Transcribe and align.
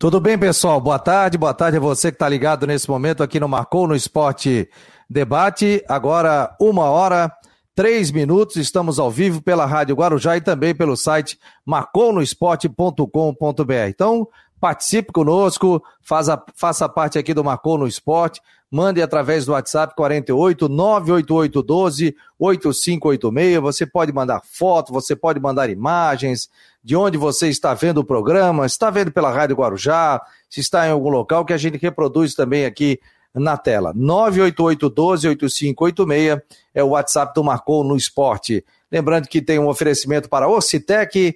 Tudo 0.00 0.18
bem, 0.18 0.36
pessoal? 0.38 0.80
Boa 0.80 0.98
tarde, 0.98 1.36
boa 1.36 1.52
tarde 1.52 1.76
a 1.76 1.80
você 1.80 2.10
que 2.10 2.14
está 2.14 2.26
ligado 2.26 2.66
nesse 2.66 2.88
momento 2.88 3.22
aqui 3.22 3.38
no 3.38 3.46
Marcou 3.46 3.86
no 3.86 3.94
Esporte 3.94 4.66
Debate. 5.10 5.84
Agora, 5.86 6.56
uma 6.58 6.84
hora, 6.84 7.30
três 7.74 8.10
minutos, 8.10 8.56
estamos 8.56 8.98
ao 8.98 9.10
vivo 9.10 9.42
pela 9.42 9.66
Rádio 9.66 9.94
Guarujá 9.94 10.38
e 10.38 10.40
também 10.40 10.74
pelo 10.74 10.96
site 10.96 11.38
marconosport.com.br. 11.66 13.88
Então, 13.90 14.26
participe 14.60 15.12
conosco, 15.12 15.82
faça, 16.02 16.40
faça 16.54 16.88
parte 16.88 17.18
aqui 17.18 17.32
do 17.32 17.42
Marcou 17.42 17.78
no 17.78 17.88
Esporte, 17.88 18.40
mande 18.70 19.02
através 19.02 19.46
do 19.46 19.52
WhatsApp 19.52 19.96
48 19.96 20.68
988 20.68 21.62
12 21.62 22.14
8586. 22.38 23.60
Você 23.60 23.86
pode 23.86 24.12
mandar 24.12 24.42
foto, 24.44 24.92
você 24.92 25.16
pode 25.16 25.40
mandar 25.40 25.70
imagens, 25.70 26.48
de 26.84 26.94
onde 26.94 27.18
você 27.18 27.48
está 27.48 27.74
vendo 27.74 27.98
o 27.98 28.04
programa, 28.04 28.64
está 28.66 28.90
vendo 28.90 29.10
pela 29.10 29.32
Rádio 29.32 29.56
Guarujá, 29.56 30.20
se 30.48 30.60
está 30.60 30.86
em 30.86 30.90
algum 30.90 31.08
local, 31.08 31.44
que 31.44 31.52
a 31.52 31.58
gente 31.58 31.76
reproduz 31.78 32.34
também 32.34 32.64
aqui 32.64 33.00
na 33.34 33.56
tela. 33.56 33.92
988-12-8586 33.94 36.40
é 36.74 36.84
o 36.84 36.88
WhatsApp 36.88 37.32
do 37.34 37.42
Marcou 37.42 37.82
no 37.82 37.96
Esporte. 37.96 38.62
Lembrando 38.90 39.28
que 39.28 39.40
tem 39.40 39.58
um 39.58 39.68
oferecimento 39.68 40.28
para 40.28 40.48
Ocitec, 40.48 41.34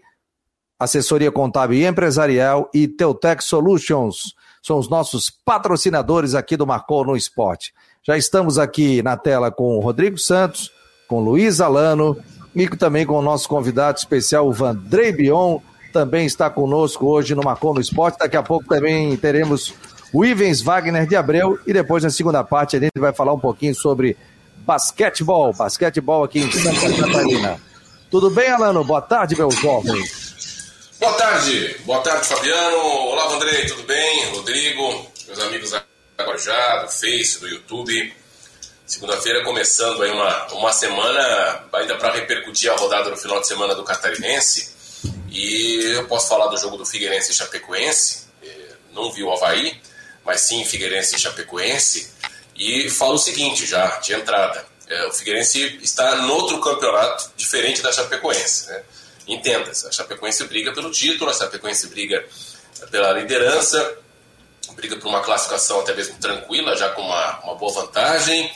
assessoria 0.79 1.31
contábil 1.31 1.79
e 1.79 1.87
empresarial 1.87 2.71
e 2.73 2.89
Teutec 2.89 3.43
Solutions. 3.43 4.35
São 4.63 4.79
os 4.79 4.89
nossos 4.89 5.31
patrocinadores 5.31 6.35
aqui 6.35 6.57
do 6.57 6.67
Marcou 6.67 7.05
no 7.05 7.17
Esporte. 7.17 7.73
Já 8.03 8.17
estamos 8.17 8.59
aqui 8.59 9.03
na 9.03 9.17
tela 9.17 9.51
com 9.51 9.77
o 9.77 9.81
Rodrigo 9.81 10.19
Santos, 10.19 10.71
com 11.09 11.21
Luiz 11.21 11.61
Alano, 11.61 12.17
e 12.55 12.69
também 12.69 13.05
com 13.05 13.19
o 13.19 13.23
nosso 13.23 13.49
convidado 13.49 13.99
especial, 13.99 14.47
o 14.47 14.53
Vandrei 14.53 15.13
Bion, 15.13 15.59
também 15.93 16.27
está 16.27 16.51
conosco 16.51 17.07
hoje 17.07 17.35
no 17.35 17.43
Marcon 17.43 17.75
no 17.75 17.81
Esporte. 17.81 18.19
Daqui 18.19 18.37
a 18.37 18.43
pouco 18.43 18.67
também 18.67 19.17
teremos 19.17 19.73
o 20.13 20.25
Ivens 20.25 20.61
Wagner 20.61 21.07
de 21.07 21.17
Abreu 21.17 21.59
e 21.67 21.73
depois 21.73 22.03
na 22.03 22.11
segunda 22.11 22.43
parte 22.43 22.77
a 22.77 22.81
gente 22.81 22.99
vai 22.99 23.13
falar 23.13 23.33
um 23.33 23.39
pouquinho 23.39 23.75
sobre 23.75 24.17
basquetebol, 24.59 25.53
basquetebol 25.53 26.25
aqui 26.25 26.41
em 26.41 26.51
Santa 26.51 26.93
Catarina. 27.01 27.61
Tudo 28.11 28.31
bem, 28.31 28.49
Alano? 28.49 28.85
Boa 28.85 29.03
tarde, 29.03 29.37
meu 29.37 29.51
jovem. 29.51 30.03
Boa 31.05 31.17
tarde, 31.19 31.77
boa 31.85 32.01
tarde, 32.01 32.27
Fabiano. 32.27 32.79
Olá, 32.79 33.27
Vandrei, 33.27 33.67
tudo 33.67 33.83
bem? 33.83 34.31
Rodrigo, 34.31 35.13
meus 35.27 35.39
amigos 35.39 35.71
da 35.71 35.85
do 36.17 36.89
Face, 36.89 37.39
do 37.39 37.47
YouTube. 37.47 38.17
Segunda-feira 38.87 39.45
começando 39.45 40.03
aí 40.03 40.11
uma, 40.11 40.47
uma 40.55 40.73
semana 40.73 41.63
ainda 41.75 41.97
para 41.97 42.11
repercutir 42.15 42.73
a 42.73 42.77
rodada 42.77 43.11
no 43.11 43.19
final 43.19 43.39
de 43.39 43.47
semana 43.47 43.75
do 43.75 43.85
Catarinense. 43.85 44.75
E 45.29 45.93
eu 45.95 46.07
posso 46.07 46.27
falar 46.27 46.47
do 46.47 46.57
jogo 46.57 46.79
do 46.79 46.87
Figueirense 46.87 47.33
e 47.33 47.35
Chapecoense. 47.35 48.29
Eh, 48.43 48.73
não 48.95 49.13
vi 49.13 49.23
o 49.23 49.31
Havaí, 49.31 49.79
mas 50.25 50.41
sim 50.41 50.65
Figueirense 50.65 51.17
e 51.17 51.19
Chapecoense. 51.19 52.15
E 52.57 52.89
falo 52.89 53.17
o 53.17 53.19
seguinte 53.19 53.67
já, 53.67 53.99
de 53.99 54.15
entrada. 54.15 54.65
Eh, 54.89 55.07
o 55.09 55.13
Figueirense 55.13 55.81
está 55.83 56.23
no 56.23 56.33
outro 56.33 56.59
campeonato 56.63 57.31
diferente 57.37 57.83
da 57.83 57.93
Chapecoense. 57.93 58.69
Né? 58.71 58.83
Entenda-se, 59.27 59.87
a 59.87 59.93
Chapecoense 59.93 60.45
briga 60.45 60.73
pelo 60.73 60.91
título, 60.91 61.31
a 61.31 61.35
Chapecoense 61.35 61.89
briga 61.89 62.25
pela 62.91 63.13
liderança, 63.13 63.99
briga 64.73 64.97
por 64.97 65.09
uma 65.09 65.23
classificação 65.23 65.81
até 65.81 65.95
mesmo 65.95 66.19
tranquila, 66.19 66.77
já 66.77 66.91
com 66.91 67.03
uma, 67.03 67.41
uma 67.41 67.55
boa 67.55 67.73
vantagem. 67.73 68.53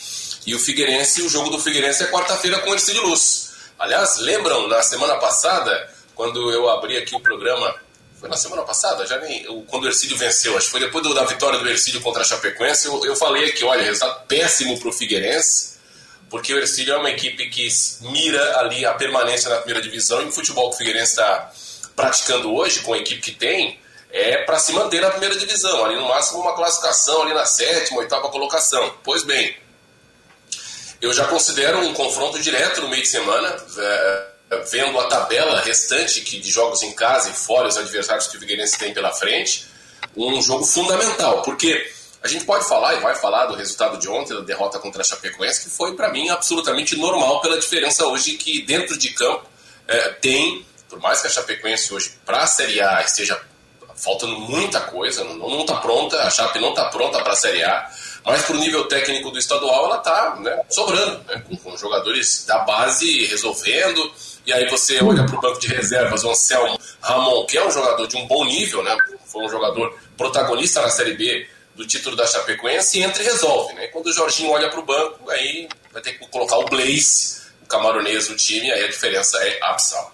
E 0.47 0.55
o 0.55 0.59
Figueirense, 0.59 1.23
o 1.23 1.29
jogo 1.29 1.51
do 1.51 1.59
Figueirense 1.59 2.03
é 2.03 2.07
quarta-feira 2.07 2.59
com 2.61 2.71
o 2.71 2.75
Ercílio 2.75 3.03
Luz. 3.03 3.51
Aliás, 3.79 4.19
lembram 4.19 4.67
na 4.69 4.83
semana 4.83 5.17
passada, 5.17 5.95
quando 6.15 6.51
eu 6.53 6.69
abri 6.69 6.97
aqui 6.97 7.15
o 7.15 7.21
programa, 7.21 7.75
foi 8.19 8.29
na 8.29 8.37
semana 8.37 8.63
passada, 8.63 9.07
já 9.07 9.19
nem, 9.19 9.45
quando 9.67 9.85
o 9.85 9.87
Ercílio 9.87 10.17
venceu, 10.17 10.57
acho 10.57 10.67
que 10.67 10.73
foi 10.73 10.81
depois 10.81 11.15
da 11.15 11.25
vitória 11.25 11.59
do 11.61 11.69
Ercílio 11.69 12.01
contra 12.01 12.23
a 12.23 12.25
Chapecoense, 12.25 12.89
eu, 12.89 13.05
eu 13.05 13.15
falei 13.15 13.51
aqui, 13.51 13.65
olha, 13.65 13.83
resultado 13.83 14.27
péssimo 14.27 14.79
para 14.79 14.89
o 14.89 14.93
Figueirense, 14.93 15.78
porque 16.31 16.53
o 16.53 16.59
Ercílio 16.59 16.95
é 16.95 16.97
uma 16.99 17.11
equipe 17.11 17.49
que 17.49 17.69
mira 18.03 18.59
ali 18.59 18.85
a 18.85 18.95
permanência 18.95 19.51
na 19.51 19.57
primeira 19.57 19.81
divisão 19.81 20.23
e 20.23 20.27
o 20.27 20.33
futebol 20.33 20.69
que 20.71 20.77
o 20.77 20.79
Figueirense 20.79 21.13
está 21.13 21.51
praticando 21.97 22.55
hoje, 22.55 22.81
com 22.81 22.95
a 22.95 22.99
equipe 22.99 23.21
que 23.21 23.33
tem, 23.33 23.79
é 24.11 24.45
para 24.45 24.59
se 24.59 24.73
manter 24.73 25.01
na 25.01 25.11
primeira 25.11 25.37
divisão, 25.37 25.85
ali 25.85 25.97
no 25.97 26.09
máximo 26.09 26.41
uma 26.41 26.55
classificação 26.55 27.23
ali 27.23 27.35
na 27.35 27.45
sétima, 27.45 28.01
oitava 28.01 28.29
colocação. 28.29 28.95
Pois 29.03 29.23
bem, 29.23 29.57
eu 31.01 31.13
já 31.13 31.27
considero 31.27 31.79
um 31.81 31.93
confronto 31.95 32.39
direto 32.41 32.81
no 32.81 32.89
meio 32.89 33.03
de 33.03 33.09
semana, 33.09 33.57
é, 33.79 34.27
vendo 34.71 34.99
a 34.99 35.09
tabela 35.09 35.61
restante 35.61 36.21
que 36.23 36.39
de 36.39 36.51
jogos 36.51 36.83
em 36.83 36.93
casa 36.93 37.31
e 37.31 37.33
fora, 37.33 37.69
os 37.69 37.77
adversários 37.77 38.27
que 38.27 38.37
o 38.37 38.41
Figueirense 38.41 38.79
tem 38.79 38.95
pela 38.95 39.13
frente, 39.13 39.67
um 40.17 40.41
jogo 40.41 40.65
fundamental, 40.65 41.43
porque 41.43 41.93
a 42.23 42.29
gente 42.29 42.45
pode 42.45 42.67
falar 42.67 42.95
e 42.95 43.01
vai 43.01 43.15
falar 43.15 43.47
do 43.47 43.55
resultado 43.55 43.99
de 43.99 44.09
ontem, 44.09 44.35
da 44.35 44.41
derrota 44.41 44.79
contra 44.79 45.03
a 45.03 45.05
Chapecoense, 45.05 45.63
que 45.63 45.71
foi 45.71 45.95
para 45.95 46.11
mim 46.11 46.29
absolutamente 46.29 46.97
normal 46.97 47.41
pela 47.41 47.59
diferença 47.59 48.07
hoje 48.07 48.33
que 48.33 48.63
dentro 48.63 48.99
de 48.99 49.11
campo 49.11 49.47
é, 49.87 50.09
tem, 50.15 50.67
por 50.89 51.01
mais 51.01 51.21
que 51.21 51.29
a 51.29 51.31
Chapecoense 51.31 51.95
hoje 51.95 52.13
para 52.27 52.43
a 52.43 52.47
Série 52.47 52.81
A 52.81 53.03
esteja 53.03 53.41
faltando 53.99 54.39
muita 54.41 54.81
coisa, 54.81 55.25
não 55.25 55.61
está 55.61 55.77
pronta, 55.77 56.23
a 56.23 56.31
Chape 56.31 56.59
não 56.61 56.71
está 56.71 56.87
pronta 56.87 57.21
para 57.21 57.33
a 57.33 57.37
Série 57.37 57.65
A, 57.65 57.91
mas 58.25 58.43
para 58.43 58.57
o 58.57 58.59
nível 58.59 58.85
técnico 58.87 59.31
do 59.31 59.39
estadual 59.39 59.87
ela 59.87 59.99
está 59.99 60.37
né, 60.41 60.61
sobrando, 60.69 61.21
né, 61.25 61.43
com, 61.49 61.57
com, 61.57 61.77
jogadores 61.77 62.45
da 62.47 62.61
base 62.61 63.27
resolvendo. 63.27 64.11
E 64.47 64.53
aí 64.53 64.69
você 64.69 65.03
olha 65.03 65.27
para 65.27 65.37
o 65.37 65.41
banco 65.41 65.59
de 65.59 65.67
reservas, 65.67 66.25
o 66.25 66.31
Anselmo 66.31 66.79
Ramon, 67.01 67.45
que 67.47 67.59
é 67.59 67.67
um 67.67 67.71
jogador 67.71 68.07
de 68.07 68.17
um 68.17 68.27
bom 68.27 68.45
nível, 68.45 68.83
né, 68.83 68.97
foi 69.27 69.45
um 69.45 69.49
jogador 69.49 69.99
protagonista 70.17 70.81
na 70.81 70.91
Série 70.91 71.15
B 71.15 71.49
do 71.79 71.87
título 71.87 72.17
da 72.17 72.27
Chapecoense 72.27 72.99
e 72.99 73.03
entra 73.05 73.23
e 73.23 73.25
resolve. 73.25 73.73
Né? 73.75 73.87
Quando 73.87 74.09
o 74.09 74.13
Jorginho 74.13 74.51
olha 74.51 74.69
para 74.69 74.81
o 74.81 74.85
banco, 74.85 75.31
aí 75.31 75.69
vai 75.93 76.03
ter 76.03 76.19
que 76.19 76.29
colocar 76.29 76.59
o 76.59 76.65
Blaze, 76.65 77.43
o 77.63 77.67
camaronês 77.69 78.29
no 78.29 78.35
time, 78.35 78.69
aí 78.73 78.85
a 78.85 78.89
diferença 78.89 79.39
é 79.39 79.59
abissal. 79.63 80.13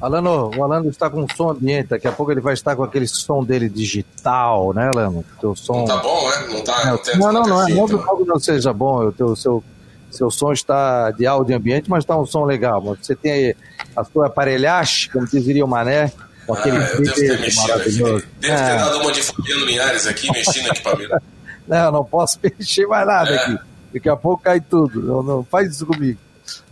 Alano, 0.00 0.50
o 0.56 0.64
Alano 0.64 0.88
está 0.88 1.10
com 1.10 1.26
som 1.36 1.50
ambiente, 1.50 1.88
daqui 1.88 2.08
a 2.08 2.12
pouco 2.12 2.32
ele 2.32 2.40
vai 2.40 2.54
estar 2.54 2.74
com 2.74 2.84
aquele 2.84 3.06
som 3.06 3.44
dele 3.44 3.68
digital, 3.68 4.72
né, 4.72 4.88
Alano? 4.94 5.24
Teu 5.40 5.54
som... 5.54 5.80
Não 5.80 5.84
tá 5.84 5.96
bom, 5.96 6.30
né? 6.30 6.46
Não 6.48 6.64
tá. 6.64 6.80
É, 6.80 7.16
não, 7.18 7.32
não, 7.32 7.42
não, 7.42 7.68
é, 7.68 7.74
não 7.74 8.08
algo 8.08 8.24
não 8.24 8.38
seja 8.38 8.72
bom, 8.72 9.08
o 9.08 9.12
teu, 9.12 9.34
seu, 9.34 9.62
seu 10.10 10.30
som 10.30 10.52
está 10.52 11.10
de 11.10 11.26
áudio 11.26 11.56
ambiente, 11.56 11.90
mas 11.90 12.04
está 12.04 12.16
um 12.16 12.24
som 12.24 12.44
legal. 12.44 12.80
Você 12.80 13.16
tem 13.16 13.32
aí 13.32 13.56
a 13.94 14.04
sua 14.04 14.28
aparelhagem, 14.28 15.10
como 15.10 15.26
diria 15.26 15.64
o 15.64 15.68
Mané, 15.68 16.10
com 16.50 16.54
aquele 16.54 16.76
ah, 16.76 16.90
eu 16.94 17.56
maravilhoso. 17.56 18.26
Deve 18.40 18.56
ter 18.56 18.62
é. 18.62 18.76
dado 18.76 18.98
uma 18.98 19.12
de 19.12 19.22
Fabiano 19.22 19.64
Linhares 19.64 20.06
aqui, 20.06 20.30
mexendo 20.32 20.64
no 20.64 20.70
equipamento. 20.70 21.22
não, 21.66 21.92
não 21.92 22.04
posso 22.04 22.38
mexer 22.42 22.86
mais 22.86 23.06
nada 23.06 23.30
é. 23.30 23.36
aqui. 23.36 23.58
Daqui 23.94 24.08
a 24.08 24.16
pouco 24.16 24.42
cai 24.42 24.60
tudo. 24.60 25.02
Não, 25.02 25.22
não 25.22 25.44
faz 25.44 25.72
isso 25.72 25.86
comigo. 25.86 26.18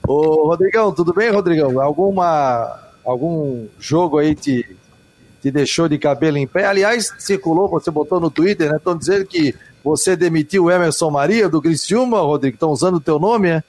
Ô, 0.06 0.48
Rodrigão, 0.48 0.92
tudo 0.92 1.12
bem, 1.12 1.30
Rodrigão? 1.30 1.80
Alguma 1.80 2.78
algum 3.04 3.66
jogo 3.78 4.18
aí 4.18 4.34
te, 4.34 4.76
te 5.40 5.50
deixou 5.50 5.88
de 5.88 5.98
cabelo 5.98 6.36
em 6.36 6.46
pé? 6.46 6.66
Aliás, 6.66 7.12
circulou, 7.18 7.68
você 7.68 7.90
botou 7.90 8.20
no 8.20 8.30
Twitter, 8.30 8.70
né? 8.70 8.76
Estão 8.76 8.96
dizendo 8.96 9.24
que 9.24 9.54
você 9.82 10.16
demitiu 10.16 10.64
o 10.64 10.70
Emerson 10.70 11.10
Maria 11.10 11.48
do 11.48 11.62
Criciúma, 11.62 12.20
Rodrigo. 12.20 12.56
Estão 12.56 12.70
usando 12.70 12.96
o 12.96 13.00
teu 13.00 13.18
nome, 13.18 13.48
é? 13.48 13.62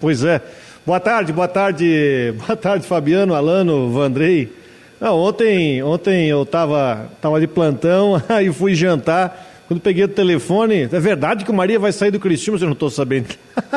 Pois 0.00 0.22
é. 0.24 0.40
Boa 0.84 1.00
tarde, 1.00 1.32
boa 1.32 1.48
tarde, 1.48 2.34
boa 2.46 2.56
tarde, 2.56 2.86
Fabiano, 2.86 3.34
Alano, 3.34 3.90
Vandrei. 3.90 4.63
Não, 5.00 5.18
ontem, 5.18 5.82
ontem 5.82 6.28
eu 6.28 6.42
estava 6.42 7.10
tava 7.20 7.40
de 7.40 7.46
plantão, 7.46 8.22
aí 8.28 8.52
fui 8.52 8.74
jantar. 8.74 9.50
Quando 9.66 9.80
peguei 9.80 10.04
o 10.04 10.08
telefone, 10.08 10.82
é 10.82 11.00
verdade 11.00 11.44
que 11.44 11.50
o 11.50 11.54
Maria 11.54 11.78
vai 11.78 11.90
sair 11.90 12.10
do 12.10 12.20
Criciúma, 12.20 12.58
eu 12.58 12.66
não 12.66 12.72
estou 12.72 12.90
sabendo. 12.90 13.28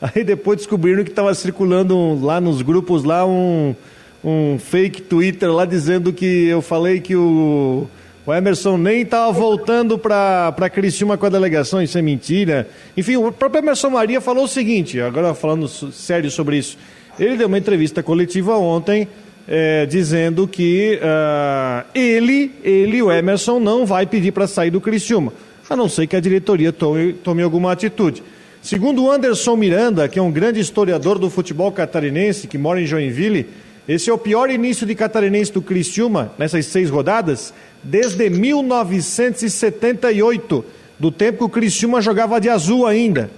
Aí 0.00 0.22
depois 0.22 0.58
descobriram 0.58 1.02
que 1.02 1.10
estava 1.10 1.34
circulando 1.34 2.22
lá 2.22 2.38
nos 2.38 2.60
grupos 2.60 3.02
lá 3.02 3.26
um, 3.26 3.74
um 4.22 4.58
fake 4.58 5.00
Twitter 5.00 5.50
lá 5.50 5.64
dizendo 5.64 6.12
que 6.12 6.46
eu 6.46 6.60
falei 6.60 7.00
que 7.00 7.16
o, 7.16 7.86
o 8.26 8.34
Emerson 8.34 8.76
nem 8.76 9.00
estava 9.00 9.32
voltando 9.32 9.98
para 9.98 10.70
Criciúma 10.70 11.16
com 11.16 11.24
a 11.24 11.30
delegação, 11.30 11.82
isso 11.82 11.96
é 11.96 12.02
mentira. 12.02 12.68
Enfim, 12.94 13.16
o 13.16 13.32
próprio 13.32 13.60
Emerson 13.62 13.88
Maria 13.88 14.20
falou 14.20 14.44
o 14.44 14.48
seguinte, 14.48 15.00
agora 15.00 15.32
falando 15.32 15.66
sério 15.66 16.30
sobre 16.30 16.58
isso. 16.58 16.76
Ele 17.18 17.38
deu 17.38 17.46
uma 17.46 17.56
entrevista 17.56 18.02
coletiva 18.02 18.58
ontem 18.58 19.08
é, 19.48 19.86
dizendo 19.86 20.48
que 20.48 20.98
uh, 21.00 21.86
ele, 21.94 22.52
ele, 22.64 23.02
o 23.02 23.12
Emerson, 23.12 23.60
não 23.60 23.86
vai 23.86 24.06
pedir 24.06 24.32
para 24.32 24.46
sair 24.46 24.70
do 24.70 24.80
Criciúma, 24.80 25.32
a 25.68 25.76
não 25.76 25.88
ser 25.88 26.06
que 26.06 26.16
a 26.16 26.20
diretoria 26.20 26.72
tome, 26.72 27.12
tome 27.12 27.42
alguma 27.42 27.72
atitude. 27.72 28.22
Segundo 28.62 29.10
Anderson 29.10 29.54
Miranda, 29.54 30.08
que 30.08 30.18
é 30.18 30.22
um 30.22 30.32
grande 30.32 30.58
historiador 30.58 31.18
do 31.18 31.30
futebol 31.30 31.70
catarinense, 31.70 32.48
que 32.48 32.58
mora 32.58 32.80
em 32.80 32.86
Joinville, 32.86 33.46
esse 33.88 34.10
é 34.10 34.12
o 34.12 34.18
pior 34.18 34.50
início 34.50 34.84
de 34.84 34.96
catarinense 34.96 35.52
do 35.52 35.62
Criciúma 35.62 36.32
nessas 36.36 36.66
seis 36.66 36.90
rodadas 36.90 37.54
desde 37.80 38.28
1978, 38.28 40.64
do 40.98 41.12
tempo 41.12 41.38
que 41.38 41.44
o 41.44 41.48
Criciúma 41.48 42.02
jogava 42.02 42.40
de 42.40 42.48
azul 42.48 42.84
ainda. 42.84 43.30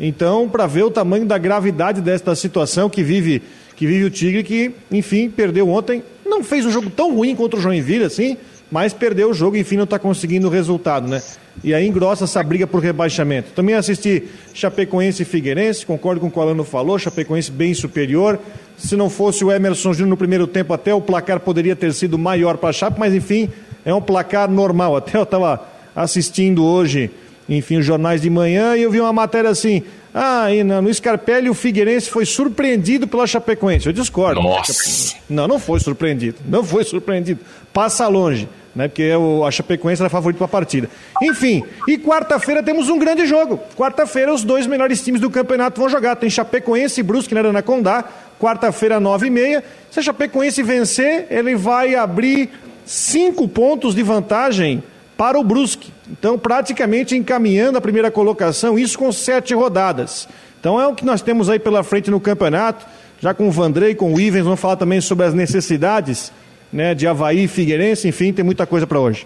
Então, 0.00 0.48
para 0.48 0.66
ver 0.66 0.82
o 0.82 0.90
tamanho 0.90 1.24
da 1.24 1.38
gravidade 1.38 2.00
desta 2.00 2.34
situação 2.34 2.90
que 2.90 3.04
vive, 3.04 3.40
que 3.82 3.86
vive 3.88 4.04
o 4.04 4.10
Tigre, 4.10 4.44
que, 4.44 4.70
enfim, 4.92 5.28
perdeu 5.28 5.68
ontem, 5.68 6.04
não 6.24 6.44
fez 6.44 6.64
um 6.64 6.70
jogo 6.70 6.88
tão 6.88 7.16
ruim 7.16 7.34
contra 7.34 7.58
o 7.58 7.60
Joinville 7.60 8.04
assim, 8.04 8.36
mas 8.70 8.92
perdeu 8.92 9.30
o 9.30 9.34
jogo, 9.34 9.56
enfim, 9.56 9.74
não 9.74 9.82
está 9.82 9.98
conseguindo 9.98 10.46
o 10.46 10.50
resultado, 10.50 11.08
né? 11.08 11.20
E 11.64 11.74
aí 11.74 11.84
engrossa 11.84 12.22
essa 12.22 12.40
briga 12.44 12.64
por 12.64 12.80
rebaixamento. 12.80 13.50
Também 13.56 13.74
assisti 13.74 14.28
Chapecoense 14.54 15.22
e 15.22 15.24
Figueirense, 15.24 15.84
concordo 15.84 16.20
com 16.20 16.28
o 16.28 16.30
que 16.30 16.38
o 16.38 16.42
Alano 16.42 16.62
falou, 16.62 16.96
Chapecoense 16.96 17.50
bem 17.50 17.74
superior. 17.74 18.38
Se 18.78 18.94
não 18.94 19.10
fosse 19.10 19.44
o 19.44 19.50
Emerson 19.50 19.92
Júnior 19.92 20.10
no 20.10 20.16
primeiro 20.16 20.46
tempo, 20.46 20.72
até 20.72 20.94
o 20.94 21.00
placar 21.00 21.40
poderia 21.40 21.74
ter 21.74 21.92
sido 21.92 22.16
maior 22.16 22.58
para 22.58 22.68
a 22.68 22.72
Chape, 22.72 23.00
mas 23.00 23.12
enfim, 23.12 23.50
é 23.84 23.92
um 23.92 24.00
placar 24.00 24.48
normal. 24.48 24.94
Até 25.02 25.18
eu 25.18 25.24
estava 25.24 25.60
assistindo 25.92 26.64
hoje, 26.64 27.10
enfim, 27.48 27.78
os 27.78 27.84
jornais 27.84 28.22
de 28.22 28.30
manhã 28.30 28.76
e 28.76 28.82
eu 28.82 28.92
vi 28.92 29.00
uma 29.00 29.12
matéria 29.12 29.50
assim, 29.50 29.82
ah, 30.14 30.52
e 30.52 30.62
no 30.62 30.92
Scarpelli 30.92 31.48
o 31.48 31.54
Figueirense 31.54 32.10
foi 32.10 32.26
surpreendido 32.26 33.06
pela 33.06 33.26
Chapecoense. 33.26 33.86
Eu 33.86 33.92
discordo. 33.92 34.42
Nossa! 34.42 35.16
Não, 35.28 35.48
não 35.48 35.58
foi 35.58 35.80
surpreendido. 35.80 36.38
Não 36.44 36.62
foi 36.62 36.84
surpreendido. 36.84 37.40
Passa 37.72 38.06
longe 38.08 38.48
né? 38.74 38.88
Porque 38.88 39.14
o, 39.14 39.44
a 39.44 39.50
Chapecoense 39.50 40.02
era 40.02 40.08
favorito 40.08 40.38
para 40.38 40.46
a 40.46 40.48
partida. 40.48 40.88
Enfim, 41.20 41.62
e 41.86 41.98
quarta-feira 41.98 42.62
temos 42.62 42.88
um 42.88 42.98
grande 42.98 43.26
jogo. 43.26 43.60
Quarta-feira 43.76 44.32
os 44.32 44.42
dois 44.42 44.66
melhores 44.66 45.02
times 45.02 45.20
do 45.20 45.30
campeonato 45.30 45.80
vão 45.80 45.88
jogar. 45.88 46.16
Tem 46.16 46.30
Chapecoense 46.30 47.00
e 47.00 47.02
Brusque 47.02 47.34
na 47.34 47.40
Arana 47.40 47.62
Condá. 47.62 48.04
Quarta-feira, 48.40 48.98
nove 48.98 49.28
e 49.28 49.30
meia. 49.30 49.62
Se 49.90 50.00
a 50.00 50.02
Chapecoense 50.02 50.62
vencer, 50.62 51.26
ele 51.30 51.54
vai 51.54 51.94
abrir 51.94 52.50
cinco 52.84 53.46
pontos 53.46 53.94
de 53.94 54.02
vantagem 54.02 54.82
para 55.22 55.38
o 55.38 55.44
Brusque. 55.44 55.92
Então, 56.10 56.36
praticamente 56.36 57.16
encaminhando 57.16 57.78
a 57.78 57.80
primeira 57.80 58.10
colocação, 58.10 58.76
isso 58.76 58.98
com 58.98 59.12
sete 59.12 59.54
rodadas. 59.54 60.28
Então 60.58 60.80
é 60.80 60.86
o 60.88 60.96
que 60.96 61.04
nós 61.04 61.22
temos 61.22 61.48
aí 61.48 61.60
pela 61.60 61.84
frente 61.84 62.10
no 62.10 62.18
campeonato. 62.18 62.84
Já 63.20 63.32
com 63.32 63.46
o 63.46 63.52
Vandrei, 63.52 63.94
com 63.94 64.12
o 64.12 64.18
Ivens, 64.18 64.42
vamos 64.42 64.58
falar 64.58 64.74
também 64.74 65.00
sobre 65.00 65.24
as 65.24 65.32
necessidades 65.32 66.32
né, 66.72 66.92
de 66.92 67.06
Havaí, 67.06 67.46
Figueirense, 67.46 68.08
enfim, 68.08 68.32
tem 68.32 68.44
muita 68.44 68.66
coisa 68.66 68.84
para 68.84 68.98
hoje. 68.98 69.24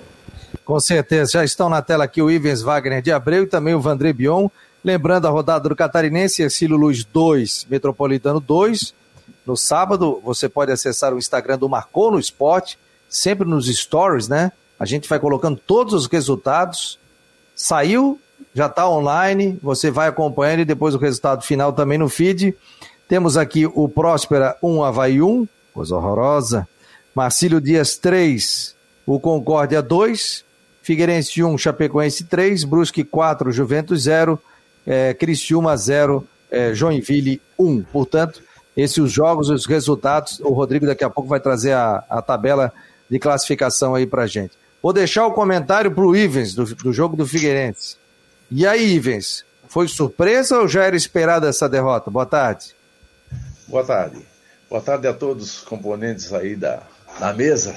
Com 0.66 0.78
certeza, 0.78 1.31
já 1.32 1.44
estão 1.44 1.70
na 1.70 1.81
tela 1.81 2.04
aqui 2.04 2.20
o 2.20 2.31
Ivens 2.31 2.60
Wagner 2.60 3.00
de 3.00 3.10
Abreu 3.10 3.44
e 3.44 3.46
também 3.46 3.72
o 3.72 3.81
Vandré 3.81 4.12
Bion. 4.12 4.49
Lembrando 4.84 5.26
a 5.26 5.31
rodada 5.31 5.66
do 5.66 5.75
Catarinense, 5.75 6.42
Ercílio 6.42 6.76
Luz 6.76 7.04
2, 7.04 7.69
Metropolitano 7.70 8.38
2. 8.38 8.92
No 9.46 9.56
sábado, 9.56 10.20
você 10.22 10.46
pode 10.46 10.70
acessar 10.70 11.14
o 11.14 11.19
Instagram 11.19 11.56
do 11.56 11.70
Marcou 11.70 12.10
no 12.10 12.19
Esporte, 12.19 12.78
sempre 13.08 13.49
nos 13.49 13.66
stories, 13.75 14.28
né? 14.28 14.52
A 14.78 14.84
gente 14.84 15.08
vai 15.08 15.19
colocando 15.19 15.61
todos 15.67 15.94
os 15.94 16.06
resultados. 16.06 16.99
Saiu, 17.55 18.20
já 18.55 18.67
está 18.67 18.88
online, 18.88 19.58
você 19.62 19.90
vai 19.90 20.08
acompanhando 20.08 20.61
e 20.61 20.64
depois 20.64 20.94
o 20.94 20.99
resultado 20.99 21.43
final 21.43 21.73
também 21.73 21.99
no 21.99 22.08
feed. 22.08 22.55
Temos 23.08 23.37
aqui 23.37 23.67
o 23.67 23.88
Próspera 23.88 24.56
1 24.62 24.82
Havaí 24.82 25.23
1, 25.23 25.46
coisa 25.73 25.96
horrorosa. 25.96 26.69
Marcílio 27.14 27.61
Dias 27.61 27.96
3, 27.96 28.75
o 29.06 29.19
Concórdia 29.19 29.81
2, 29.81 30.44
Figueirense 30.82 31.43
1, 31.43 31.56
Chapecoense 31.56 32.25
3, 32.25 32.64
Brusque 32.64 33.05
4, 33.05 33.50
Juventus 33.52 34.02
0, 34.02 34.38
é, 34.87 35.14
Criciúma 35.14 35.76
0, 35.76 36.26
é, 36.50 36.75
Joinville 36.75 37.40
1. 37.58 37.84
Portanto, 37.84 38.43
esses 38.76 38.99
os 38.99 39.11
jogos, 39.11 39.49
os 39.49 39.64
resultados, 39.64 40.38
o 40.40 40.50
Rodrigo 40.50 40.84
daqui 40.84 41.02
a 41.02 41.11
pouco 41.11 41.28
vai 41.28 41.40
trazer 41.40 41.73
a, 41.73 42.05
a 42.11 42.20
tabela 42.20 42.73
de 43.08 43.19
classificação 43.19 43.94
aí 43.94 44.06
pra 44.06 44.26
gente. 44.26 44.52
Vou 44.87 44.93
deixar 44.93 45.27
o 45.27 45.33
comentário 45.33 45.91
pro 45.91 46.15
Ivens, 46.15 46.55
do, 46.55 46.65
do 46.65 46.93
jogo 46.93 47.17
do 47.17 47.27
Figueirense. 47.27 47.97
E 48.49 48.65
aí, 48.65 48.94
Ivens, 48.94 49.44
foi 49.69 49.88
surpresa 49.88 50.61
ou 50.61 50.69
já 50.69 50.85
era 50.85 50.94
esperada 50.94 51.49
essa 51.49 51.69
derrota? 51.69 52.09
Boa 52.09 52.25
tarde. 52.25 52.67
Boa 53.67 53.83
tarde. 53.83 54.25
Boa 54.71 54.81
tarde 54.81 55.09
a 55.09 55.12
todos 55.12 55.56
os 55.56 55.61
componentes 55.62 56.33
aí 56.33 56.55
da, 56.55 56.85
na 57.19 57.33
mesa 57.33 57.75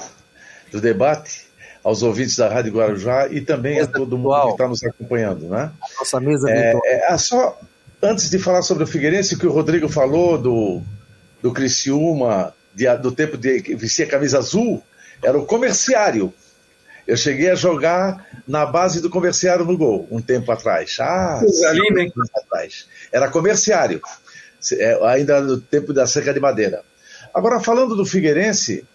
do 0.71 0.79
debate, 0.79 1.47
aos 1.83 2.03
ouvintes 2.03 2.35
da 2.35 2.47
Rádio 2.47 2.73
Guarujá 2.73 3.27
e 3.27 3.41
também 3.41 3.77
mesa 3.77 3.89
a 3.89 3.91
todo 3.91 4.15
mundo 4.15 4.29
virtual. 4.29 4.45
que 4.45 4.51
está 4.51 4.67
nos 4.67 4.83
acompanhando. 4.83 5.47
Né? 5.47 5.71
Nossa 5.97 6.19
mesa 6.19 6.47
é, 6.51 6.79
é, 6.85 7.11
é, 7.11 7.17
só 7.17 7.59
antes 8.03 8.29
de 8.29 8.37
falar 8.37 8.61
sobre 8.61 8.83
o 8.83 8.87
Figueirense, 8.87 9.35
que 9.35 9.47
o 9.47 9.51
Rodrigo 9.51 9.89
falou 9.89 10.37
do, 10.37 10.83
do 11.41 11.51
Criciúma, 11.51 12.53
de, 12.71 12.85
do 12.97 13.11
tempo 13.11 13.35
de 13.35 13.61
vestir 13.73 14.03
a 14.03 14.11
camisa 14.11 14.37
azul, 14.37 14.83
era 15.23 15.39
o 15.39 15.47
comerciário. 15.47 16.31
Eu 17.09 17.17
cheguei 17.17 17.49
a 17.49 17.55
jogar 17.55 18.23
na 18.47 18.67
base 18.67 19.01
do 19.01 19.09
comerciário 19.09 19.65
no 19.65 19.75
gol, 19.75 20.07
um 20.11 20.21
tempo 20.21 20.51
atrás. 20.51 20.97
Ah, 20.99 21.41
ali, 21.67 21.91
né? 21.91 22.07
atrás. 22.35 22.87
Era 23.11 23.31
comerciário, 23.31 23.99
é, 24.73 24.99
ainda 25.07 25.41
no 25.41 25.59
tempo 25.59 25.91
da 25.91 26.05
cerca 26.05 26.31
de 26.31 26.39
madeira. 26.39 26.83
Agora, 27.33 27.59
falando 27.59 27.95
do 27.95 28.05
Figueirense, 28.05 28.85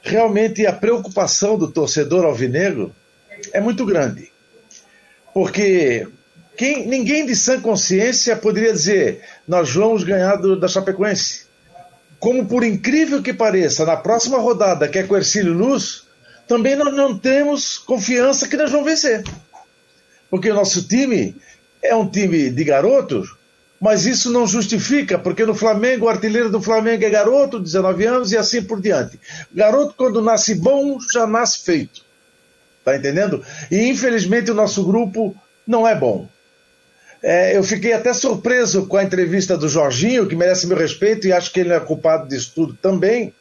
realmente 0.00 0.66
a 0.66 0.72
preocupação 0.72 1.58
do 1.58 1.70
torcedor 1.70 2.24
alvinegro 2.24 2.90
é 3.52 3.60
muito 3.60 3.84
grande. 3.84 4.32
Porque 5.34 6.08
quem, 6.56 6.86
ninguém 6.86 7.26
de 7.26 7.36
sã 7.36 7.60
consciência 7.60 8.34
poderia 8.34 8.72
dizer 8.72 9.20
nós 9.46 9.70
vamos 9.74 10.04
ganhar 10.04 10.36
do, 10.36 10.58
da 10.58 10.68
Chapecoense. 10.68 11.42
Como 12.18 12.46
por 12.46 12.64
incrível 12.64 13.22
que 13.22 13.34
pareça, 13.34 13.84
na 13.84 13.98
próxima 13.98 14.38
rodada, 14.38 14.88
que 14.88 14.98
é 14.98 15.02
com 15.02 15.16
Ercílio 15.16 15.52
Luz, 15.52 16.08
também 16.50 16.74
nós 16.74 16.92
não 16.92 17.16
temos 17.16 17.78
confiança 17.78 18.48
que 18.48 18.56
nós 18.56 18.72
vamos 18.72 18.86
vencer. 18.86 19.22
Porque 20.28 20.50
o 20.50 20.54
nosso 20.54 20.82
time 20.82 21.36
é 21.80 21.94
um 21.94 22.08
time 22.08 22.50
de 22.50 22.64
garotos 22.64 23.38
mas 23.80 24.04
isso 24.04 24.30
não 24.30 24.46
justifica, 24.46 25.18
porque 25.18 25.46
no 25.46 25.54
Flamengo, 25.54 26.04
o 26.04 26.08
artilheiro 26.10 26.50
do 26.50 26.60
Flamengo 26.60 27.02
é 27.02 27.08
garoto, 27.08 27.58
19 27.58 28.04
anos, 28.04 28.30
e 28.30 28.36
assim 28.36 28.62
por 28.62 28.78
diante. 28.78 29.18
Garoto, 29.50 29.94
quando 29.96 30.20
nasce 30.20 30.54
bom, 30.54 30.98
já 31.10 31.26
nasce 31.26 31.60
feito. 31.60 32.04
Tá 32.84 32.94
entendendo? 32.94 33.42
E 33.70 33.88
infelizmente 33.88 34.50
o 34.50 34.54
nosso 34.54 34.84
grupo 34.84 35.34
não 35.66 35.88
é 35.88 35.94
bom. 35.94 36.28
É, 37.22 37.56
eu 37.56 37.62
fiquei 37.62 37.94
até 37.94 38.12
surpreso 38.12 38.86
com 38.86 38.98
a 38.98 39.02
entrevista 39.02 39.56
do 39.56 39.66
Jorginho, 39.66 40.26
que 40.26 40.36
merece 40.36 40.66
meu 40.66 40.76
respeito, 40.76 41.26
e 41.26 41.32
acho 41.32 41.50
que 41.50 41.60
ele 41.60 41.70
não 41.70 41.76
é 41.76 41.80
culpado 41.80 42.28
disso 42.28 42.52
tudo 42.54 42.74
também 42.74 43.32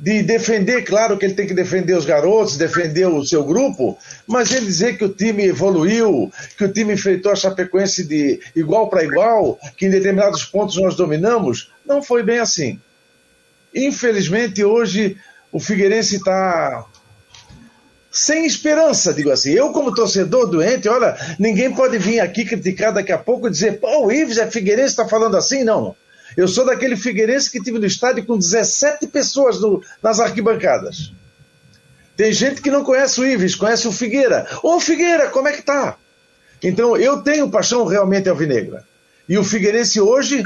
de 0.00 0.22
defender, 0.22 0.82
claro 0.82 1.18
que 1.18 1.26
ele 1.26 1.34
tem 1.34 1.46
que 1.46 1.52
defender 1.52 1.94
os 1.94 2.06
garotos, 2.06 2.56
defender 2.56 3.06
o 3.06 3.22
seu 3.22 3.44
grupo, 3.44 3.98
mas 4.26 4.50
ele 4.50 4.64
dizer 4.64 4.96
que 4.96 5.04
o 5.04 5.10
time 5.10 5.44
evoluiu, 5.44 6.32
que 6.56 6.64
o 6.64 6.72
time 6.72 6.94
enfrentou 6.94 7.30
a 7.30 7.36
Chapecoense 7.36 8.04
de 8.04 8.40
igual 8.56 8.88
para 8.88 9.04
igual, 9.04 9.58
que 9.76 9.84
em 9.84 9.90
determinados 9.90 10.42
pontos 10.42 10.78
nós 10.78 10.96
dominamos, 10.96 11.70
não 11.84 12.02
foi 12.02 12.22
bem 12.22 12.38
assim. 12.38 12.80
Infelizmente, 13.74 14.64
hoje 14.64 15.18
o 15.52 15.60
Figueirense 15.60 16.16
está 16.16 16.86
sem 18.10 18.46
esperança, 18.46 19.12
digo 19.12 19.30
assim. 19.30 19.50
Eu, 19.50 19.70
como 19.70 19.94
torcedor 19.94 20.46
doente, 20.46 20.88
olha, 20.88 21.14
ninguém 21.38 21.74
pode 21.74 21.98
vir 21.98 22.20
aqui 22.20 22.46
criticar 22.46 22.92
daqui 22.92 23.12
a 23.12 23.18
pouco 23.18 23.48
e 23.48 23.50
dizer, 23.50 23.78
pô, 23.78 24.06
o 24.06 24.10
Ives 24.10 24.38
é 24.38 24.50
Figueirense, 24.50 24.88
está 24.88 25.06
falando 25.06 25.36
assim? 25.36 25.62
Não. 25.62 25.94
Eu 26.36 26.48
sou 26.48 26.64
daquele 26.64 26.96
Figueirense 26.96 27.50
que 27.50 27.62
tive 27.62 27.78
no 27.78 27.86
estádio 27.86 28.24
com 28.24 28.38
17 28.38 29.06
pessoas 29.08 29.60
no, 29.60 29.82
nas 30.02 30.20
arquibancadas. 30.20 31.12
Tem 32.16 32.32
gente 32.32 32.60
que 32.60 32.70
não 32.70 32.84
conhece 32.84 33.20
o 33.20 33.26
Ives, 33.26 33.54
conhece 33.54 33.88
o 33.88 33.92
Figueira. 33.92 34.46
Ô 34.62 34.78
Figueira, 34.78 35.30
como 35.30 35.48
é 35.48 35.52
que 35.52 35.62
tá? 35.62 35.96
Então 36.62 36.96
eu 36.96 37.22
tenho 37.22 37.50
paixão 37.50 37.84
realmente 37.84 38.28
alvinegra. 38.28 38.84
E 39.28 39.38
o 39.38 39.44
Figueirense 39.44 40.00
hoje, 40.00 40.42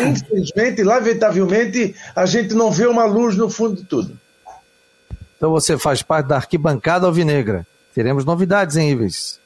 infelizmente, 0.00 0.82
lamentavelmente, 0.82 1.94
a 2.14 2.24
gente 2.24 2.54
não 2.54 2.70
vê 2.70 2.86
uma 2.86 3.04
luz 3.04 3.36
no 3.36 3.50
fundo 3.50 3.76
de 3.76 3.84
tudo. 3.84 4.18
Então 5.36 5.50
você 5.50 5.78
faz 5.78 6.02
parte 6.02 6.26
da 6.26 6.36
arquibancada 6.36 7.06
alvinegra. 7.06 7.66
Teremos 7.94 8.24
novidades, 8.24 8.76
hein, 8.76 8.90
Ives? 8.90 9.39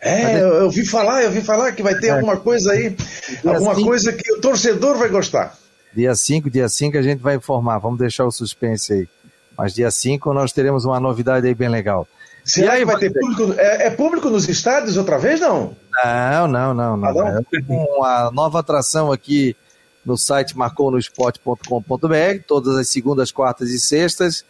É, 0.00 0.40
eu, 0.40 0.48
eu 0.54 0.70
vi 0.70 0.84
falar, 0.84 1.22
eu 1.22 1.30
vi 1.30 1.40
falar 1.40 1.72
que 1.72 1.82
vai 1.82 1.94
ter 1.94 2.08
é. 2.08 2.10
alguma 2.10 2.36
coisa 2.36 2.72
aí, 2.72 2.90
dia 2.90 3.40
alguma 3.44 3.74
cinco, 3.74 3.88
coisa 3.88 4.12
que 4.12 4.32
o 4.32 4.40
torcedor 4.40 4.98
vai 4.98 5.08
gostar. 5.08 5.56
Dia 5.94 6.14
5, 6.14 6.50
dia 6.50 6.68
5 6.68 6.98
a 6.98 7.02
gente 7.02 7.20
vai 7.20 7.36
informar, 7.36 7.78
vamos 7.78 7.98
deixar 7.98 8.26
o 8.26 8.30
suspense 8.30 8.92
aí. 8.92 9.08
Mas 9.56 9.72
dia 9.72 9.90
5 9.90 10.34
nós 10.34 10.52
teremos 10.52 10.84
uma 10.84 11.00
novidade 11.00 11.46
aí 11.46 11.54
bem 11.54 11.70
legal. 11.70 12.06
Será 12.44 12.74
aí, 12.74 12.80
que 12.80 12.84
vai 12.84 12.98
ter 12.98 13.12
público? 13.12 13.54
É, 13.56 13.86
é, 13.86 13.90
público 13.90 14.28
nos 14.28 14.46
estádios 14.48 14.96
outra 14.96 15.18
vez, 15.18 15.40
não? 15.40 15.74
Não, 16.04 16.46
não, 16.46 16.74
não, 16.74 16.96
não. 16.96 17.08
Ah, 17.08 17.12
não? 17.12 17.38
É 17.38 17.96
uma 17.96 18.30
nova 18.30 18.60
atração 18.60 19.10
aqui 19.10 19.56
no 20.04 20.16
site 20.16 20.56
marconosport.com.br, 20.56 22.42
todas 22.46 22.76
as 22.76 22.88
segundas, 22.88 23.32
quartas 23.32 23.70
e 23.70 23.80
sextas 23.80 24.44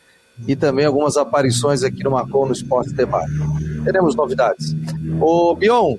e 0.47 0.57
também 0.57 0.85
algumas 0.85 1.17
aparições 1.17 1.83
aqui 1.83 2.03
no 2.03 2.11
Marcon 2.11 2.47
no 2.47 2.53
Esporte 2.53 2.93
Debate. 2.93 3.33
Teremos 3.85 4.15
novidades. 4.15 4.75
Ô, 5.21 5.55
Bion, 5.55 5.97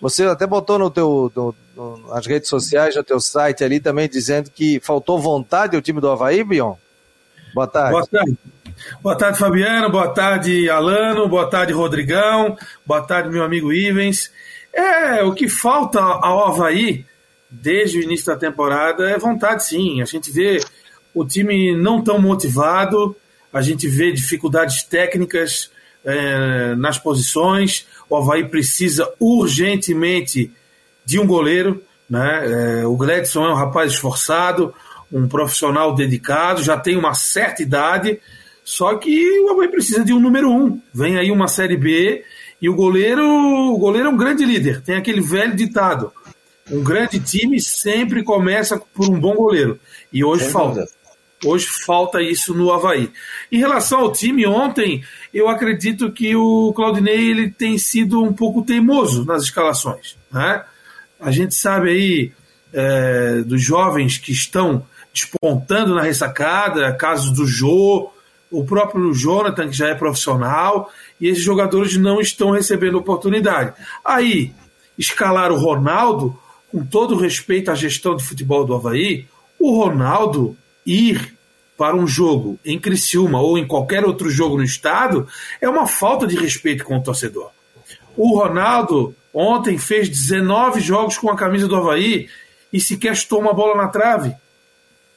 você 0.00 0.24
até 0.24 0.46
botou 0.46 0.78
no 0.78 0.90
teu, 0.90 1.30
no, 1.34 1.54
no, 1.76 2.08
nas 2.08 2.26
redes 2.26 2.48
sociais, 2.48 2.96
no 2.96 3.04
teu 3.04 3.20
site 3.20 3.62
ali 3.62 3.78
também, 3.78 4.08
dizendo 4.08 4.50
que 4.50 4.80
faltou 4.80 5.18
vontade 5.18 5.76
ao 5.76 5.82
time 5.82 6.00
do 6.00 6.10
Havaí, 6.10 6.42
Bion? 6.42 6.74
Boa 7.54 7.66
tarde. 7.66 7.92
Boa 7.92 8.06
tarde. 8.06 8.38
Boa 9.02 9.16
tarde, 9.16 9.38
Fabiano. 9.38 9.90
Boa 9.90 10.08
tarde, 10.08 10.68
Alano. 10.68 11.28
Boa 11.28 11.48
tarde, 11.48 11.72
Rodrigão. 11.72 12.56
Boa 12.84 13.00
tarde, 13.00 13.30
meu 13.30 13.42
amigo 13.42 13.72
Ivens. 13.72 14.30
É, 14.72 15.22
o 15.22 15.32
que 15.32 15.48
falta 15.48 15.98
ao 16.00 16.48
Havaí, 16.48 17.06
desde 17.50 17.98
o 17.98 18.02
início 18.02 18.26
da 18.26 18.36
temporada, 18.36 19.08
é 19.08 19.18
vontade, 19.18 19.64
sim. 19.64 20.02
A 20.02 20.04
gente 20.04 20.30
vê 20.30 20.60
o 21.14 21.24
time 21.24 21.74
não 21.74 22.04
tão 22.04 22.20
motivado, 22.20 23.16
a 23.56 23.62
gente 23.62 23.88
vê 23.88 24.12
dificuldades 24.12 24.82
técnicas 24.82 25.70
é, 26.04 26.74
nas 26.74 26.98
posições. 26.98 27.86
O 28.08 28.14
Havaí 28.14 28.46
precisa 28.46 29.10
urgentemente 29.18 30.52
de 31.06 31.18
um 31.18 31.26
goleiro. 31.26 31.82
Né? 32.08 32.80
É, 32.82 32.86
o 32.86 32.94
Gledson 32.96 33.46
é 33.46 33.52
um 33.52 33.56
rapaz 33.56 33.92
esforçado, 33.92 34.74
um 35.10 35.26
profissional 35.26 35.94
dedicado, 35.94 36.62
já 36.62 36.76
tem 36.76 36.98
uma 36.98 37.14
certa 37.14 37.62
idade, 37.62 38.20
só 38.62 38.94
que 38.96 39.40
o 39.40 39.50
Havaí 39.50 39.68
precisa 39.68 40.04
de 40.04 40.12
um 40.12 40.20
número 40.20 40.50
um. 40.50 40.78
Vem 40.92 41.16
aí 41.16 41.30
uma 41.30 41.48
Série 41.48 41.78
B 41.78 42.22
e 42.60 42.68
o 42.68 42.74
goleiro, 42.74 43.24
o 43.26 43.78
goleiro 43.78 44.08
é 44.08 44.10
um 44.10 44.18
grande 44.18 44.44
líder. 44.44 44.82
Tem 44.82 44.96
aquele 44.96 45.22
velho 45.22 45.56
ditado: 45.56 46.12
um 46.70 46.84
grande 46.84 47.18
time 47.20 47.58
sempre 47.58 48.22
começa 48.22 48.78
por 48.92 49.08
um 49.08 49.18
bom 49.18 49.34
goleiro. 49.34 49.80
E 50.12 50.22
hoje 50.22 50.50
falta. 50.50 50.86
Hoje 51.44 51.66
falta 51.66 52.22
isso 52.22 52.54
no 52.54 52.72
Havaí. 52.72 53.10
Em 53.52 53.58
relação 53.58 54.00
ao 54.00 54.12
time, 54.12 54.46
ontem 54.46 55.04
eu 55.32 55.48
acredito 55.48 56.10
que 56.10 56.34
o 56.34 56.72
Claudinei 56.74 57.30
ele 57.30 57.50
tem 57.50 57.76
sido 57.76 58.22
um 58.22 58.32
pouco 58.32 58.62
teimoso 58.62 59.24
nas 59.24 59.42
escalações. 59.42 60.16
Né? 60.32 60.64
A 61.20 61.30
gente 61.30 61.54
sabe 61.54 61.90
aí 61.90 62.32
é, 62.72 63.42
dos 63.42 63.62
jovens 63.62 64.16
que 64.16 64.32
estão 64.32 64.86
despontando 65.12 65.94
na 65.94 66.02
ressacada, 66.02 66.92
casos 66.94 67.30
do 67.30 67.46
Jô, 67.46 68.10
o 68.50 68.64
próprio 68.64 69.12
Jonathan, 69.12 69.68
que 69.68 69.76
já 69.76 69.88
é 69.88 69.94
profissional, 69.94 70.90
e 71.20 71.28
esses 71.28 71.42
jogadores 71.42 71.96
não 71.96 72.20
estão 72.20 72.50
recebendo 72.50 72.98
oportunidade. 72.98 73.74
Aí, 74.04 74.52
escalar 74.98 75.50
o 75.52 75.58
Ronaldo, 75.58 76.38
com 76.70 76.84
todo 76.84 77.16
respeito 77.16 77.70
à 77.70 77.74
gestão 77.74 78.14
de 78.14 78.24
futebol 78.24 78.64
do 78.64 78.74
Havaí, 78.74 79.26
o 79.58 79.76
Ronaldo 79.76 80.56
ir 80.86 81.36
para 81.76 81.94
um 81.94 82.06
jogo 82.06 82.58
em 82.64 82.78
Criciúma 82.78 83.40
ou 83.40 83.58
em 83.58 83.66
qualquer 83.66 84.04
outro 84.04 84.30
jogo 84.30 84.56
no 84.56 84.64
estado 84.64 85.28
é 85.60 85.68
uma 85.68 85.86
falta 85.86 86.26
de 86.26 86.36
respeito 86.36 86.84
com 86.84 86.96
o 86.96 87.02
torcedor. 87.02 87.50
O 88.16 88.38
Ronaldo 88.38 89.14
ontem 89.32 89.76
fez 89.76 90.08
19 90.08 90.80
jogos 90.80 91.18
com 91.18 91.30
a 91.30 91.36
camisa 91.36 91.68
do 91.68 91.76
Havaí 91.76 92.28
e 92.72 92.80
sequer 92.80 93.14
chutou 93.14 93.40
uma 93.40 93.52
bola 93.52 93.76
na 93.76 93.88
trave. 93.88 94.34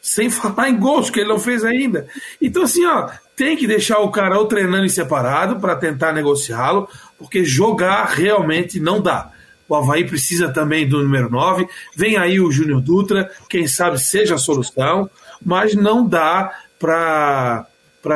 Sem 0.02 0.28
falar 0.32 0.70
em 0.70 0.78
gols, 0.78 1.10
que 1.10 1.22
ele 1.22 1.30
não 1.30 1.40
fez 1.40 1.64
ainda. 1.64 2.08
Então, 2.42 2.64
assim, 2.64 2.86
ó, 2.86 3.10
tem 3.36 3.56
que 3.56 3.68
deixar 3.68 4.00
o 4.00 4.12
cara 4.12 4.38
ou 4.38 4.46
treinando 4.46 4.86
em 4.86 4.90
separado 4.90 5.60
para 5.60 5.76
tentar 5.76 6.12
negociá-lo, 6.12 6.90
porque 7.18 7.46
jogar 7.46 8.06
realmente 8.06 8.80
não 8.80 9.02
dá. 9.02 9.32
O 9.68 9.76
Havaí 9.76 10.04
precisa 10.04 10.50
também 10.50 10.88
do 10.88 11.02
número 11.02 11.30
9. 11.30 11.68
Vem 11.96 12.18
aí 12.18 12.40
o 12.40 12.52
Júnior 12.52 12.82
Dutra, 12.82 13.32
quem 13.48 13.68
sabe 13.68 14.00
seja 14.00 14.36
a 14.36 14.40
solução, 14.40 15.10
mas 15.44 15.76
não 15.76 16.08
dá 16.08 16.52
para 16.80 17.66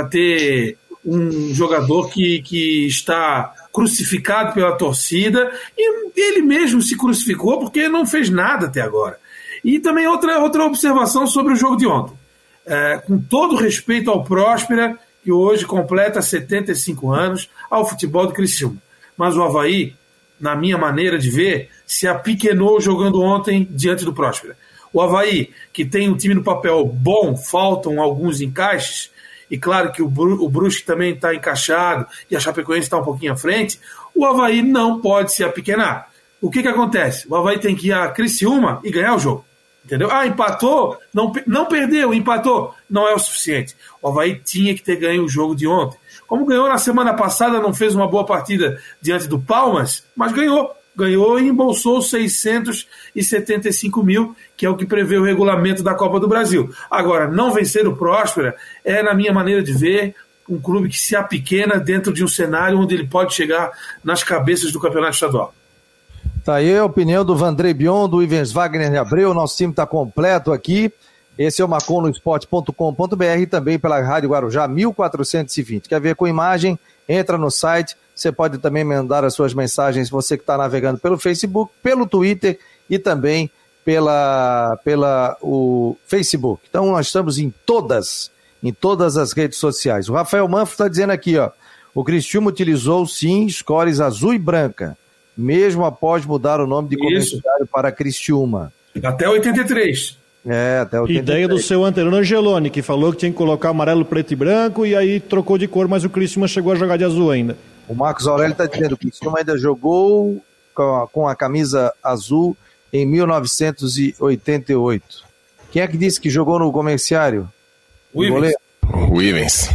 ter 0.10 0.77
um 1.06 1.53
jogador 1.53 2.10
que, 2.10 2.42
que 2.42 2.88
está 2.88 3.53
crucificado 3.74 4.53
pela 4.53 4.77
torcida 4.77 5.51
e 5.77 6.12
ele 6.15 6.42
mesmo 6.42 6.82
se 6.82 6.98
crucificou 6.98 7.60
porque 7.60 7.89
não 7.89 8.06
fez 8.06 8.30
nada 8.30 8.68
até 8.68 8.82
agora. 8.82 9.18
E 9.63 9.80
também 9.80 10.08
outra, 10.08 10.39
outra 10.39 10.65
observação 10.65 11.25
sobre 11.25 11.53
o 11.53 11.56
jogo 11.56 11.75
de 11.75 11.88
ontem. 11.88 12.13
É, 12.65 12.98
com 12.98 13.20
todo 13.20 13.56
respeito 13.56 14.10
ao 14.10 14.24
Próspera, 14.24 14.98
que 15.24 15.32
hoje 15.32 15.65
completa 15.65 16.22
75 16.22 17.12
anos, 17.12 17.50
ao 17.70 17.88
futebol 17.88 18.27
do 18.27 18.34
Criciúma. 18.34 18.77
Mas 19.18 19.36
o 19.36 19.44
Havaí, 19.44 19.96
na 20.39 20.56
minha 20.56 20.77
maneira 20.77 21.18
de 21.18 21.30
ver, 21.30 21.70
se 21.86 22.08
apiquenou 22.08 22.80
jogando 22.80 23.22
ontem 23.22 23.68
diante 23.72 24.06
do 24.06 24.13
Próspera. 24.13 24.58
O 24.93 25.01
Havaí, 25.01 25.50
que 25.73 25.83
tem 25.83 26.07
um 26.07 26.15
time 26.15 26.35
no 26.35 26.43
papel 26.43 26.85
bom, 26.85 27.35
faltam 27.35 28.00
alguns 28.00 28.39
encaixes, 28.39 29.12
e 29.50 29.57
claro 29.57 29.91
que 29.91 30.01
o, 30.01 30.07
Bru 30.07 30.43
o 30.43 30.47
Brusque 30.47 30.85
também 30.85 31.13
está 31.13 31.33
encaixado 31.33 32.07
e 32.29 32.35
a 32.35 32.39
Chapecoense 32.39 32.83
está 32.83 32.97
um 32.97 33.03
pouquinho 33.03 33.33
à 33.33 33.35
frente, 33.35 33.79
o 34.15 34.25
Havaí 34.25 34.62
não 34.62 35.01
pode 35.01 35.33
se 35.33 35.43
apequenar. 35.43 36.09
O 36.39 36.50
que, 36.50 36.62
que 36.62 36.67
acontece? 36.67 37.27
O 37.27 37.35
Havaí 37.35 37.59
tem 37.59 37.75
que 37.75 37.88
ir 37.88 37.93
a 37.93 38.07
Criciúma 38.09 38.79
e 38.83 38.91
ganhar 38.91 39.15
o 39.15 39.19
jogo. 39.19 39.45
Entendeu? 39.85 40.09
Ah, 40.12 40.25
empatou, 40.25 40.97
não, 41.13 41.31
não 41.45 41.65
perdeu, 41.65 42.13
empatou. 42.13 42.73
Não 42.89 43.07
é 43.07 43.13
o 43.13 43.19
suficiente. 43.19 43.75
O 44.01 44.07
Havaí 44.07 44.35
tinha 44.35 44.73
que 44.73 44.81
ter 44.81 44.95
ganho 44.95 45.25
o 45.25 45.29
jogo 45.29 45.55
de 45.55 45.67
ontem. 45.67 45.97
Como 46.25 46.45
ganhou 46.45 46.69
na 46.69 46.77
semana 46.77 47.13
passada, 47.13 47.59
não 47.59 47.73
fez 47.73 47.93
uma 47.93 48.07
boa 48.07 48.25
partida 48.25 48.81
diante 49.01 49.27
do 49.27 49.39
Palmas, 49.39 50.05
mas 50.15 50.31
ganhou. 50.31 50.71
Ganhou 50.95 51.39
e 51.39 51.47
embolsou 51.47 52.01
675 52.01 54.03
mil, 54.03 54.35
que 54.55 54.65
é 54.65 54.69
o 54.69 54.77
que 54.77 54.85
prevê 54.85 55.17
o 55.17 55.23
regulamento 55.23 55.81
da 55.81 55.95
Copa 55.95 56.19
do 56.19 56.27
Brasil. 56.27 56.69
Agora, 56.89 57.27
não 57.27 57.51
vencer 57.51 57.88
o 57.88 57.95
Próspera 57.95 58.55
é, 58.85 59.01
na 59.01 59.13
minha 59.13 59.33
maneira 59.33 59.63
de 59.63 59.73
ver, 59.73 60.15
um 60.47 60.59
clube 60.59 60.89
que 60.89 60.97
se 60.97 61.15
apequena 61.15 61.79
dentro 61.79 62.13
de 62.13 62.23
um 62.23 62.27
cenário 62.27 62.79
onde 62.79 62.93
ele 62.93 63.07
pode 63.07 63.33
chegar 63.33 63.71
nas 64.03 64.23
cabeças 64.23 64.71
do 64.71 64.79
campeonato 64.79 65.13
estadual. 65.13 65.53
Tá 66.43 66.55
aí 66.55 66.77
a 66.77 66.83
opinião 66.83 67.23
do 67.23 67.35
Vandrei 67.35 67.73
Bion, 67.73 68.07
do 68.07 68.21
Ivens 68.21 68.51
Wagner 68.51 68.91
de 68.91 68.97
Abreu. 68.97 69.33
Nosso 69.33 69.55
time 69.55 69.71
está 69.71 69.85
completo 69.85 70.51
aqui. 70.51 70.91
Esse 71.38 71.62
é 71.62 71.65
o 71.65 71.69
maconosport.com.br 71.69 73.39
e 73.39 73.47
também 73.47 73.79
pela 73.79 74.00
Rádio 74.01 74.29
Guarujá 74.29 74.67
1420. 74.67 75.88
Quer 75.88 76.00
ver 76.00 76.15
com 76.15 76.27
imagem? 76.27 76.77
Entra 77.07 77.38
no 77.38 77.50
site. 77.50 77.95
Você 78.15 78.32
pode 78.32 78.58
também 78.60 78.84
mandar 78.84 79.24
as 79.24 79.34
suas 79.34 79.53
mensagens, 79.53 80.10
você 80.10 80.38
que 80.38 80.43
está 80.43 80.58
navegando 80.58 81.00
pelo 81.00 81.17
Facebook, 81.17 81.72
pelo 81.82 82.05
Twitter 82.05 82.60
e 82.89 83.00
também 83.00 83.50
pela, 83.84 84.77
pela 84.84 85.38
o 85.41 85.98
Facebook. 86.05 86.62
Então 86.70 86.91
nós 86.91 87.08
estamos 87.08 87.38
em 87.39 87.53
todas, 87.65 88.32
em 88.62 88.72
todas 88.72 89.17
as 89.17 89.34
redes 89.34 89.58
sociais. 89.58 90.10
O 90.10 90.13
Rafael 90.13 90.48
Manfro 90.48 90.74
está 90.74 90.88
dizendo 90.88 91.12
aqui, 91.12 91.38
ó. 91.38 91.50
O 91.96 92.03
Cristiano 92.03 92.48
utilizou 92.48 93.05
sim 93.05 93.48
scores 93.50 94.00
azul 94.00 94.34
e 94.34 94.39
branca 94.39 94.98
mesmo 95.38 95.86
após 95.86 96.25
mudar 96.25 96.62
o 96.62 96.67
nome 96.67 96.89
de 96.89 96.98
comerciário 96.98 97.67
para 97.72 97.91
Cristiúma. 97.91 98.72
Até 99.03 99.27
83. 99.27 100.17
É, 100.46 100.79
até 100.82 101.00
83. 101.00 101.17
Ideia 101.17 101.48
do 101.48 101.58
seu 101.58 101.84
anterior 101.84 102.13
Angeloni, 102.13 102.70
que 102.70 102.82
falou 102.82 103.12
que 103.12 103.20
tinha 103.20 103.32
que 103.32 103.38
colocar 103.38 103.70
amarelo, 103.70 104.05
preto 104.05 104.32
e 104.32 104.36
branco, 104.36 104.86
e 104.86 104.96
aí 104.96 105.20
trocou 105.20 105.58
de 105.58 105.67
cor, 105.67 105.88
mas 105.88 106.03
o 106.03 106.10
Cristiúma 106.10 106.48
chegou 106.48 106.74
a 106.74 106.75
jogar 106.75 106.98
de 106.98 107.03
azul 107.03 107.32
ainda. 107.32 107.58
O 107.88 107.96
Marcos 107.96 108.28
Aurélio 108.28 108.54
está 108.54 108.66
dizendo 108.66 108.98
que 108.98 109.08
o 109.08 109.10
Cristiúma 109.10 109.40
ainda 109.40 109.58
jogou 109.58 110.42
com 110.74 110.96
a, 110.96 111.08
com 111.08 111.28
a 111.28 111.36
camisa 111.36 111.94
azul 112.04 112.56
em 112.92 113.06
1988. 113.06 115.24
Quem 115.72 115.82
é 115.82 115.88
que 115.88 115.98
disse 115.98 116.22
que 116.22 116.30
jogou 116.30 116.60
no 116.60 116.72
comerciário? 116.72 117.50
O 118.13 118.24
Ivens. 118.24 118.54
O 119.12 119.22
Ivens. 119.22 119.70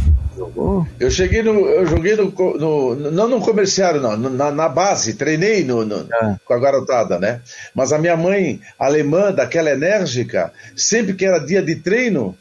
Eu 0.99 1.11
cheguei 1.11 1.43
no. 1.43 1.67
Eu 1.67 1.85
joguei 1.85 2.15
no. 2.15 2.31
no 2.57 2.95
não 3.11 3.27
no 3.27 3.41
comerciário, 3.41 3.99
não, 3.99 4.15
na, 4.15 4.51
na 4.51 4.69
base, 4.69 5.15
treinei 5.15 5.63
no, 5.63 5.85
no 5.85 6.07
é. 6.13 6.37
com 6.45 6.53
a 6.53 6.59
garotada, 6.59 7.19
né? 7.19 7.41
Mas 7.75 7.91
a 7.91 7.97
minha 7.97 8.15
mãe, 8.15 8.61
alemã, 8.77 9.33
daquela 9.33 9.71
enérgica, 9.71 10.53
sempre 10.75 11.13
que 11.13 11.25
era 11.25 11.39
dia 11.39 11.61
de 11.61 11.75
treino, 11.75 12.37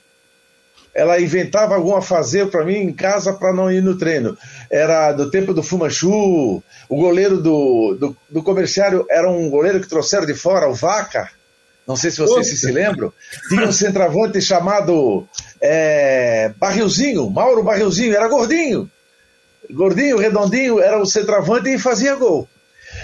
ela 0.95 1.21
inventava 1.21 1.75
alguma 1.75 2.03
fazer 2.03 2.51
para 2.51 2.65
mim 2.65 2.77
em 2.77 2.93
casa 2.93 3.33
para 3.33 3.53
não 3.53 3.71
ir 3.71 3.83
no 3.83 3.97
treino. 3.97 4.37
Era 4.71 5.13
do 5.13 5.31
tempo 5.31 5.55
do 5.55 5.63
Fumanchu, 5.63 6.63
o 6.89 6.97
goleiro 6.97 7.41
do, 7.41 7.97
do, 7.99 8.17
do 8.29 8.43
comerciário 8.43 9.07
era 9.11 9.31
um 9.31 9.49
goleiro 9.49 9.81
que 9.81 9.89
trouxeram 9.89 10.27
de 10.27 10.35
fora, 10.35 10.69
o 10.69 10.75
Vaca. 10.75 11.31
Não 11.87 11.97
sei 11.97 12.11
se 12.11 12.19
vocês 12.19 12.49
se, 12.49 12.57
se 12.57 12.71
lembram. 12.71 13.13
Tinha 13.49 13.67
um 13.67 13.73
centroavante 13.73 14.43
chamado 14.43 15.27
é, 15.61 16.53
Barrilzinho, 16.59 17.31
Mauro 17.31 17.63
Barrilzinho, 17.63 18.15
era 18.15 18.29
gordinho. 18.29 18.91
Gordinho, 19.71 20.19
redondinho, 20.19 20.81
era 20.81 21.01
o 21.01 21.07
centroavante 21.07 21.71
e 21.71 21.79
fazia 21.79 22.15
gol. 22.15 22.49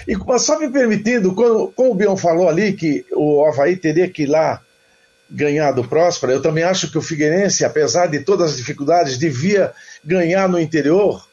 E, 0.07 0.17
mas 0.17 0.43
só 0.43 0.59
me 0.59 0.69
permitindo, 0.69 1.35
como, 1.35 1.73
como 1.73 1.93
o 1.93 1.95
Bion 1.95 2.17
falou 2.17 2.49
ali, 2.49 2.73
que 2.73 3.07
o 3.13 3.45
Havaí 3.45 3.77
teria 3.77 4.09
que 4.09 4.25
ir 4.25 4.27
lá 4.27 4.61
ganhar 5.31 5.73
do 5.73 5.87
Próspera, 5.87 6.33
eu 6.33 6.43
também 6.43 6.65
acho 6.65 6.91
que 6.91 6.99
o 6.99 7.03
Figueirense, 7.03 7.65
apesar 7.65 8.07
de 8.07 8.21
todas 8.21 8.53
as 8.53 8.57
dificuldades, 8.57 9.19
devia 9.19 9.73
ganhar 10.05 10.49
no 10.49 10.61
interior. 10.61 11.27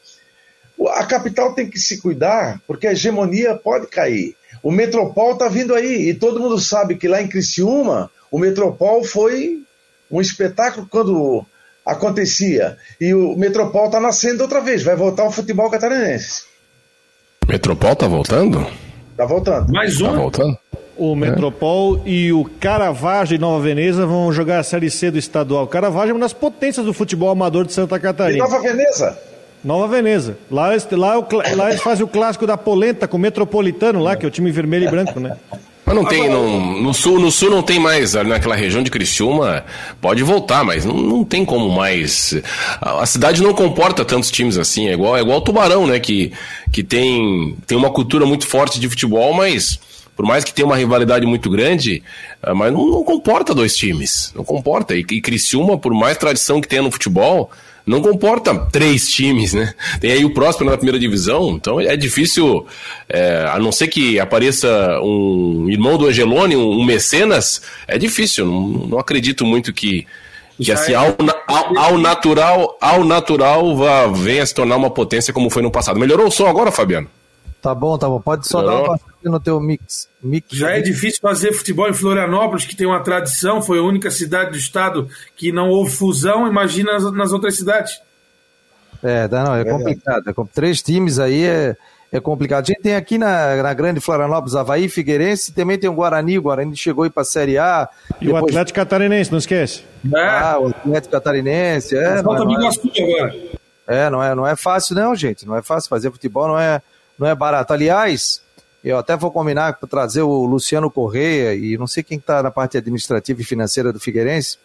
A 0.89 1.05
capital 1.05 1.53
tem 1.53 1.69
que 1.69 1.79
se 1.79 2.01
cuidar, 2.01 2.59
porque 2.65 2.87
a 2.87 2.93
hegemonia 2.93 3.55
pode 3.55 3.87
cair. 3.87 4.35
O 4.63 4.71
Metropol 4.71 5.33
está 5.33 5.47
vindo 5.47 5.75
aí, 5.75 6.09
e 6.09 6.13
todo 6.13 6.39
mundo 6.39 6.59
sabe 6.59 6.95
que 6.95 7.07
lá 7.07 7.21
em 7.21 7.27
Criciúma, 7.27 8.09
o 8.31 8.39
Metropol 8.39 9.03
foi 9.03 9.63
um 10.09 10.21
espetáculo 10.21 10.87
quando 10.89 11.45
acontecia. 11.85 12.77
E 12.99 13.13
o 13.13 13.35
Metropol 13.35 13.85
está 13.85 13.99
nascendo 13.99 14.43
outra 14.43 14.61
vez, 14.61 14.83
vai 14.83 14.95
voltar 14.95 15.23
ao 15.23 15.31
futebol 15.31 15.69
catarinense. 15.69 16.43
Metropol 17.47 17.93
está 17.93 18.07
voltando? 18.07 18.65
Está 19.11 19.25
voltando. 19.25 19.71
Mais 19.71 19.99
um? 19.99 20.05
Tá 20.05 20.13
voltando? 20.13 20.57
O 20.97 21.15
Metropol 21.15 21.97
é. 22.05 22.09
e 22.09 22.33
o 22.33 22.43
Caravaggio 22.59 23.37
de 23.37 23.41
Nova 23.41 23.63
Veneza 23.63 24.05
vão 24.05 24.31
jogar 24.31 24.59
a 24.59 24.63
Série 24.63 24.91
C 24.91 25.09
do 25.09 25.17
estadual. 25.17 25.63
O 25.63 25.67
Caravaggio 25.67 26.11
é 26.11 26.13
uma 26.13 26.19
das 26.19 26.33
potências 26.33 26.85
do 26.85 26.93
futebol 26.93 27.29
amador 27.29 27.65
de 27.65 27.73
Santa 27.73 27.99
Catarina. 27.99 28.37
E 28.37 28.41
Nova 28.41 28.61
Veneza? 28.61 29.17
Nova 29.63 29.87
Veneza. 29.87 30.37
Lá, 30.49 30.69
lá, 30.91 31.15
lá 31.55 31.69
eles 31.69 31.81
fazem 31.81 32.03
o 32.03 32.07
clássico 32.07 32.45
da 32.45 32.57
polenta 32.57 33.07
com 33.07 33.17
o 33.17 33.19
Metropolitano 33.19 33.99
lá, 33.99 34.15
que 34.15 34.25
é 34.25 34.27
o 34.27 34.31
time 34.31 34.51
vermelho 34.51 34.87
e 34.87 34.91
branco, 34.91 35.19
né? 35.19 35.37
Mas 35.85 35.95
não 35.95 36.05
tem, 36.05 36.29
não, 36.29 36.81
no, 36.81 36.93
sul, 36.93 37.19
no 37.19 37.31
sul 37.31 37.49
não 37.49 37.61
tem 37.61 37.77
mais, 37.77 38.13
naquela 38.13 38.55
região 38.55 38.81
de 38.81 38.89
Criciúma, 38.89 39.65
pode 39.99 40.23
voltar, 40.23 40.63
mas 40.63 40.85
não, 40.85 40.95
não 40.95 41.23
tem 41.23 41.43
como 41.43 41.69
mais. 41.69 42.39
A, 42.79 43.01
a 43.01 43.05
cidade 43.05 43.41
não 43.41 43.53
comporta 43.53 44.05
tantos 44.05 44.31
times 44.31 44.57
assim, 44.57 44.87
é 44.87 44.93
igual, 44.93 45.17
é 45.17 45.21
igual 45.21 45.39
o 45.39 45.41
Tubarão, 45.41 45.85
né? 45.85 45.99
Que, 45.99 46.31
que 46.71 46.83
tem, 46.83 47.57
tem 47.67 47.77
uma 47.77 47.89
cultura 47.89 48.25
muito 48.25 48.47
forte 48.47 48.79
de 48.79 48.87
futebol, 48.87 49.33
mas 49.33 49.79
por 50.21 50.27
mais 50.27 50.43
que 50.43 50.53
tenha 50.53 50.67
uma 50.67 50.77
rivalidade 50.77 51.25
muito 51.25 51.49
grande, 51.49 52.03
ah, 52.43 52.53
mas 52.53 52.71
não, 52.71 52.85
não 52.85 53.03
comporta 53.03 53.55
dois 53.55 53.75
times. 53.75 54.31
Não 54.35 54.43
comporta. 54.43 54.95
E, 54.95 54.99
e 54.99 55.19
Criciúma, 55.19 55.79
por 55.79 55.95
mais 55.95 56.15
tradição 56.15 56.61
que 56.61 56.67
tenha 56.67 56.83
no 56.83 56.91
futebol, 56.91 57.49
não 57.83 58.03
comporta 58.03 58.53
três 58.71 59.09
times, 59.09 59.53
né? 59.53 59.73
Tem 59.99 60.11
aí 60.11 60.23
o 60.23 60.31
próximo 60.31 60.69
na 60.69 60.77
primeira 60.77 60.99
divisão, 60.99 61.53
então 61.55 61.81
é 61.81 61.97
difícil, 61.97 62.67
é, 63.09 63.47
a 63.51 63.57
não 63.57 63.71
ser 63.71 63.87
que 63.87 64.19
apareça 64.19 64.69
um 65.01 65.67
irmão 65.67 65.97
do 65.97 66.05
Angelone, 66.05 66.55
um, 66.55 66.69
um 66.69 66.85
mecenas, 66.85 67.59
é 67.87 67.97
difícil. 67.97 68.45
Não, 68.45 68.67
não 68.89 68.99
acredito 68.99 69.43
muito 69.43 69.73
que, 69.73 70.05
que 70.61 70.71
assim, 70.71 70.91
é 70.91 70.95
ao, 70.97 71.17
ao, 71.47 71.77
ao, 71.79 71.97
natural, 71.97 72.77
ao 72.79 73.03
natural 73.03 73.75
vá, 73.75 74.05
venha 74.05 74.45
se 74.45 74.53
tornar 74.53 74.75
uma 74.75 74.91
potência 74.91 75.33
como 75.33 75.49
foi 75.49 75.63
no 75.63 75.71
passado. 75.71 75.99
Melhorou 75.99 76.27
o 76.27 76.31
som 76.31 76.45
agora, 76.45 76.71
Fabiano? 76.71 77.09
Tá 77.61 77.75
bom, 77.75 77.97
tá 77.97 78.07
bom. 78.07 78.19
Pode 78.19 78.47
só 78.47 78.61
dar 78.63 78.81
uma 78.81 78.99
no 79.23 79.39
teu 79.39 79.59
mix. 79.59 80.09
mix. 80.21 80.47
Já 80.51 80.71
é 80.71 80.81
difícil 80.81 81.19
fazer 81.21 81.53
futebol 81.53 81.87
em 81.87 81.93
Florianópolis, 81.93 82.65
que 82.65 82.75
tem 82.75 82.87
uma 82.87 83.01
tradição, 83.01 83.61
foi 83.61 83.77
a 83.77 83.83
única 83.83 84.09
cidade 84.09 84.51
do 84.51 84.57
estado 84.57 85.07
que 85.35 85.51
não 85.51 85.69
houve 85.69 85.91
fusão, 85.91 86.47
imagina 86.47 86.93
nas, 86.93 87.11
nas 87.13 87.31
outras 87.31 87.55
cidades. 87.55 88.01
É, 89.03 89.27
não, 89.27 89.55
é, 89.55 89.61
é 89.61 89.65
complicado. 89.65 90.23
É, 90.27 90.33
três 90.53 90.81
times 90.81 91.19
aí 91.19 91.43
é, 91.43 91.75
é 92.11 92.19
complicado. 92.19 92.63
A 92.63 92.67
gente 92.67 92.81
tem 92.81 92.95
aqui 92.95 93.17
na, 93.17 93.61
na 93.61 93.73
grande 93.73 93.99
Florianópolis, 93.99 94.55
Havaí, 94.55 94.89
Figueirense, 94.89 95.53
também 95.53 95.77
tem 95.77 95.89
o 95.89 95.93
Guarani, 95.93 96.39
o 96.39 96.41
Guarani 96.41 96.75
chegou 96.75 97.03
aí 97.03 97.09
para 97.09 97.21
a 97.21 97.25
Série 97.25 97.59
A. 97.59 97.87
E 98.19 98.25
depois... 98.25 98.43
o 98.43 98.45
Atlético 98.47 98.75
Catarinense, 98.75 99.31
não 99.31 99.39
esquece. 99.39 99.83
É. 100.13 100.19
Ah, 100.19 100.57
o 100.59 100.67
Atlético 100.67 101.11
Catarinense, 101.11 101.95
é. 101.95 102.23
Falta 102.23 102.43
não, 102.43 102.51
é, 102.59 102.69
agora. 103.03 103.35
É, 103.87 104.09
não 104.09 104.23
é, 104.23 104.35
não 104.35 104.47
é 104.47 104.55
fácil 104.55 104.95
não, 104.95 105.15
gente, 105.15 105.45
não 105.45 105.55
é 105.55 105.61
fácil 105.61 105.89
fazer 105.89 106.11
futebol, 106.11 106.47
não 106.47 106.59
é, 106.59 106.81
não 107.17 107.27
é 107.27 107.35
barato. 107.35 107.73
Aliás, 107.73 108.41
eu 108.83 108.97
até 108.97 109.15
vou 109.15 109.31
combinar 109.31 109.77
para 109.77 109.87
trazer 109.87 110.21
o 110.21 110.45
Luciano 110.45 110.89
Correia 110.89 111.53
e 111.53 111.77
não 111.77 111.87
sei 111.87 112.03
quem 112.03 112.17
está 112.17 112.41
na 112.41 112.51
parte 112.51 112.77
administrativa 112.77 113.41
e 113.41 113.45
financeira 113.45 113.93
do 113.93 113.99
Figueirense 113.99 114.57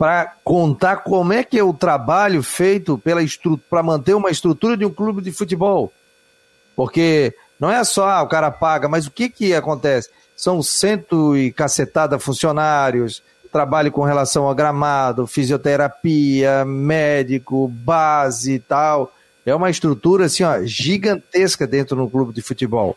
para 0.00 0.34
contar 0.42 0.96
como 0.98 1.32
é 1.32 1.44
que 1.44 1.58
é 1.58 1.62
o 1.62 1.74
trabalho 1.74 2.42
feito 2.42 2.96
pela 2.96 3.20
para 3.68 3.82
manter 3.82 4.14
uma 4.14 4.30
estrutura 4.30 4.76
de 4.76 4.84
um 4.84 4.90
clube 4.90 5.20
de 5.20 5.30
futebol. 5.30 5.92
Porque 6.74 7.34
não 7.60 7.70
é 7.70 7.84
só 7.84 8.08
ah, 8.08 8.22
o 8.22 8.28
cara 8.28 8.50
paga, 8.50 8.88
mas 8.88 9.06
o 9.06 9.10
que 9.10 9.28
que 9.28 9.54
acontece? 9.54 10.08
São 10.34 10.62
cento 10.62 11.36
e 11.36 11.52
cacetada 11.52 12.18
funcionários, 12.18 13.22
trabalho 13.52 13.92
com 13.92 14.02
relação 14.02 14.44
ao 14.44 14.54
gramado, 14.54 15.26
fisioterapia, 15.26 16.64
médico, 16.64 17.68
base 17.68 18.54
e 18.54 18.58
tal. 18.58 19.12
É 19.50 19.54
uma 19.54 19.70
estrutura 19.70 20.26
assim, 20.26 20.42
ó, 20.44 20.62
gigantesca 20.64 21.66
dentro 21.66 21.96
do 21.96 22.08
clube 22.08 22.32
de 22.32 22.42
futebol. 22.42 22.96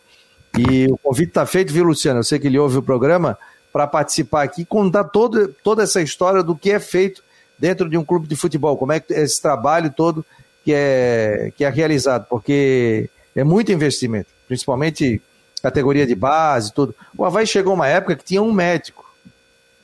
E 0.58 0.86
o 0.86 0.98
convite 0.98 1.30
está 1.30 1.46
feito, 1.46 1.74
viu, 1.74 1.84
Luciano? 1.84 2.20
Eu 2.20 2.24
sei 2.24 2.38
que 2.38 2.48
ele 2.48 2.60
ouve 2.60 2.78
o 2.78 2.84
programa 2.84 3.38
para 3.72 3.88
participar 3.88 4.44
aqui 4.44 4.62
e 4.62 4.66
contar 4.66 5.06
todo, 5.06 5.48
toda 5.64 5.82
essa 5.82 6.02
história 6.02 6.44
do 6.44 6.56
que 6.56 6.72
é 6.72 6.80
feito 6.80 7.24
dentro 7.58 7.90
de 7.90 7.98
um 7.98 8.06
clube 8.06 8.28
de 8.28 8.36
futebol, 8.36 8.78
como 8.78 8.92
é 8.92 9.00
que 9.00 9.14
esse 9.14 9.42
trabalho 9.42 9.92
todo 9.92 10.26
que 10.64 10.74
é, 10.74 11.52
que 11.56 11.64
é 11.64 11.70
realizado, 11.70 12.28
porque 12.30 13.10
é 13.36 13.44
muito 13.44 13.72
investimento, 13.72 14.30
principalmente 14.48 15.22
categoria 15.62 16.06
de 16.06 16.14
base, 16.14 16.74
tudo. 16.74 16.94
O 17.18 17.26
Havaí 17.26 17.48
chegou 17.48 17.74
uma 17.74 17.88
época 17.88 18.16
que 18.16 18.24
tinha 18.24 18.42
um 18.42 18.52
médico. 18.52 19.04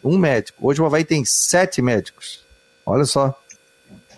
Um 0.03 0.17
médico. 0.17 0.67
Hoje 0.67 0.81
o 0.81 0.85
Havaí 0.85 1.03
tem 1.03 1.25
sete 1.25 1.81
médicos. 1.81 2.43
Olha 2.85 3.05
só. 3.05 3.37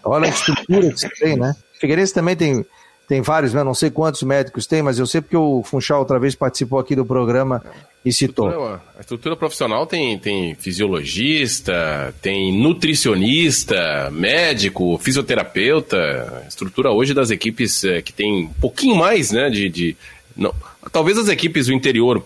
Olha 0.03 0.25
a 0.25 0.29
estrutura 0.29 0.91
que 0.91 1.00
você 1.00 1.10
tem, 1.10 1.38
né? 1.38 1.55
Figueirense 1.82 2.14
também 2.14 2.36
tem 2.36 2.66
tem 3.12 3.22
vários, 3.22 3.54
né? 3.54 3.62
não 3.62 3.74
sei 3.74 3.90
quantos 3.90 4.24
médicos 4.24 4.66
tem, 4.66 4.82
mas 4.82 4.98
eu 4.98 5.06
sei 5.06 5.20
porque 5.20 5.36
o 5.36 5.62
Funchal 5.64 6.00
outra 6.00 6.18
vez 6.18 6.34
participou 6.34 6.80
aqui 6.80 6.96
do 6.96 7.06
programa 7.06 7.62
e 8.06 8.13
citou. 8.13 8.48
A 8.48 8.52
estrutura, 8.52 8.82
a 8.98 9.02
estrutura 9.02 9.36
profissional 9.36 9.86
tem, 9.86 10.17
tem 10.17 10.56
fisiologista, 10.56 12.15
tem 12.22 12.58
nutricionista, 12.58 14.10
médico, 14.12 14.98
fisioterapeuta. 14.98 16.41
A 16.46 16.48
estrutura 16.48 16.91
hoje 16.91 17.13
das 17.13 17.32
equipes 17.32 17.84
é, 17.84 18.02
que 18.02 18.13
tem 18.13 18.46
um 18.46 18.54
pouquinho 18.54 18.96
mais, 18.96 19.30
né? 19.32 19.50
De, 19.50 19.67
de 19.67 19.98
não, 20.34 20.56
talvez 20.89 21.17
as 21.17 21.28
equipes 21.28 21.67
do 21.67 21.74
interior 21.74 22.24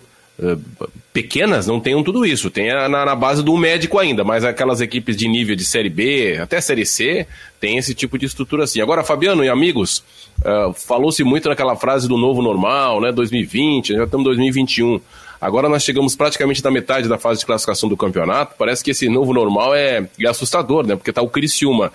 pequenas 1.14 1.66
não 1.66 1.80
tenham 1.80 2.04
tudo 2.04 2.26
isso. 2.26 2.50
Tem 2.50 2.74
na, 2.74 3.06
na, 3.06 3.16
base 3.16 3.42
do 3.42 3.56
médico 3.56 3.98
ainda, 3.98 4.24
mas 4.24 4.44
aquelas 4.44 4.82
equipes 4.82 5.16
de 5.16 5.28
nível 5.28 5.56
de 5.56 5.66
Série 5.66 5.90
B 5.90 6.38
até 6.42 6.60
Série 6.60 6.86
C 6.86 7.26
tem 7.60 7.78
esse 7.78 7.94
tipo 7.94 8.18
de 8.18 8.26
estrutura 8.26 8.66
assim. 8.66 8.82
Agora, 8.82 9.04
Fabiano 9.04 9.44
e 9.44 9.50
amigos, 9.50 10.04
Uh, 10.40 10.74
Falou-se 10.74 11.24
muito 11.24 11.48
naquela 11.48 11.76
frase 11.76 12.08
do 12.08 12.18
novo 12.18 12.42
normal, 12.42 13.00
né? 13.00 13.12
2020, 13.12 13.94
já 13.94 14.04
estamos 14.04 14.26
em 14.26 14.30
2021. 14.30 15.00
Agora 15.40 15.70
nós 15.70 15.84
chegamos 15.84 16.16
praticamente 16.16 16.64
na 16.64 16.72
metade 16.72 17.08
da 17.08 17.18
fase 17.18 17.40
de 17.40 17.46
classificação 17.46 17.88
do 17.88 17.96
campeonato. 17.96 18.56
Parece 18.58 18.84
que 18.84 18.92
esse 18.92 19.08
novo 19.08 19.34
normal 19.34 19.74
é, 19.74 20.08
é 20.20 20.28
assustador, 20.28 20.86
né? 20.86 20.96
Porque 20.96 21.14
tá 21.14 21.22
o 21.22 21.30
Criciúma 21.30 21.92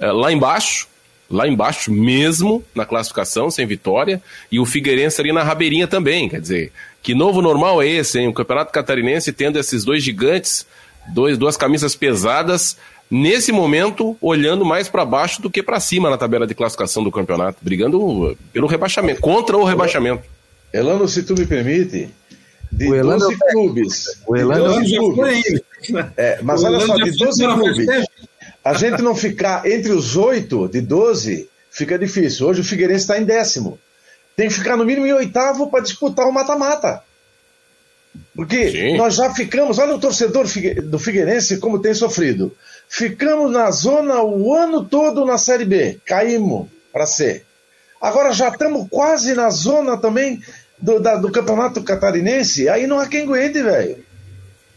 uh, 0.00 0.12
lá 0.12 0.32
embaixo, 0.32 0.88
lá 1.30 1.46
embaixo 1.46 1.92
mesmo 1.92 2.64
na 2.74 2.84
classificação, 2.84 3.50
sem 3.50 3.66
vitória, 3.66 4.20
e 4.50 4.58
o 4.58 4.66
Figueirense 4.66 5.20
ali 5.20 5.32
na 5.32 5.42
rabeirinha 5.42 5.86
também. 5.86 6.28
Quer 6.28 6.40
dizer, 6.40 6.72
que 7.06 7.14
novo 7.14 7.40
normal 7.40 7.80
é 7.80 7.86
esse, 7.86 8.18
hein? 8.18 8.26
O 8.26 8.32
Campeonato 8.32 8.72
Catarinense 8.72 9.32
tendo 9.32 9.60
esses 9.60 9.84
dois 9.84 10.02
gigantes, 10.02 10.66
dois, 11.06 11.38
duas 11.38 11.56
camisas 11.56 11.94
pesadas 11.94 12.76
nesse 13.08 13.52
momento, 13.52 14.16
olhando 14.20 14.64
mais 14.64 14.88
para 14.88 15.04
baixo 15.04 15.40
do 15.40 15.48
que 15.48 15.62
para 15.62 15.78
cima 15.78 16.10
na 16.10 16.18
tabela 16.18 16.48
de 16.48 16.52
classificação 16.52 17.04
do 17.04 17.12
campeonato, 17.12 17.58
brigando 17.62 18.36
pelo 18.52 18.66
rebaixamento, 18.66 19.20
contra 19.20 19.56
o 19.56 19.62
rebaixamento. 19.62 20.24
Elano, 20.74 21.06
se 21.06 21.22
tu 21.22 21.34
me 21.34 21.46
permite, 21.46 22.10
de 22.72 23.00
12 23.00 23.38
clubes. 23.52 24.20
O 24.26 24.36
Elano 24.36 24.84
de 24.84 24.96
12 24.96 25.14
clubes. 25.14 25.62
É, 26.16 26.40
mas 26.42 26.64
olha 26.64 26.80
só, 26.80 26.96
de 26.96 27.16
12 27.16 27.46
clubes, 27.46 27.86
a 28.64 28.74
gente 28.74 29.00
não 29.00 29.14
ficar 29.14 29.64
entre 29.64 29.92
os 29.92 30.16
oito 30.16 30.66
de 30.66 30.80
12 30.80 31.48
fica 31.70 31.96
difícil. 31.96 32.48
Hoje 32.48 32.62
o 32.62 32.64
Figueirense 32.64 33.04
está 33.04 33.16
em 33.16 33.24
décimo. 33.24 33.78
Tem 34.36 34.48
que 34.48 34.54
ficar 34.54 34.76
no 34.76 34.84
mínimo 34.84 35.06
em 35.06 35.14
oitavo 35.14 35.70
para 35.70 35.82
disputar 35.82 36.26
o 36.26 36.32
mata-mata. 36.32 37.02
Porque 38.34 38.70
Sim. 38.70 38.96
nós 38.96 39.14
já 39.14 39.32
ficamos, 39.34 39.78
olha 39.78 39.94
o 39.94 39.98
torcedor 39.98 40.46
do 40.84 40.98
Figueirense 40.98 41.58
como 41.58 41.80
tem 41.80 41.94
sofrido. 41.94 42.54
Ficamos 42.88 43.50
na 43.50 43.70
zona 43.70 44.22
o 44.22 44.54
ano 44.54 44.84
todo 44.84 45.24
na 45.24 45.38
Série 45.38 45.64
B, 45.64 45.98
caímos 46.04 46.68
para 46.92 47.06
C. 47.06 47.42
Agora 48.00 48.32
já 48.32 48.48
estamos 48.48 48.86
quase 48.90 49.34
na 49.34 49.50
zona 49.50 49.96
também 49.96 50.42
do, 50.78 51.00
da, 51.00 51.16
do 51.16 51.32
Campeonato 51.32 51.82
Catarinense, 51.82 52.68
aí 52.68 52.86
não 52.86 52.98
há 52.98 53.08
quem 53.08 53.22
aguente, 53.22 53.62
velho. 53.62 54.04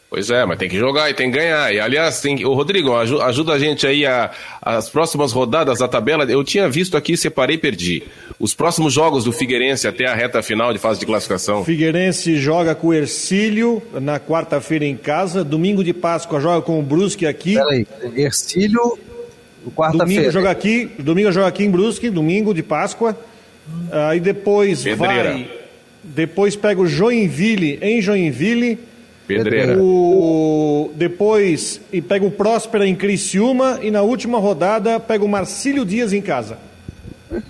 Pois 0.09 0.31
é, 0.31 0.43
mas 0.43 0.57
tem 0.57 0.67
que 0.67 0.77
jogar 0.77 1.07
e 1.11 1.13
tem 1.13 1.29
que 1.29 1.37
ganhar. 1.37 1.71
E 1.71 1.79
aliás, 1.79 2.19
tem 2.19 2.43
o 2.43 2.53
Rodrigo, 2.53 2.95
ajuda, 2.95 3.53
a 3.53 3.59
gente 3.59 3.85
aí 3.85 4.07
a, 4.07 4.31
as 4.59 4.89
próximas 4.89 5.31
rodadas 5.31 5.77
da 5.77 5.87
tabela. 5.87 6.23
Eu 6.23 6.43
tinha 6.43 6.67
visto 6.67 6.97
aqui, 6.97 7.15
separei 7.15 7.57
e 7.57 7.59
perdi. 7.59 8.01
Os 8.39 8.55
próximos 8.55 8.91
jogos 8.91 9.23
do 9.23 9.31
Figueirense 9.31 9.87
até 9.87 10.07
a 10.07 10.15
reta 10.15 10.41
final 10.41 10.73
de 10.73 10.79
fase 10.79 10.99
de 10.99 11.05
classificação. 11.05 11.63
Figueirense 11.63 12.37
joga 12.37 12.73
com 12.73 12.87
o 12.87 12.93
Ercílio 12.93 13.83
na 14.01 14.19
quarta-feira 14.19 14.83
em 14.83 14.97
casa. 14.97 15.43
Domingo 15.43 15.83
de 15.83 15.93
Páscoa 15.93 16.41
joga 16.41 16.63
com 16.63 16.79
o 16.79 16.81
Brusque 16.81 17.27
aqui. 17.27 17.53
Peraí, 17.53 17.85
Ercílio, 18.15 18.97
quarta-feira. 19.75 20.05
Domingo 20.05 20.31
joga 20.31 20.49
aqui, 20.49 20.89
domingo 20.97 21.31
joga 21.31 21.47
aqui 21.47 21.65
em 21.65 21.69
Brusque, 21.69 22.09
domingo 22.09 22.51
de 22.51 22.63
Páscoa. 22.63 23.15
Aí 23.91 24.19
depois 24.19 24.81
Pedreira. 24.81 25.33
vai. 25.33 25.51
Depois 26.03 26.55
pega 26.55 26.81
o 26.81 26.87
Joinville 26.87 27.77
em 27.79 28.01
Joinville 28.01 28.88
Pedreira. 29.29 29.77
O... 29.79 30.91
Depois 30.95 31.79
e 31.93 32.01
pega 32.01 32.25
o 32.25 32.31
Próspera 32.31 32.87
em 32.87 32.95
Criciúma 32.95 33.79
e 33.81 33.91
na 33.91 34.01
última 34.01 34.39
rodada 34.39 34.99
pega 34.99 35.23
o 35.23 35.27
Marcílio 35.27 35.85
Dias 35.85 36.13
em 36.13 36.21
casa. 36.21 36.57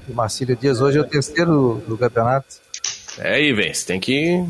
O 0.09 0.13
Marcílio 0.13 0.57
Dias 0.57 0.81
hoje 0.81 0.97
é 0.97 1.01
o 1.01 1.05
terceiro 1.05 1.81
do 1.87 1.97
campeonato. 1.97 2.57
É, 3.17 3.35
aí, 3.35 3.53
vem, 3.53 3.73
você 3.73 3.85
tem 3.85 3.99
que 3.99 4.43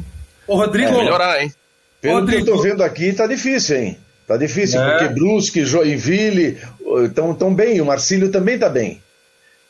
Ô, 0.47 0.55
Rodrigo, 0.55 0.89
é, 0.89 0.97
melhorar, 0.97 1.43
hein? 1.43 1.53
Pelo 2.01 2.15
Rodrigo. 2.15 2.45
que 2.45 2.49
eu 2.49 2.55
tô 2.55 2.61
vendo 2.63 2.83
aqui, 2.83 3.13
tá 3.13 3.27
difícil, 3.27 3.77
hein? 3.77 3.97
Tá 4.27 4.35
difícil, 4.35 4.81
é. 4.81 4.91
porque 4.91 5.13
Brusque, 5.13 5.63
Joinville 5.63 6.57
estão 7.05 7.35
tão 7.35 7.53
bem, 7.53 7.79
o 7.79 7.85
Marcílio 7.85 8.31
também 8.31 8.57
tá 8.57 8.69
bem. 8.69 8.99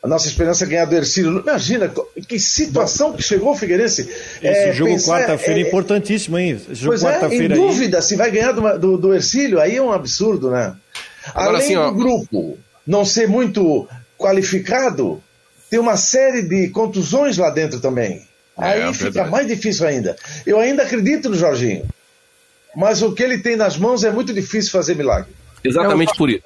A 0.01 0.07
nossa 0.07 0.27
esperança 0.27 0.63
é 0.63 0.67
ganhar 0.67 0.85
do 0.85 0.95
Ercílio. 0.95 1.41
Imagina 1.41 1.91
que 2.25 2.39
situação 2.39 3.11
que 3.13 3.21
chegou 3.21 3.51
o 3.51 3.55
Figueirense. 3.55 4.03
Esse 4.41 4.69
é, 4.69 4.73
jogo 4.73 4.95
quarta-feira 4.97 5.59
é, 5.59 5.63
é 5.63 5.67
importantíssimo, 5.67 6.37
hein? 6.37 6.51
Esse 6.55 6.75
jogo 6.75 6.97
pois 6.97 7.03
é, 7.03 7.35
em 7.35 7.47
dúvida 7.49 7.97
aí. 7.97 8.03
se 8.03 8.15
vai 8.15 8.31
ganhar 8.31 8.53
do, 8.53 8.79
do, 8.79 8.97
do 8.97 9.13
Ercílio, 9.13 9.59
aí 9.59 9.75
é 9.75 9.81
um 9.81 9.91
absurdo, 9.91 10.49
né? 10.51 10.73
Agora, 11.33 11.57
Além 11.57 11.75
assim, 11.75 11.75
do 11.75 11.93
grupo 11.93 12.57
não 12.87 13.03
ser 13.03 13.27
muito 13.27 13.87
qualificado, 14.17 15.21
tem 15.69 15.79
uma 15.79 15.97
série 15.97 16.43
de 16.43 16.69
contusões 16.69 17.37
lá 17.37 17.49
dentro 17.49 17.81
também. 17.81 18.25
É, 18.57 18.65
aí 18.65 18.81
é, 18.81 18.93
fica 18.93 19.05
verdade. 19.05 19.31
mais 19.31 19.47
difícil 19.47 19.85
ainda. 19.85 20.15
Eu 20.45 20.59
ainda 20.59 20.83
acredito 20.83 21.29
no 21.29 21.35
Jorginho. 21.35 21.85
mas 22.75 23.01
o 23.01 23.11
que 23.11 23.21
ele 23.21 23.39
tem 23.39 23.57
nas 23.57 23.77
mãos 23.77 24.03
é 24.05 24.11
muito 24.11 24.33
difícil 24.33 24.71
fazer 24.71 24.95
milagre. 24.95 25.31
Exatamente 25.63 26.15
por 26.17 26.29
isso, 26.29 26.43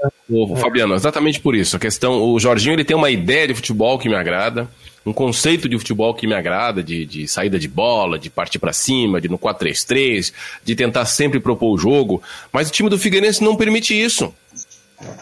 Fabiano, 0.57 0.95
exatamente 0.95 1.39
por 1.39 1.55
isso. 1.55 1.75
A 1.75 1.79
questão, 1.79 2.21
o 2.21 2.39
Jorginho 2.39 2.73
ele 2.73 2.85
tem 2.85 2.95
uma 2.95 3.09
ideia 3.09 3.47
de 3.47 3.53
futebol 3.53 3.99
que 3.99 4.07
me 4.07 4.15
agrada, 4.15 4.69
um 5.05 5.11
conceito 5.11 5.67
de 5.67 5.77
futebol 5.77 6.13
que 6.13 6.25
me 6.25 6.33
agrada, 6.33 6.81
de, 6.81 7.05
de 7.05 7.27
saída 7.27 7.59
de 7.59 7.67
bola, 7.67 8.17
de 8.17 8.29
partir 8.29 8.57
para 8.57 8.71
cima, 8.71 9.19
de 9.19 9.27
no 9.27 9.37
4-3-3, 9.37 10.31
de 10.63 10.75
tentar 10.75 11.05
sempre 11.05 11.39
propor 11.39 11.73
o 11.73 11.77
jogo, 11.77 12.21
mas 12.51 12.69
o 12.69 12.71
time 12.71 12.89
do 12.89 12.97
Figueirense 12.97 13.43
não 13.43 13.55
permite 13.55 13.93
isso. 13.93 14.33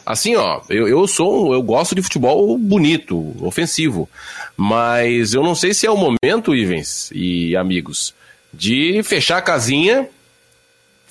Assim, 0.06 0.36
ó, 0.36 0.62
eu, 0.70 0.88
eu 0.88 1.08
sou, 1.08 1.54
eu 1.54 1.64
gosto 1.64 1.96
de 1.96 2.04
futebol 2.04 2.56
bonito, 2.58 3.36
ofensivo, 3.44 4.08
mas 4.56 5.34
eu 5.34 5.42
não 5.42 5.56
sei 5.56 5.74
se 5.74 5.88
é 5.88 5.92
o 5.92 5.98
momento, 5.98 6.56
Ivens 6.56 7.10
e 7.14 7.56
amigos, 7.56 8.14
de 8.54 9.02
fechar 9.04 9.38
a 9.38 9.42
casinha 9.42 10.08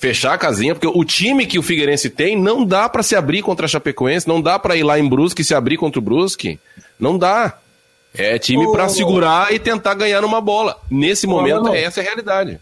fechar 0.01 0.33
a 0.33 0.37
casinha, 0.37 0.73
porque 0.73 0.87
o 0.87 1.05
time 1.05 1.45
que 1.45 1.59
o 1.59 1.61
Figueirense 1.61 2.09
tem 2.09 2.35
não 2.35 2.65
dá 2.65 2.89
para 2.89 3.03
se 3.03 3.15
abrir 3.15 3.43
contra 3.43 3.67
a 3.67 3.69
Chapecoense, 3.69 4.27
não 4.27 4.41
dá 4.41 4.57
para 4.57 4.75
ir 4.75 4.81
lá 4.81 4.97
em 4.97 5.07
Brusque 5.07 5.43
e 5.43 5.45
se 5.45 5.53
abrir 5.53 5.77
contra 5.77 5.99
o 5.99 6.01
Brusque. 6.01 6.59
Não 6.99 7.19
dá. 7.19 7.59
É 8.11 8.39
time 8.39 8.69
para 8.71 8.89
segurar 8.89 9.53
e 9.53 9.59
tentar 9.59 9.93
ganhar 9.93 10.21
numa 10.21 10.41
bola. 10.41 10.75
Nesse 10.89 11.27
momento, 11.27 11.65
não. 11.65 11.75
essa 11.75 11.99
é 11.99 12.03
a 12.03 12.05
realidade. 12.05 12.59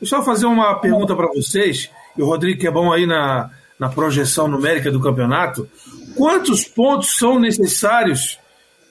Deixa 0.00 0.16
eu 0.16 0.22
fazer 0.22 0.46
uma 0.46 0.74
pergunta 0.76 1.14
para 1.14 1.28
vocês, 1.28 1.90
e 2.16 2.22
o 2.22 2.26
Rodrigo, 2.26 2.58
que 2.58 2.66
é 2.66 2.70
bom 2.70 2.90
aí 2.90 3.06
na, 3.06 3.50
na 3.78 3.90
projeção 3.90 4.48
numérica 4.48 4.90
do 4.90 5.00
campeonato. 5.00 5.68
Quantos 6.16 6.64
pontos 6.64 7.18
são 7.18 7.38
necessários 7.38 8.38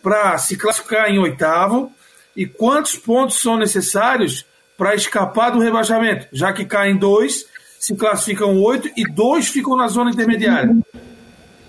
para 0.04 0.38
se 0.38 0.56
classificar 0.56 1.10
em 1.10 1.17
oitavo 1.17 1.91
e 2.36 2.45
quantos 2.45 2.95
pontos 2.95 3.41
são 3.41 3.58
necessários 3.58 4.45
para 4.78 4.93
escapar 4.93 5.49
do 5.49 5.60
rebaixamento, 5.60 6.28
já 6.32 6.54
que 6.54 6.63
caem 6.63 6.95
dois 6.95 7.47
se 7.85 7.93
classificam 7.93 8.59
oito 8.63 8.89
e 8.97 9.07
dois 9.07 9.47
ficam 9.47 9.77
na 9.77 9.87
zona 9.87 10.09
intermediária. 10.09 10.75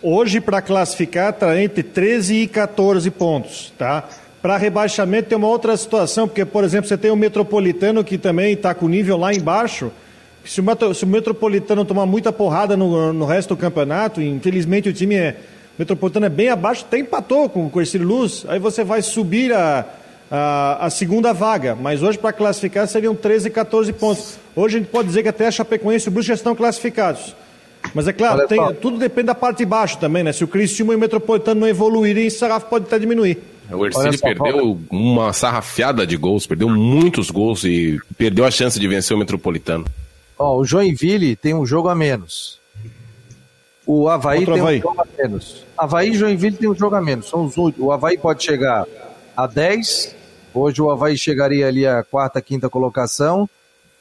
Hoje, 0.03 0.41
para 0.41 0.63
classificar, 0.63 1.29
está 1.29 1.61
entre 1.61 1.83
13 1.83 2.37
e 2.37 2.47
14 2.47 3.11
pontos, 3.11 3.71
tá? 3.77 4.03
Para 4.41 4.57
rebaixamento 4.57 5.29
tem 5.29 5.37
uma 5.37 5.49
outra 5.49 5.77
situação, 5.77 6.27
porque, 6.27 6.43
por 6.47 6.65
exemplo, 6.65 6.89
você 6.89 6.97
tem 6.97 7.11
o 7.11 7.17
Metropolitano 7.17 8.03
que 8.03 8.17
também 8.17 8.55
está 8.55 8.75
com 8.75 8.89
nível 8.89 9.19
lá 9.19 9.35
embaixo. 9.35 9.93
Se 10.43 10.59
o, 10.63 10.95
se 10.95 11.05
o 11.05 11.07
Metropolitano 11.07 11.85
tomar 11.85 12.07
muita 12.07 12.33
porrada 12.33 12.79
no, 12.79 13.13
no 13.13 13.27
resto 13.27 13.55
do 13.55 13.61
campeonato, 13.61 14.23
infelizmente 14.23 14.89
o 14.89 14.95
time 14.95 15.17
é. 15.17 15.37
O 15.77 15.81
Metropolitano 15.81 16.25
é 16.25 16.31
bem 16.31 16.49
abaixo, 16.49 16.87
até 16.87 16.99
empatou 16.99 17.51
com, 17.51 17.69
com 17.69 17.83
esse 17.83 17.99
Luz, 17.99 18.47
aí 18.49 18.59
você 18.59 18.83
vai 18.83 19.03
subir 19.03 19.53
a, 19.53 19.85
a, 20.31 20.87
a 20.87 20.91
segunda 20.91 21.33
vaga, 21.33 21.75
mas 21.75 22.03
hoje 22.03 22.19
para 22.19 22.33
classificar 22.33 22.87
seriam 22.89 23.15
13 23.15 23.49
e 23.49 23.51
14 23.51 23.93
pontos. 23.93 24.39
Hoje 24.55 24.77
a 24.77 24.79
gente 24.81 24.89
pode 24.89 25.09
dizer 25.09 25.23
que 25.23 25.29
até 25.29 25.47
a 25.47 25.51
Chapecoense 25.51 26.07
e 26.07 26.09
o 26.09 26.13
Brusque 26.13 26.29
já 26.29 26.35
estão 26.35 26.55
classificados. 26.55 27.35
Mas 27.95 28.09
é 28.09 28.13
claro, 28.13 28.49
tem, 28.49 28.61
tudo 28.75 28.99
depende 28.99 29.27
da 29.27 29.35
parte 29.35 29.59
de 29.59 29.65
baixo 29.65 29.99
também, 29.99 30.25
né? 30.25 30.33
Se 30.33 30.43
o 30.43 30.49
Cristiano 30.49 30.93
e 30.93 30.97
o 30.97 30.99
Metropolitano 30.99 31.61
não 31.61 31.69
evoluírem, 31.69 32.27
o 32.27 32.31
sarrafo 32.31 32.67
pode 32.67 32.87
até 32.87 32.99
diminuir. 32.99 33.39
O 33.71 33.85
Ercílio 33.85 34.19
perdeu 34.21 34.81
uma 34.91 35.33
sarrafiada 35.33 36.07
de 36.07 36.17
gols, 36.17 36.47
perdeu 36.47 36.69
muitos 36.69 37.31
gols 37.31 37.65
e 37.65 37.99
perdeu 38.17 38.45
a 38.45 38.51
chance 38.51 38.79
de 38.79 38.87
vencer 38.87 39.17
o 39.17 39.19
Metropolitano. 39.19 39.85
Ó, 40.39 40.59
o 40.59 40.65
Joinville 40.65 41.37
tem 41.37 41.55
um 41.55 41.65
jogo 41.65 41.89
a 41.89 41.95
menos. 41.95 42.61
O 43.87 44.09
Havaí 44.09 44.41
Outro 44.41 44.55
tem 44.55 44.63
Havaí. 44.63 44.79
um 44.79 44.83
jogo 44.83 45.01
a 45.01 45.23
menos. 45.23 45.65
Havaí 45.79 46.11
e 46.11 46.15
Joinville 46.15 46.57
tem 46.57 46.69
um 46.69 46.75
jogo 46.75 46.97
a 46.97 47.01
menos. 47.01 47.29
São 47.29 47.45
os 47.45 47.57
últimos. 47.57 47.89
O 47.89 47.93
Havaí 47.93 48.19
pode 48.19 48.43
chegar 48.43 48.85
a 49.37 49.47
10 49.47 50.17
Hoje 50.57 50.81
o 50.81 50.91
Havaí 50.91 51.19
chegaria 51.19 51.69
ali 51.69 51.87
à 51.87 52.03
quarta, 52.03 52.41
quinta 52.41 52.71
colocação. 52.71 53.47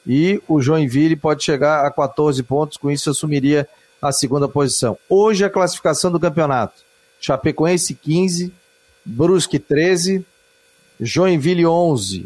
E 0.07 0.41
o 0.47 0.61
Joinville 0.61 1.17
pode 1.17 1.43
chegar 1.43 1.85
a 1.85 1.91
14 1.91 2.41
pontos, 2.43 2.77
com 2.77 2.89
isso 2.89 3.09
assumiria 3.09 3.67
a 4.01 4.13
segunda 4.13 4.47
posição. 4.47 4.97
Hoje 5.09 5.43
a 5.43 5.49
classificação 5.49 6.09
do 6.09 6.17
campeonato: 6.17 6.81
Chapecoense 7.19 7.93
15, 7.93 8.53
Brusque 9.03 9.59
13, 9.59 10.25
Joinville 10.97 11.65
11, 11.65 12.25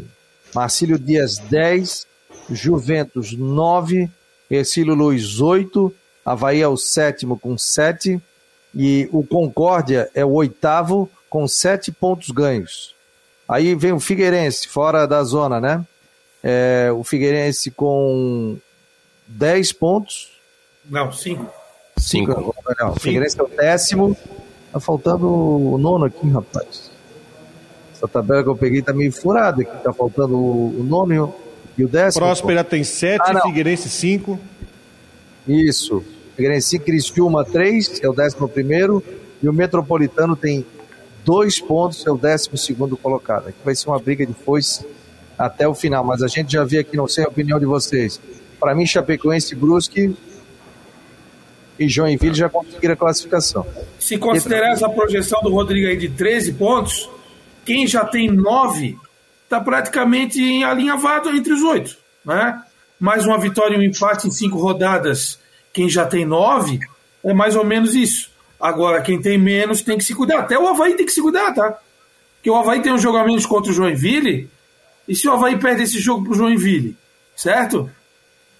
Marcílio 0.54 0.96
Dias 0.96 1.38
10, 1.38 2.06
Juventus 2.50 3.32
9, 3.32 4.08
Ercílio 4.48 4.94
Luiz 4.94 5.40
8, 5.40 5.92
Havaí 6.24 6.62
é 6.62 6.68
o 6.68 6.76
sétimo 6.76 7.36
com 7.36 7.58
7 7.58 8.22
e 8.72 9.08
o 9.10 9.26
Concórdia 9.26 10.08
é 10.14 10.24
o 10.24 10.34
oitavo 10.34 11.10
com 11.28 11.48
7 11.48 11.90
pontos 11.90 12.30
ganhos. 12.30 12.99
Aí 13.50 13.74
vem 13.74 13.92
o 13.92 13.98
Figueirense, 13.98 14.68
fora 14.68 15.06
da 15.06 15.24
zona, 15.24 15.60
né? 15.60 15.84
É, 16.40 16.88
o 16.94 17.02
Figueirense 17.02 17.68
com 17.72 18.56
10 19.26 19.72
pontos. 19.72 20.30
Não, 20.88 21.10
5. 21.10 21.52
5. 21.96 22.54
O 22.94 23.00
Figueirense 23.00 23.40
é 23.40 23.42
o 23.42 23.48
décimo. 23.48 24.16
Tá 24.72 24.78
faltando 24.78 25.26
o 25.28 25.76
nono 25.78 26.04
aqui, 26.04 26.30
rapaz. 26.30 26.92
Essa 27.92 28.06
tabela 28.06 28.44
que 28.44 28.48
eu 28.48 28.56
peguei 28.56 28.82
tá 28.82 28.92
meio 28.92 29.12
furada 29.12 29.62
aqui. 29.62 29.82
Tá 29.82 29.92
faltando 29.92 30.38
o 30.38 30.84
nono 30.84 31.34
e 31.76 31.84
o 31.84 31.88
décimo. 31.88 32.24
Próspera 32.24 32.62
tem 32.62 32.84
7, 32.84 33.20
ah, 33.20 33.40
Figueirense 33.42 33.88
5. 33.88 34.38
Isso. 35.48 36.04
Figueirense 36.36 36.68
5, 36.68 36.84
Cristiúma 36.84 37.44
3, 37.44 38.00
é 38.00 38.08
o 38.08 38.12
décimo 38.12 38.48
primeiro. 38.48 39.02
E 39.42 39.48
o 39.48 39.52
Metropolitano 39.52 40.36
tem 40.36 40.64
dois 41.24 41.60
pontos, 41.60 42.06
é 42.06 42.10
o 42.10 42.16
décimo 42.16 42.56
segundo 42.56 42.96
colocado. 42.96 43.48
Aqui 43.48 43.58
vai 43.64 43.74
ser 43.74 43.88
uma 43.88 43.98
briga 43.98 44.26
de 44.26 44.34
foice 44.34 44.86
até 45.38 45.66
o 45.66 45.74
final, 45.74 46.04
mas 46.04 46.22
a 46.22 46.28
gente 46.28 46.52
já 46.52 46.64
viu 46.64 46.80
aqui, 46.80 46.96
não 46.96 47.08
sei 47.08 47.24
a 47.24 47.28
opinião 47.28 47.58
de 47.58 47.66
vocês. 47.66 48.20
Para 48.58 48.74
mim, 48.74 48.84
Chapecoense, 48.84 49.54
Brusque 49.54 50.14
e 51.78 51.88
Joinville 51.88 52.34
já 52.34 52.48
conseguiram 52.48 52.92
a 52.92 52.96
classificação. 52.96 53.66
Se 53.98 54.18
considerar 54.18 54.72
essa 54.72 54.88
projeção 54.88 55.40
do 55.42 55.50
Rodrigo 55.50 55.88
aí 55.88 55.96
de 55.96 56.10
13 56.10 56.52
pontos, 56.52 57.08
quem 57.64 57.86
já 57.86 58.04
tem 58.04 58.30
9 58.30 58.98
está 59.44 59.60
praticamente 59.60 60.62
alinhavado 60.62 61.30
entre 61.30 61.52
os 61.54 61.62
oito. 61.62 61.96
Né? 62.24 62.62
Mais 63.00 63.26
uma 63.26 63.38
vitória 63.38 63.74
e 63.76 63.78
um 63.78 63.82
empate 63.82 64.28
em 64.28 64.30
cinco 64.30 64.58
rodadas, 64.58 65.38
quem 65.72 65.88
já 65.88 66.04
tem 66.04 66.26
9, 66.26 66.78
é 67.24 67.32
mais 67.32 67.56
ou 67.56 67.64
menos 67.64 67.94
isso. 67.94 68.29
Agora, 68.60 69.00
quem 69.00 69.20
tem 69.20 69.38
menos 69.38 69.82
tem 69.82 69.96
que 69.96 70.04
se 70.04 70.14
cuidar. 70.14 70.40
Até 70.40 70.58
o 70.58 70.68
Havaí 70.68 70.94
tem 70.94 71.06
que 71.06 71.12
se 71.12 71.22
cuidar, 71.22 71.52
tá? 71.54 71.78
Porque 72.36 72.50
o 72.50 72.56
Havaí 72.56 72.82
tem 72.82 72.92
um 72.92 72.98
jogo 72.98 73.16
a 73.16 73.24
menos 73.24 73.46
contra 73.46 73.70
o 73.70 73.74
Joinville. 73.74 74.50
E 75.08 75.14
se 75.14 75.28
o 75.28 75.32
Havaí 75.32 75.58
perde 75.58 75.82
esse 75.82 75.98
jogo 75.98 76.24
pro 76.24 76.34
Joinville, 76.34 76.96
certo? 77.34 77.90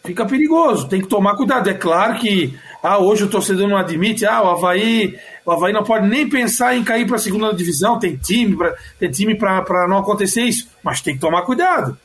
Fica 0.02 0.24
perigoso, 0.24 0.88
tem 0.88 1.00
que 1.00 1.06
tomar 1.06 1.36
cuidado. 1.36 1.68
É 1.68 1.74
claro 1.74 2.18
que 2.18 2.58
ah, 2.82 2.98
hoje 2.98 3.24
o 3.24 3.28
torcedor 3.28 3.68
não 3.68 3.76
admite, 3.76 4.24
ah, 4.24 4.42
o 4.42 4.48
Havaí, 4.48 5.18
o 5.44 5.52
Havaí 5.52 5.72
não 5.72 5.84
pode 5.84 6.08
nem 6.08 6.28
pensar 6.28 6.74
em 6.74 6.82
cair 6.82 7.06
para 7.06 7.16
a 7.16 7.18
segunda 7.18 7.54
divisão, 7.54 7.98
tem 7.98 8.16
time 8.16 8.56
para 8.56 8.74
tem 8.98 9.10
time 9.10 9.34
para 9.34 9.86
não 9.86 9.98
acontecer 9.98 10.42
isso, 10.42 10.68
mas 10.82 11.02
tem 11.02 11.14
que 11.14 11.20
tomar 11.20 11.42
cuidado. 11.42 11.98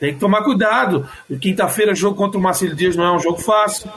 Tem 0.00 0.14
que 0.14 0.20
tomar 0.20 0.42
cuidado. 0.42 1.08
Quinta-feira, 1.40 1.94
jogo 1.94 2.16
contra 2.16 2.38
o 2.38 2.42
Marcelo 2.42 2.74
Dias 2.74 2.96
não 2.96 3.04
é 3.04 3.12
um 3.12 3.18
jogo 3.18 3.38
fácil, 3.38 3.90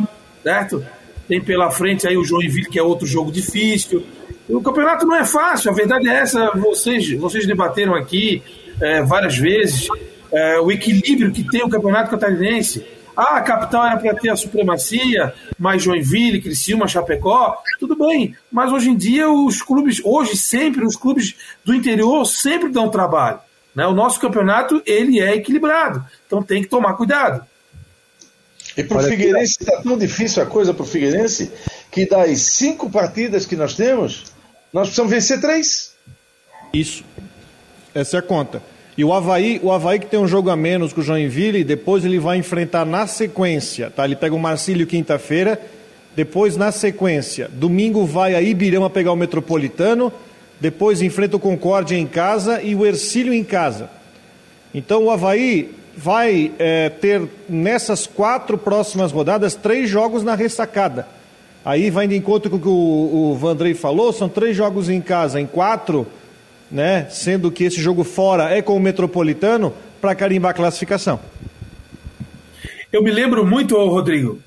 certo? 0.44 0.86
Tem 1.32 1.39
pela 1.39 1.72
frente 1.72 2.06
aí 2.06 2.17
o 2.17 2.26
Joinville, 2.26 2.67
que 2.67 2.78
é 2.78 2.84
outro 2.84 3.08
jogo 3.08 3.32
difícil. 3.32 4.06
O 4.50 4.62
campeonato 4.62 5.06
não 5.06 5.15
é 5.15 5.24
fácil, 5.24 5.72
a 5.72 5.74
verdade 5.74 6.10
é 6.10 6.15
essa. 6.15 6.52
Vocês, 6.58 7.10
vocês 7.13 7.48
debateram 7.48 7.96
aqui 7.96 8.44
é, 8.82 9.02
várias 9.02 9.38
vezes 9.38 9.88
é, 10.30 10.60
o 10.60 10.70
equilíbrio 10.70 11.32
que 11.32 11.41
tem 11.50 11.63
o 11.63 11.70
campeonato 11.70 12.12
catarinense. 12.12 12.86
Ah, 13.15 13.38
a 13.38 13.41
capital 13.44 13.86
era 13.86 13.96
para 13.96 14.13
ter 14.15 14.28
a 14.28 14.36
supremacia, 14.36 15.34
mas 15.58 15.82
Joinville, 15.82 16.41
Criciúma, 16.41 16.86
Chapecó, 16.86 17.63
tudo 17.80 17.96
bem. 17.96 18.36
Mas 18.52 18.70
hoje 18.70 18.89
em 18.89 18.98
dia 18.98 19.30
os 19.30 19.62
clubes, 19.62 20.02
hoje 20.04 20.36
sempre 20.36 20.86
os 20.86 20.98
clubes 20.98 21.34
do 21.63 21.74
interior 21.74 22.26
sempre 22.26 22.67
dão 22.67 22.89
trabalho. 22.89 23.39
Né? 23.74 23.88
O 23.88 23.94
nosso 23.94 24.20
campeonato 24.20 24.84
ele 24.86 25.22
é 25.22 25.34
equilibrado, 25.34 26.06
então 26.28 26.44
tem 26.44 26.62
que 26.62 26.67
tomar 26.67 26.96
cuidado. 26.96 27.46
E 28.78 28.84
para 28.84 29.00
o 29.00 29.04
Figueirense 29.04 29.58
está 29.60 29.82
tão 29.82 29.98
difícil 29.98 30.42
a 30.42 30.46
coisa 30.46 30.74
para 30.74 30.84
o 30.84 30.86
Figueirense 30.86 31.52
que 31.92 32.06
das 32.06 32.42
cinco 32.42 32.90
partidas 32.90 33.46
que 33.46 33.56
nós 33.56 33.74
temos, 33.74 34.26
nós 34.72 34.88
precisamos 34.88 35.12
vencer 35.12 35.42
três. 35.42 35.92
Isso. 36.74 37.04
Essa 37.94 38.18
é 38.18 38.20
a 38.20 38.24
conta. 38.24 38.62
E 38.98 39.04
o 39.04 39.14
Havaí, 39.14 39.60
o 39.64 39.72
Havaí 39.72 40.00
que 40.00 40.06
tem 40.06 40.20
um 40.20 40.28
jogo 40.28 40.50
a 40.50 40.56
menos 40.56 40.94
com 40.94 41.02
o 41.02 41.04
Joinville, 41.04 41.64
depois 41.64 42.06
ele 42.06 42.20
vai 42.20 42.38
enfrentar 42.38 42.86
na 42.86 43.08
sequência, 43.08 43.90
tá? 43.90 44.06
Ele 44.06 44.16
pega 44.16 44.36
o 44.36 44.40
Marcílio 44.40 44.86
quinta-feira, 44.88 45.60
depois 46.16 46.58
na 46.58 46.72
sequência, 46.72 47.50
domingo 47.52 48.06
vai 48.06 48.36
a 48.36 48.42
Ibirama 48.42 48.90
pegar 48.90 49.14
o 49.14 49.16
Metropolitano, 49.16 50.12
depois 50.60 51.02
enfrenta 51.02 51.38
o 51.38 51.40
Concórdia 51.40 51.96
em 51.96 52.06
casa 52.06 52.62
e 52.62 52.76
o 52.76 52.86
Ercílio 52.86 53.34
em 53.34 53.44
casa. 53.44 53.90
Então 54.74 55.06
o 55.06 55.12
Havaí 55.12 55.72
vai 55.96 56.52
é, 56.58 56.90
ter 56.90 57.22
nessas 57.48 58.08
quatro 58.08 58.58
próximas 58.58 59.12
rodadas 59.12 59.56
três 59.56 59.90
jogos 59.90 60.24
na 60.24 60.36
ressacada. 60.36 61.08
Aí 61.64 61.90
vai 61.90 62.08
de 62.08 62.16
encontro 62.16 62.50
com 62.50 62.58
o 62.58 62.60
que 62.60 62.68
o, 62.68 63.32
o 63.32 63.36
Vandrei 63.36 63.74
falou, 63.74 64.12
são 64.12 64.28
três 64.28 64.56
jogos 64.56 64.90
em 64.90 65.00
casa, 65.00 65.40
em 65.40 65.46
quatro, 65.46 66.08
né? 66.72 67.08
Sendo 67.10 67.52
que 67.52 67.66
esse 67.66 67.80
jogo 67.80 68.04
fora 68.04 68.56
é 68.56 68.62
com 68.62 68.76
o 68.76 68.80
Metropolitano 68.80 69.74
para 70.00 70.16
carimbar 70.16 70.52
a 70.52 70.56
classificação. 70.56 71.20
Eu 72.92 73.04
me 73.04 73.12
lembro 73.12 73.46
muito, 73.46 73.76
Rodrigo, 73.78 74.40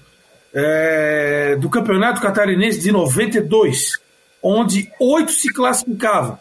é, 0.52 1.56
do 1.60 1.70
Campeonato 1.70 2.20
Catarinense 2.20 2.80
de 2.80 2.90
92, 2.90 3.98
onde 4.42 4.90
oito 5.00 5.32
se 5.32 5.52
classificavam. 5.52 6.38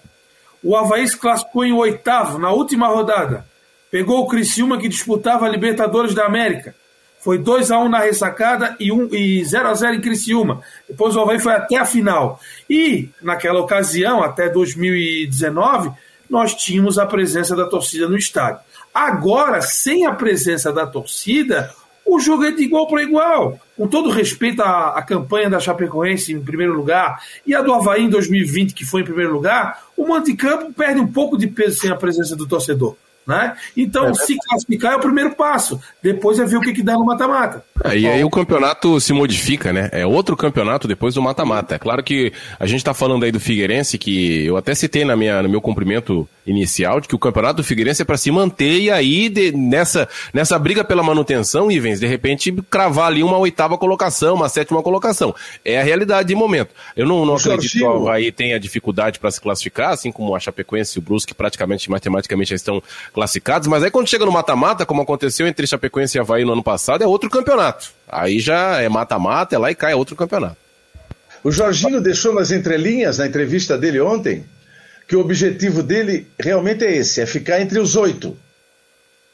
O 0.64 0.76
Havaí 0.76 1.08
se 1.08 1.18
classificou 1.18 1.66
em 1.66 1.74
oitavo, 1.74 2.40
na 2.40 2.52
última 2.52 2.88
rodada. 2.88 3.46
Pegou 3.94 4.22
o 4.22 4.28
Criciúma, 4.28 4.80
que 4.80 4.90
disputava 4.90 5.46
a 5.46 5.50
Libertadores 5.50 6.16
da 6.16 6.26
América. 6.26 6.74
Foi 7.20 7.38
2 7.38 7.70
a 7.70 7.78
1 7.78 7.90
na 7.90 8.00
ressacada 8.00 8.76
e, 8.80 8.92
1, 8.92 9.14
e 9.14 9.46
0 9.46 9.68
a 9.68 9.74
0 9.76 9.94
em 9.94 10.02
Criciúma. 10.02 10.62
Depois 10.90 11.16
o 11.16 11.22
Havaí 11.22 11.38
foi 11.38 11.54
até 11.54 11.78
a 11.78 11.86
final. 11.86 12.40
E, 12.68 13.10
naquela 13.22 13.60
ocasião, 13.60 14.24
até 14.24 14.50
2019, 14.50 15.92
nós 16.28 16.56
tínhamos 16.56 16.98
a 16.98 17.06
presença 17.06 17.56
da 17.56 17.68
torcida 17.68 18.10
no 18.10 18.18
estádio. 18.18 18.62
Agora, 18.92 19.62
sem 19.62 20.08
a 20.08 20.12
presença 20.12 20.74
da 20.74 20.88
torcida, 20.88 21.72
o 22.04 22.20
jogo 22.20 22.46
é 22.46 22.52
de 22.52 22.64
igual 22.64 22.88
para 22.88 23.04
igual. 23.04 23.60
Com 23.78 23.88
todo 23.88 24.10
respeito 24.10 24.64
à, 24.64 24.98
à, 24.98 25.04
campanha 25.04 25.52
da 25.52 25.60
Chapecoense 25.60 26.34
em 26.34 26.42
primeiro 26.42 26.74
lugar 26.74 27.22
e 27.46 27.54
a 27.54 27.62
do 27.62 27.72
Havaí 27.72 28.06
em 28.06 28.10
2020, 28.10 28.74
que 28.74 28.86
foi 28.86 29.02
em 29.02 29.06
primeiro 29.06 29.32
lugar, 29.32 29.84
o 29.96 30.08
mando 30.08 30.26
de 30.26 30.34
campo 30.34 30.74
perde 30.74 31.00
um 31.00 31.06
pouco 31.06 31.38
de 31.38 31.46
peso 31.46 31.80
sem 31.80 31.92
a 31.92 31.96
presença 31.96 32.36
do 32.36 32.48
torcedor. 32.48 32.98
Né? 33.26 33.56
Então, 33.76 34.08
é. 34.08 34.14
se 34.14 34.38
classificar 34.38 34.94
é 34.94 34.96
o 34.98 35.00
primeiro 35.00 35.34
passo. 35.36 35.80
Depois 36.02 36.40
é 36.40 36.46
ver 36.46 36.58
o 36.58 36.62
que, 36.62 36.74
que 36.74 36.84
dá 36.84 36.94
no 36.94 37.06
mata-mata. 37.06 37.64
É, 37.84 37.98
e 37.98 38.08
aí 38.08 38.24
o 38.24 38.30
campeonato 38.30 39.00
se 39.00 39.14
modifica, 39.14 39.72
né? 39.72 39.90
É 39.92 40.06
outro 40.06 40.36
campeonato 40.36 40.88
depois 40.88 41.16
do 41.16 41.22
mata-mata. 41.22 41.76
É 41.76 41.80
claro 41.80 42.04
que 42.04 42.34
a 42.60 42.66
gente 42.66 42.80
está 42.80 42.94
falando 42.94 43.24
aí 43.24 43.32
do 43.32 43.40
Figueirense, 43.40 43.98
que 43.98 44.46
eu 44.46 44.58
até 44.58 44.76
citei 44.76 45.06
na 45.06 45.16
minha, 45.16 45.42
no 45.42 45.50
meu 45.50 45.62
cumprimento 45.62 46.28
inicial, 46.46 47.00
de 47.00 47.08
que 47.08 47.16
o 47.16 47.20
campeonato 47.20 47.58
do 47.58 47.64
Figueirense 47.64 48.02
é 48.02 48.06
para 48.06 48.18
se 48.18 48.32
manter 48.32 48.80
e 48.80 48.92
aí 48.92 49.30
de, 49.30 49.52
nessa, 49.52 50.08
nessa 50.34 50.58
briga 50.60 50.84
pela 50.84 51.04
manutenção, 51.04 51.72
Ivens, 51.72 52.00
de 52.00 52.08
repente 52.08 52.52
cravar 52.70 53.08
ali 53.08 53.24
uma 53.24 53.38
oitava 53.38 53.78
colocação, 53.78 54.36
uma 54.36 54.50
sétima 54.50 54.82
colocação. 54.82 55.34
É 55.64 55.80
a 55.80 55.84
realidade 55.84 56.28
de 56.28 56.36
momento. 56.36 56.70
Eu 56.96 57.06
não, 57.06 57.26
não 57.26 57.36
acredito 57.36 57.72
que 57.72 57.84
o 57.84 57.90
Havaí 57.90 58.32
tenha 58.32 58.60
dificuldade 58.60 59.20
para 59.20 59.32
se 59.32 59.40
classificar, 59.40 59.92
assim 59.92 60.12
como 60.12 60.36
a 60.36 60.40
Chapecoense 60.40 60.98
e 60.98 61.00
o 61.00 61.02
Brusque 61.02 61.34
praticamente 61.34 61.90
matematicamente 61.90 62.50
já 62.50 62.56
estão 62.56 62.82
classificados, 63.14 63.68
mas 63.68 63.84
aí 63.84 63.92
quando 63.92 64.08
chega 64.08 64.26
no 64.26 64.32
mata-mata, 64.32 64.86
como 64.86 65.02
aconteceu 65.02 65.48
entre 65.48 65.66
Chapecoense 65.68 66.18
e 66.18 66.22
Havaí 66.22 66.44
no 66.44 66.54
ano 66.54 66.64
passado, 66.64 67.04
é 67.04 67.08
outro 67.08 67.30
campeonato. 67.30 67.92
Aí 68.08 68.40
já 68.40 68.82
é 68.82 68.90
mata-mata, 68.90 69.56
é 69.56 69.58
lá 69.58 69.72
e 69.72 69.76
cai, 69.76 69.94
é 69.94 69.96
outro 69.96 70.16
campeonato. 70.16 70.58
O 71.44 71.52
Jorginho 71.52 72.00
deixou 72.00 72.34
nas 72.34 72.52
entrelinhas, 72.52 73.18
na 73.18 73.28
entrevista 73.28 73.78
dele 73.78 74.00
ontem, 74.00 74.46
que 75.08 75.16
o 75.16 75.20
objetivo 75.20 75.84
dele 75.84 76.28
realmente 76.40 76.86
é 76.86 76.96
esse, 76.96 77.22
é 77.22 77.26
ficar 77.26 77.62
entre 77.62 77.80
os 77.80 77.96
oito. 77.96 78.38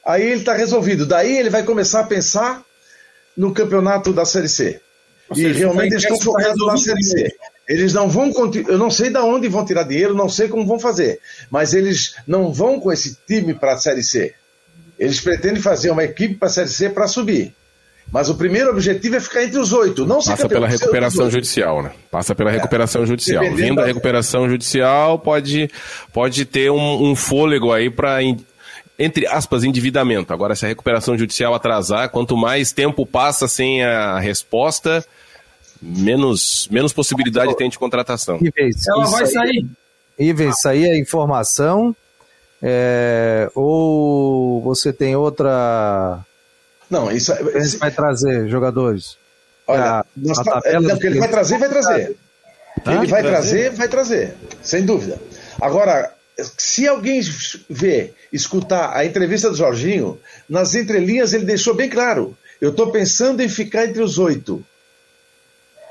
Aí 0.06 0.24
ele 0.24 0.40
está 0.40 0.54
resolvido. 0.54 1.06
Daí 1.06 1.38
ele 1.38 1.50
vai 1.50 1.64
começar 1.64 2.02
a 2.02 2.06
pensar 2.06 2.64
no 3.36 3.54
campeonato 3.54 4.12
da 4.12 4.26
Série 4.26 4.50
C. 4.50 4.82
e 5.36 5.48
realmente 5.48 5.94
eles 5.94 6.04
estão 6.04 6.20
focados 6.20 6.66
na 6.66 6.78
Série 6.78 7.04
C. 7.04 7.36
Eles 7.68 7.94
não 7.94 8.10
vão. 8.10 8.34
Eu 8.68 8.78
não 8.78 8.90
sei 8.90 9.12
de 9.12 9.20
onde 9.20 9.48
vão 9.48 9.64
tirar 9.64 9.84
dinheiro, 9.84 10.16
não 10.16 10.28
sei 10.28 10.48
como 10.48 10.66
vão 10.66 10.80
fazer. 10.80 11.20
Mas 11.52 11.74
eles 11.74 12.16
não 12.26 12.52
vão 12.52 12.80
com 12.80 12.92
esse 12.92 13.18
time 13.28 13.54
para 13.54 13.74
a 13.74 13.78
Série 13.78 14.04
C. 14.04 14.34
Eles 14.98 15.22
pretendem 15.22 15.62
fazer 15.62 15.92
uma 15.92 16.04
equipe 16.04 16.36
para 16.36 16.48
a 16.48 16.52
Série 16.52 16.70
C 16.70 16.90
para 16.90 17.08
subir. 17.08 17.54
Mas 18.12 18.30
o 18.30 18.36
primeiro 18.36 18.72
objetivo 18.72 19.16
é 19.16 19.20
ficar 19.20 19.44
entre 19.44 19.60
os 19.60 19.72
oito, 19.72 20.06
não 20.06 20.18
Passa 20.18 20.50
pela 20.50 20.68
recuperação 20.68 21.30
judicial, 21.30 21.84
né? 21.84 21.92
Passa 22.10 22.34
pela 22.34 22.50
é. 22.50 22.54
recuperação 22.54 23.06
judicial. 23.06 23.44
Vindo 23.54 23.76
da 23.76 23.86
recuperação 23.86 24.50
judicial, 24.50 25.20
pode, 25.20 25.70
pode 26.12 26.44
ter 26.46 26.72
um, 26.72 27.12
um 27.12 27.16
fôlego 27.16 27.72
aí 27.72 27.90
para 27.90 28.20
entre 28.98 29.26
aspas, 29.28 29.64
endividamento. 29.64 30.34
Agora, 30.34 30.56
se 30.56 30.66
a 30.66 30.68
recuperação 30.68 31.18
judicial 31.18 31.54
atrasar, 31.54 32.10
quanto 32.10 32.36
mais 32.36 32.74
tempo 32.74 33.06
passa 33.06 33.48
sem 33.48 33.82
a 33.82 34.20
resposta, 34.20 35.06
menos, 35.82 36.68
menos 36.70 36.92
possibilidade 36.92 37.56
tem 37.56 37.70
de 37.70 37.80
contratação. 37.80 38.38
Ives, 38.42 38.88
Ela 38.88 39.06
vai 39.06 39.26
sair. 39.26 39.66
Ives, 40.18 40.58
isso 40.58 40.68
aí 40.68 40.84
é 40.84 41.00
informação 41.00 41.96
é, 42.62 43.50
ou 43.56 44.62
você 44.62 44.92
tem 44.92 45.16
outra... 45.16 46.20
Não, 46.90 47.12
isso... 47.12 47.34
Você 47.36 47.78
vai 47.78 47.92
trazer 47.92 48.48
jogadores? 48.50 49.18
Olha, 49.68 49.84
a, 49.84 50.00
a 50.00 50.44
tá, 50.44 50.62
é, 50.66 50.80
não, 50.80 50.98
ele 51.02 51.20
vai 51.20 51.30
trazer, 51.30 51.58
vai 51.60 51.70
trazer. 51.70 52.18
Tá? 52.84 52.96
Ele 52.96 53.08
vai 53.08 53.22
trazer, 53.22 53.72
vai 53.72 53.88
trazer, 53.88 54.36
sem 54.64 54.84
dúvida. 54.84 55.20
Agora, 55.62 56.12
se 56.58 56.88
alguém 56.88 57.22
ver, 57.70 58.16
escutar 58.32 58.96
a 58.96 59.06
entrevista 59.06 59.50
do 59.50 59.56
Jorginho, 59.56 60.20
nas 60.48 60.74
entrelinhas 60.74 61.34
ele 61.34 61.46
deixou 61.46 61.76
bem 61.76 61.90
claro: 61.90 62.36
eu 62.60 62.72
estou 62.72 62.92
pensando 62.92 63.42
em 63.42 63.50
ficar 63.50 63.86
entre 63.86 64.02
os 64.02 64.18
oito. 64.18 64.66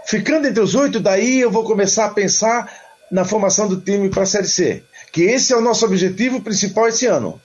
Ficando 0.07 0.49
entre 0.49 0.61
os 0.61 0.75
oito, 0.75 0.99
daí 0.99 1.41
eu 1.41 1.51
vou 1.51 1.65
começar 1.65 2.07
a 2.07 2.11
pensar 2.11 2.73
na 3.11 3.25
formação 3.25 3.69
do 3.69 3.81
time 3.81 4.09
para 4.09 4.23
a 4.23 4.27
Série 4.27 4.49
C. 4.49 4.83
Que 5.13 5.23
esse 5.23 5.53
é 5.53 5.57
o 5.57 5.61
nosso 5.61 5.85
objetivo 5.85 6.41
principal 6.41 6.89
esse 6.89 7.07
ano. 7.07 7.41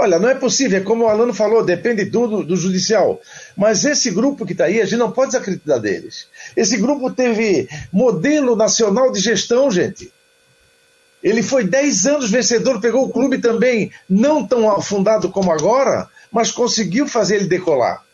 Olha, 0.00 0.16
não 0.20 0.28
é 0.28 0.34
possível, 0.36 0.78
é 0.78 0.80
como 0.80 1.02
o 1.02 1.08
Alano 1.08 1.34
falou, 1.34 1.64
depende 1.64 2.06
tudo 2.06 2.44
do 2.44 2.56
judicial. 2.56 3.20
Mas 3.56 3.84
esse 3.84 4.12
grupo 4.12 4.46
que 4.46 4.52
está 4.52 4.66
aí, 4.66 4.80
a 4.80 4.84
gente 4.84 4.96
não 4.96 5.10
pode 5.10 5.32
desacreditar 5.32 5.80
deles. 5.80 6.28
Esse 6.56 6.76
grupo 6.76 7.10
teve 7.10 7.68
modelo 7.92 8.54
nacional 8.54 9.10
de 9.10 9.18
gestão, 9.18 9.68
gente. 9.72 10.12
Ele 11.20 11.42
foi 11.42 11.64
10 11.64 12.06
anos 12.06 12.30
vencedor, 12.30 12.80
pegou 12.80 13.06
o 13.06 13.10
clube 13.10 13.38
também, 13.38 13.90
não 14.08 14.46
tão 14.46 14.70
afundado 14.70 15.30
como 15.30 15.50
agora, 15.50 16.08
mas 16.30 16.52
conseguiu 16.52 17.08
fazer 17.08 17.34
ele 17.34 17.48
decolar. 17.48 18.04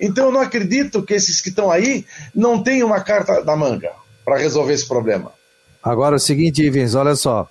Então 0.00 0.26
eu 0.26 0.32
não 0.32 0.40
acredito 0.40 1.02
que 1.02 1.12
esses 1.12 1.42
que 1.42 1.50
estão 1.50 1.70
aí 1.70 2.06
não 2.34 2.62
tenham 2.62 2.86
uma 2.86 3.00
carta 3.02 3.44
na 3.44 3.54
manga 3.54 3.92
para 4.24 4.38
resolver 4.38 4.72
esse 4.72 4.88
problema. 4.88 5.32
Agora 5.82 6.14
é 6.14 6.16
o 6.16 6.20
seguinte, 6.20 6.62
Ivens, 6.62 6.94
olha 6.94 7.14
só. 7.14 7.46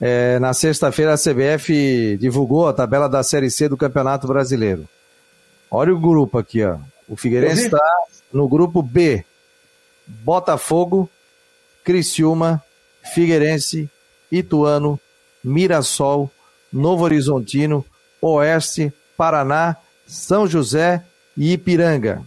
É, 0.00 0.38
na 0.38 0.52
sexta-feira 0.52 1.14
a 1.14 1.16
CBF 1.16 2.18
divulgou 2.18 2.68
a 2.68 2.72
tabela 2.72 3.08
da 3.08 3.22
Série 3.22 3.50
C 3.50 3.68
do 3.68 3.76
Campeonato 3.76 4.26
Brasileiro. 4.26 4.86
Olha 5.70 5.94
o 5.94 6.00
grupo 6.00 6.38
aqui, 6.38 6.62
ó. 6.62 6.78
O 7.08 7.16
Figueirense 7.16 7.66
está 7.66 7.80
no 8.32 8.48
grupo 8.48 8.82
B. 8.82 9.24
Botafogo, 10.06 11.08
Criciúma, 11.82 12.62
Figueirense, 13.14 13.90
Ituano, 14.30 15.00
Mirassol, 15.42 16.30
Novo 16.72 17.04
Horizontino, 17.04 17.84
Oeste, 18.20 18.92
Paraná, 19.16 19.76
São 20.06 20.46
José 20.46 21.04
e 21.36 21.52
Ipiranga. 21.52 22.22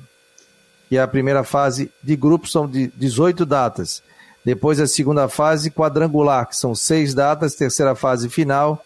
E 0.89 0.97
a 0.97 1.07
primeira 1.07 1.43
fase 1.43 1.91
de 2.01 2.15
grupo 2.15 2.47
são 2.47 2.67
de 2.67 2.87
18 2.95 3.45
datas. 3.45 4.01
Depois 4.43 4.79
a 4.79 4.87
segunda 4.87 5.27
fase 5.27 5.69
quadrangular, 5.69 6.47
que 6.47 6.55
são 6.55 6.73
seis 6.73 7.13
datas, 7.13 7.55
terceira 7.55 7.95
fase 7.95 8.29
final. 8.29 8.83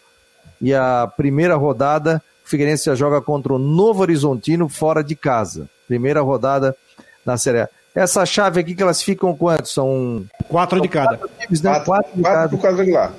E 0.60 0.74
a 0.74 1.10
primeira 1.16 1.54
rodada, 1.56 2.22
o 2.44 2.48
Figueirense 2.48 2.84
já 2.86 2.94
joga 2.94 3.20
contra 3.20 3.52
o 3.52 3.58
Novo 3.58 4.02
Horizontino 4.02 4.68
fora 4.68 5.02
de 5.02 5.14
casa. 5.14 5.68
Primeira 5.86 6.20
rodada 6.20 6.76
na 7.24 7.36
Série 7.36 7.60
A. 7.60 7.68
Essa 7.94 8.26
chave 8.26 8.60
aqui 8.60 8.74
classificam 8.74 9.36
quantos? 9.36 9.72
São 9.72 10.24
quatro 10.48 10.80
de 10.80 10.88
cada. 10.88 11.16
Quatro, 11.16 11.30
times, 11.38 11.62
né? 11.62 11.80
quatro, 11.80 11.86
quatro 11.86 12.16
de 12.16 12.22
quatro 12.22 12.58
cada. 12.58 12.58
quadrangular. 12.58 13.12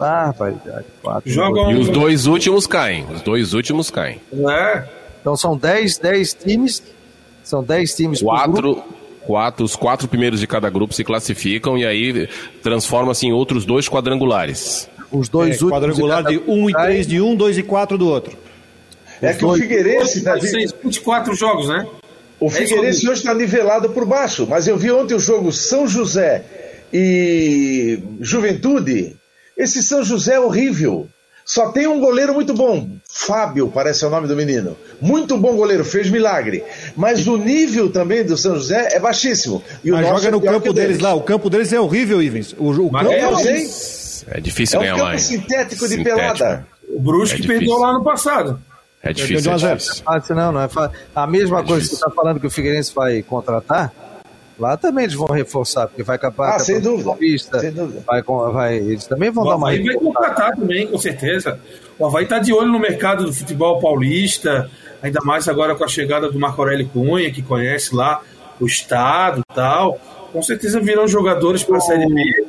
Ah, 0.00 0.26
rapaz, 0.26 0.56
quatro. 1.00 1.30
Jogam... 1.30 1.70
E 1.70 1.76
os 1.76 1.88
dois 1.88 2.26
últimos 2.26 2.66
caem. 2.66 3.06
Os 3.12 3.22
dois 3.22 3.54
últimos 3.54 3.90
caem. 3.90 4.20
É. 4.50 4.84
Então 5.20 5.36
são 5.36 5.56
10, 5.56 5.98
10 5.98 6.34
times. 6.34 6.82
São 7.44 7.62
10 7.62 7.94
times 7.94 8.22
quatro, 8.22 8.82
quatro 9.26 9.64
Os 9.64 9.76
quatro 9.76 10.08
primeiros 10.08 10.40
de 10.40 10.46
cada 10.46 10.68
grupo 10.70 10.94
se 10.94 11.04
classificam 11.04 11.76
e 11.78 11.86
aí 11.86 12.28
transforma-se 12.62 13.26
em 13.26 13.32
outros 13.32 13.64
dois 13.64 13.88
quadrangulares. 13.88 14.88
Os 15.10 15.28
dois 15.28 15.62
é, 15.62 15.66
Quadrangular 15.66 16.24
de 16.24 16.38
1 16.38 16.52
um 16.52 16.70
e 16.70 16.72
3 16.72 17.06
de 17.06 17.20
um, 17.20 17.36
2 17.36 17.58
e 17.58 17.62
4 17.62 17.98
do 17.98 18.08
outro. 18.08 18.36
É 19.20 19.32
que 19.34 19.44
o 19.44 19.54
Figueirense. 19.54 20.24
Tá 20.24 20.34
24 20.34 21.34
jogos, 21.34 21.68
né? 21.68 21.86
O 22.40 22.48
é 22.48 22.50
Figueirense 22.50 23.08
hoje 23.08 23.20
está 23.20 23.34
nivelado 23.34 23.90
por 23.90 24.04
baixo, 24.04 24.46
mas 24.48 24.66
eu 24.66 24.76
vi 24.76 24.90
ontem 24.90 25.14
o 25.14 25.20
jogo 25.20 25.52
São 25.52 25.86
José 25.86 26.44
e 26.92 28.02
Juventude. 28.20 29.16
Esse 29.56 29.82
São 29.82 30.02
José 30.02 30.34
é 30.34 30.40
horrível. 30.40 31.08
Só 31.44 31.70
tem 31.70 31.86
um 31.86 32.00
goleiro 32.00 32.32
muito 32.32 32.54
bom. 32.54 32.88
Fábio, 33.08 33.68
parece 33.68 34.04
o 34.06 34.10
nome 34.10 34.28
do 34.28 34.36
menino. 34.36 34.76
Muito 35.00 35.36
bom 35.36 35.56
goleiro, 35.56 35.84
fez 35.84 36.08
milagre. 36.08 36.64
Mas 36.96 37.26
o 37.26 37.36
nível 37.36 37.90
também 37.90 38.24
do 38.24 38.36
São 38.36 38.54
José 38.54 38.88
é 38.92 39.00
baixíssimo. 39.00 39.62
E 39.84 39.90
Mas 39.90 40.06
joga 40.06 40.28
é 40.28 40.30
no 40.30 40.40
campo 40.40 40.72
deles 40.72 40.98
lá. 40.98 41.14
O 41.14 41.22
campo 41.22 41.50
deles 41.50 41.72
é 41.72 41.80
horrível, 41.80 42.22
Ivens. 42.22 42.54
O, 42.56 42.70
o 42.70 42.90
campo 42.90 43.10
é, 43.10 43.18
é, 43.18 44.38
é 44.38 44.40
difícil 44.40 44.80
é 44.80 44.82
ganhar 44.82 44.94
um 44.94 44.98
campo 44.98 45.18
sintético 45.18 45.88
de 45.88 45.96
sintético. 45.96 46.16
pelada. 46.16 46.66
O 46.88 47.00
Brusque 47.00 47.42
é 47.42 47.46
perdeu 47.46 47.78
lá 47.78 47.92
no 47.92 48.04
passado. 48.04 48.60
É 49.02 49.12
difícil. 49.12 49.52
É 49.52 49.74
difícil. 49.74 50.36
Não, 50.36 50.52
não 50.52 50.60
é 50.62 50.68
fácil. 50.68 50.96
A 51.14 51.26
mesma 51.26 51.58
é 51.60 51.62
coisa 51.64 51.82
difícil. 51.82 51.96
que 51.98 52.04
você 52.04 52.08
está 52.08 52.10
falando 52.10 52.38
que 52.38 52.46
o 52.46 52.50
Figueirense 52.50 52.94
vai 52.94 53.22
contratar, 53.22 53.92
Lá 54.58 54.76
também 54.76 55.04
eles 55.04 55.16
vão 55.16 55.26
reforçar, 55.28 55.86
porque 55.86 56.02
vai 56.02 56.18
capar. 56.18 56.56
Ah, 56.56 56.58
sem 56.58 56.80
dúvida. 56.80 57.10
Paulista, 57.10 57.58
sem 57.58 57.72
dúvida. 57.72 58.02
Vai, 58.06 58.22
vai, 58.22 58.76
eles 58.76 59.06
também 59.06 59.30
vão 59.30 59.44
o 59.44 59.48
dar 59.48 59.56
uma. 59.56 59.66
O 59.66 59.70
Havaí 59.70 59.82
vai 59.82 59.94
contratar 59.94 60.54
também, 60.54 60.86
com 60.86 60.98
certeza. 60.98 61.58
O 61.98 62.06
Havaí 62.06 62.24
está 62.24 62.38
de 62.38 62.52
olho 62.52 62.70
no 62.70 62.78
mercado 62.78 63.24
do 63.24 63.32
futebol 63.32 63.80
paulista, 63.80 64.70
ainda 65.02 65.20
mais 65.24 65.48
agora 65.48 65.74
com 65.74 65.84
a 65.84 65.88
chegada 65.88 66.30
do 66.30 66.38
Marco 66.38 66.60
Aurélio 66.60 66.88
Cunha, 66.88 67.30
que 67.32 67.42
conhece 67.42 67.94
lá 67.94 68.20
o 68.60 68.66
estado 68.66 69.40
e 69.40 69.54
tal. 69.54 69.98
Com 70.32 70.42
certeza 70.42 70.80
virão 70.80 71.08
jogadores 71.08 71.62
para 71.62 71.78
a 71.78 71.80
Série 71.80 72.06
B, 72.06 72.46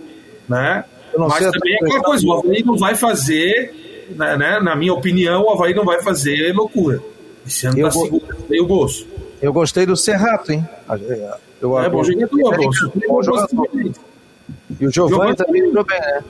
né? 0.47 0.85
Mas 1.17 1.51
também 1.51 1.73
é 1.73 1.77
aquela 1.77 2.01
coisa, 2.01 2.25
o 2.25 2.33
Havaí 2.33 2.63
não 2.63 2.77
vai 2.77 2.95
fazer, 2.95 4.05
né, 4.15 4.37
né, 4.37 4.59
na 4.59 4.75
minha 4.75 4.93
opinião, 4.93 5.43
o 5.43 5.49
Havaí 5.51 5.73
não 5.73 5.85
vai 5.85 6.01
fazer 6.01 6.53
loucura. 6.53 7.01
Esse 7.45 7.67
ano 7.67 7.87
está 7.87 7.99
go... 8.09 8.21
o 8.49 8.65
bolso. 8.65 9.07
Eu 9.41 9.51
gostei 9.51 9.85
do 9.85 9.97
Serrato, 9.97 10.53
hein? 10.53 10.67
Eu, 11.63 11.79
é 11.79 11.89
bom 11.89 12.03
jogador, 12.03 12.57
bom, 12.57 12.71
bom 13.07 13.23
jogador. 13.23 13.69
E 14.79 14.85
o 14.85 14.91
Giovanni 14.91 15.35
também 15.35 15.61
entrou 15.65 15.85
bem, 15.85 15.99
né? 15.99 16.23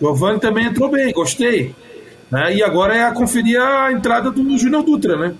Giovanni 0.00 0.40
também 0.40 0.66
entrou 0.66 0.90
bem, 0.90 1.12
gostei. 1.12 1.74
Né? 2.30 2.54
E 2.54 2.62
agora 2.62 2.96
é 2.96 3.04
a 3.04 3.12
conferir 3.12 3.60
a 3.60 3.92
entrada 3.92 4.30
do 4.30 4.58
Júnior 4.58 4.82
Dutra, 4.82 5.16
né? 5.16 5.34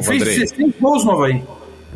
Fez 0.00 0.22
16 0.22 0.74
gols 0.80 1.04
no 1.04 1.12
Havaí 1.12 1.42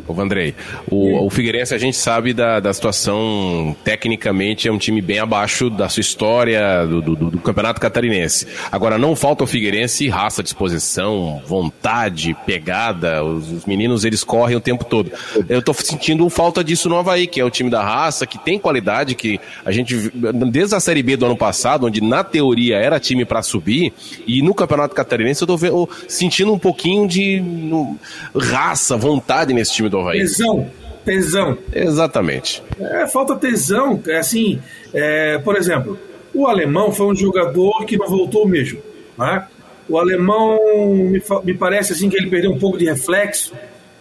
o 0.09 0.13
Vandrei. 0.13 0.55
O, 0.89 1.25
o 1.25 1.29
Figueirense 1.29 1.73
a 1.73 1.77
gente 1.77 1.95
sabe 1.95 2.33
da, 2.33 2.59
da 2.59 2.73
situação, 2.73 3.75
tecnicamente 3.83 4.67
é 4.67 4.71
um 4.71 4.77
time 4.77 5.01
bem 5.01 5.19
abaixo 5.19 5.69
da 5.69 5.87
sua 5.87 6.01
história, 6.01 6.85
do, 6.87 7.01
do, 7.01 7.15
do 7.15 7.39
Campeonato 7.39 7.79
Catarinense. 7.79 8.47
Agora, 8.71 8.97
não 8.97 9.15
falta 9.15 9.43
o 9.43 9.47
Figueirense 9.47 10.07
raça, 10.09 10.41
disposição, 10.41 11.41
vontade, 11.45 12.35
pegada, 12.45 13.23
os, 13.23 13.51
os 13.51 13.65
meninos 13.65 14.03
eles 14.03 14.23
correm 14.23 14.57
o 14.57 14.59
tempo 14.59 14.83
todo. 14.83 15.11
Eu 15.47 15.61
tô 15.61 15.73
sentindo 15.73 16.27
falta 16.29 16.63
disso 16.63 16.89
no 16.89 16.97
Havaí, 16.97 17.27
que 17.27 17.39
é 17.39 17.45
o 17.45 17.49
time 17.49 17.69
da 17.69 17.83
raça, 17.83 18.25
que 18.25 18.37
tem 18.37 18.57
qualidade, 18.57 19.13
que 19.13 19.39
a 19.63 19.71
gente, 19.71 20.11
desde 20.51 20.75
a 20.75 20.79
Série 20.79 21.03
B 21.03 21.15
do 21.15 21.25
ano 21.25 21.37
passado, 21.37 21.85
onde 21.85 22.01
na 22.01 22.23
teoria 22.23 22.77
era 22.77 22.99
time 22.99 23.25
para 23.25 23.41
subir, 23.41 23.93
e 24.25 24.41
no 24.41 24.53
Campeonato 24.53 24.95
Catarinense 24.95 25.41
eu 25.41 25.47
tô 25.47 25.55
vendo, 25.55 25.87
sentindo 26.07 26.51
um 26.51 26.59
pouquinho 26.59 27.07
de 27.07 27.39
no, 27.39 27.97
raça, 28.35 28.97
vontade 28.97 29.53
nesse 29.53 29.73
time 29.73 29.89
do 29.89 29.98
Havaí. 29.99 30.19
Tesão. 30.19 30.69
Tesão. 31.05 31.57
Exatamente. 31.73 32.63
É, 32.79 33.07
falta 33.07 33.35
tesão. 33.35 34.01
É 34.07 34.17
assim, 34.17 34.59
é, 34.93 35.37
por 35.39 35.55
exemplo, 35.55 35.97
o 36.33 36.47
alemão 36.47 36.91
foi 36.91 37.07
um 37.07 37.15
jogador 37.15 37.85
que 37.85 37.97
não 37.97 38.07
voltou 38.07 38.47
mesmo. 38.47 38.79
Né? 39.17 39.47
O 39.87 39.97
alemão 39.97 40.59
me, 40.95 41.21
me 41.43 41.53
parece 41.53 41.93
assim 41.93 42.09
que 42.09 42.17
ele 42.17 42.29
perdeu 42.29 42.51
um 42.51 42.59
pouco 42.59 42.77
de 42.77 42.85
reflexo, 42.85 43.53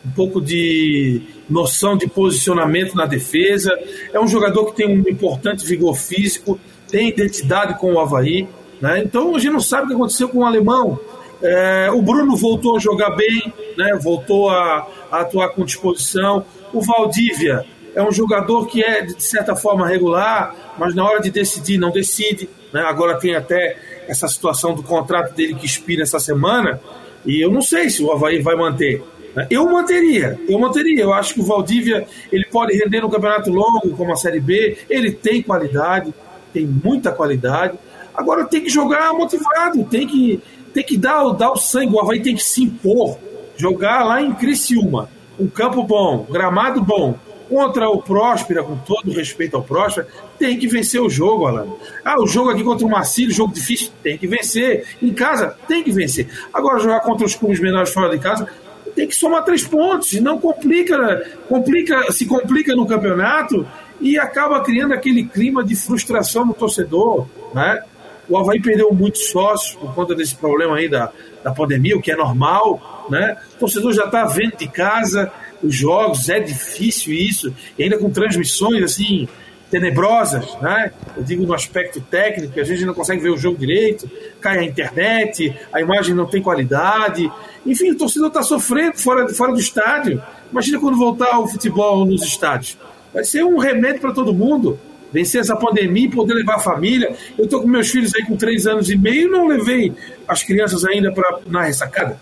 um 0.04 0.11
pouco 0.11 0.40
de 0.40 1.22
noção 1.48 1.96
de 1.96 2.06
posicionamento 2.06 2.94
na 2.94 3.06
defesa. 3.06 3.76
É 4.12 4.20
um 4.20 4.28
jogador 4.28 4.66
que 4.66 4.76
tem 4.76 4.87
um 4.87 5.00
importante 5.08 5.64
vigor 5.66 5.94
físico, 5.96 6.61
tem 6.90 7.08
identidade 7.08 7.78
com 7.78 7.94
o 7.94 8.00
Havaí. 8.00 8.46
Né? 8.80 9.02
Então 9.04 9.34
a 9.34 9.38
gente 9.38 9.52
não 9.52 9.61
sabe 9.61 9.84
o 9.84 9.88
que 9.88 9.94
aconteceu 9.94 10.28
com 10.28 10.38
o 10.38 10.44
alemão. 10.44 10.98
É, 11.42 11.90
o 11.92 12.02
Bruno 12.02 12.37
voltou 12.37 12.76
a 12.76 12.80
jogar 12.80 13.11
bem, 13.11 13.52
né? 13.79 13.95
voltou 13.95 14.51
a, 14.51 14.87
a, 15.11 15.21
atuar 15.21 15.51
com 15.51 15.64
disposição. 15.64 16.45
O 16.73 16.83
Valdívia 16.83 17.64
é 17.95 18.03
um 18.03 18.11
jogador 18.11 18.67
que 18.67 18.83
é, 18.83 19.03
de 19.03 19.23
certa 19.23 19.55
forma, 19.55 19.87
regular, 19.87 20.75
mas 20.77 20.95
na 20.95 21.05
hora 21.05 21.21
de 21.21 21.31
decidir, 21.31 21.79
não 21.79 21.91
decide. 21.91 22.51
Né? 22.73 22.81
Agora 22.83 23.19
tem 23.19 23.37
até 23.37 23.79
essa 24.09 24.27
situação 24.27 24.75
do 24.75 24.83
contrato 24.83 25.35
dele 25.35 25.55
que 25.55 25.64
expira 25.64 26.03
essa 26.03 26.19
semana, 26.19 26.81
e 27.25 27.41
eu 27.41 27.51
não 27.51 27.62
sei 27.62 27.88
se 27.88 28.03
o 28.03 28.11
Havaí 28.11 28.43
vai 28.43 28.57
manter. 28.57 29.03
Né? 29.35 29.47
Eu 29.49 29.71
manteria, 29.71 30.38
eu 30.49 30.59
manteria. 30.59 31.03
Eu 31.03 31.12
acho 31.12 31.35
que 31.35 31.41
o 31.41 31.45
Valdívia 31.45 32.07
ele 32.33 32.47
pode 32.47 32.77
render 32.77 33.01
no 33.01 33.11
campeonato 33.11 33.51
longo, 33.51 33.97
como 33.97 34.12
a 34.12 34.17
Série 34.17 34.41
B. 34.41 34.77
Ele 34.91 35.12
tem 35.12 35.43
qualidade, 35.43 36.12
tem 36.53 36.67
muita 36.67 37.12
qualidade. 37.12 37.79
Agora 38.14 38.45
tem 38.45 38.62
que 38.62 38.69
jogar 38.69 39.12
motivado, 39.12 39.85
tem 39.85 40.07
que 40.07 40.43
tem 40.73 40.85
que 40.85 40.97
dar, 40.97 41.29
dar 41.33 41.51
o 41.51 41.57
sangue, 41.57 41.95
o 41.95 42.01
Havaí 42.01 42.21
tem 42.21 42.35
que 42.35 42.45
se 42.45 42.62
impor, 42.62 43.19
jogar 43.59 44.05
lá 44.05 44.23
em 44.23 44.33
Criciúma, 44.33 45.11
um 45.38 45.49
campo 45.49 45.83
bom, 45.83 46.27
gramado 46.31 46.81
bom, 46.81 47.18
contra 47.49 47.88
o 47.88 48.03
Próspera, 48.03 48.62
com 48.62 48.77
todo 48.77 49.11
respeito 49.11 49.57
ao 49.57 49.62
Próspera, 49.62 50.07
tem 50.38 50.59
que 50.59 50.68
vencer 50.68 51.01
o 51.01 51.09
jogo, 51.09 51.47
Alan. 51.47 51.66
Ah, 52.05 52.21
o 52.21 52.27
jogo 52.27 52.51
aqui 52.51 52.62
contra 52.62 52.87
o 52.87 52.90
Marcílio, 52.90 53.35
jogo 53.35 53.53
difícil, 53.53 53.90
tem 54.03 54.18
que 54.18 54.27
vencer. 54.27 54.87
Em 55.03 55.12
casa, 55.12 55.57
tem 55.66 55.83
que 55.83 55.90
vencer. 55.90 56.29
Agora, 56.53 56.79
jogar 56.79 57.01
contra 57.01 57.27
os 57.27 57.35
clubes 57.35 57.59
menores 57.59 57.92
fora 57.92 58.11
de 58.11 58.18
casa, 58.18 58.49
tem 58.94 59.09
que 59.09 59.14
somar 59.14 59.44
três 59.44 59.64
pontos, 59.66 60.12
não 60.21 60.38
complica, 60.38 61.25
complica, 61.49 62.12
se 62.12 62.27
complica 62.27 62.75
no 62.75 62.87
campeonato 62.87 63.66
e 64.01 64.18
acaba 64.18 64.61
criando 64.61 64.92
aquele 64.92 65.25
clima 65.25 65.64
de 65.64 65.75
frustração 65.75 66.44
no 66.44 66.55
torcedor, 66.55 67.27
né? 67.55 67.83
O 68.29 68.37
Havaí 68.37 68.61
perdeu 68.61 68.92
muitos 68.92 69.31
sócios 69.31 69.75
por 69.77 69.94
conta 69.94 70.14
desse 70.14 70.35
problema 70.35 70.77
aí 70.77 70.88
da, 70.88 71.11
da 71.42 71.51
pandemia, 71.51 71.97
o 71.97 72.03
que 72.03 72.12
é 72.12 72.16
normal, 72.16 72.97
né? 73.11 73.37
O 73.57 73.59
torcedor 73.59 73.92
já 73.92 74.05
está 74.05 74.25
vendo 74.25 74.57
de 74.57 74.68
casa 74.68 75.31
os 75.62 75.75
jogos, 75.75 76.29
é 76.29 76.38
difícil 76.38 77.12
isso, 77.12 77.53
e 77.79 77.83
ainda 77.83 77.99
com 77.99 78.11
transmissões 78.11 78.83
assim 78.83 79.29
tenebrosas, 79.71 80.57
né? 80.62 80.92
Eu 81.16 81.23
digo 81.23 81.44
no 81.44 81.53
aspecto 81.53 82.01
técnico, 82.01 82.59
a 82.59 82.64
gente 82.64 82.85
não 82.87 82.94
consegue 82.94 83.21
ver 83.21 83.31
o 83.31 83.37
jogo 83.37 83.59
direito, 83.59 84.11
cai 84.40 84.59
a 84.59 84.64
internet, 84.64 85.55
a 85.73 85.81
imagem 85.81 86.14
não 86.14 86.27
tem 86.27 86.40
qualidade, 86.40 87.31
enfim, 87.66 87.90
o 87.90 87.99
torcedor 87.99 88.29
está 88.29 88.42
sofrendo 88.42 88.97
fora, 88.99 89.29
fora 89.29 89.53
do 89.53 89.59
estádio. 89.59 90.23
Imagina 90.51 90.81
quando 90.81 90.97
voltar 90.97 91.38
o 91.38 91.47
futebol 91.47 92.07
nos 92.07 92.23
estádios. 92.23 92.79
Vai 93.12 93.25
ser 93.25 93.44
um 93.44 93.59
remédio 93.59 94.01
para 94.01 94.12
todo 94.12 94.33
mundo 94.33 94.79
vencer 95.12 95.40
essa 95.40 95.57
pandemia 95.57 96.07
e 96.07 96.11
poder 96.11 96.35
levar 96.35 96.57
a 96.57 96.61
família. 96.61 97.14
Eu 97.37 97.44
estou 97.44 97.61
com 97.61 97.68
meus 97.68 97.90
filhos 97.90 98.14
aí 98.14 98.25
com 98.25 98.37
três 98.37 98.66
anos 98.66 98.88
e 98.90 98.97
meio 98.97 99.31
não 99.31 99.47
levei 99.47 99.92
as 100.27 100.42
crianças 100.42 100.85
ainda 100.85 101.12
para 101.12 101.40
na 101.47 101.62
ressacada. 101.62 102.18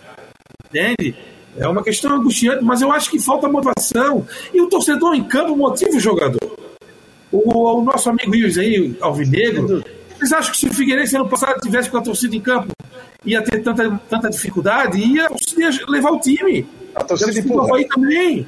Entende? 0.77 1.17
É 1.59 1.67
uma 1.67 1.83
questão 1.83 2.15
angustiante, 2.15 2.63
mas 2.63 2.83
eu 2.83 2.93
acho 2.93 3.11
que 3.11 3.19
falta 3.19 3.49
motivação. 3.49 4.27
E 4.53 4.61
o 4.61 4.69
torcedor 4.69 5.15
em 5.15 5.25
campo 5.25 5.57
motiva 5.57 5.97
o 5.97 6.01
jogador. 6.01 6.59
O, 7.33 7.79
o 7.81 7.83
nosso 7.83 8.11
amigo 8.11 8.31
Rios 8.31 8.59
aí, 8.59 8.95
Alvinegro, 9.01 9.83
vocês 10.17 10.33
acham 10.33 10.53
que 10.53 10.59
se 10.59 10.67
o 10.67 10.75
Figueirense 10.75 11.17
ano 11.17 11.29
passado 11.29 11.59
tivesse 11.61 11.89
com 11.91 11.97
a 11.97 12.03
torcida 12.03 12.37
em 12.37 12.41
campo, 12.41 12.69
ia 13.25 13.43
ter 13.43 13.63
tanta, 13.63 14.01
tanta 14.09 14.29
dificuldade? 14.29 14.99
Ia, 14.99 15.29
ia 15.57 15.71
levar 15.89 16.11
o 16.11 16.21
time. 16.21 16.67
A 16.95 17.03
torcida 17.03 17.39
empurra. 17.39 17.69
também. 17.89 18.47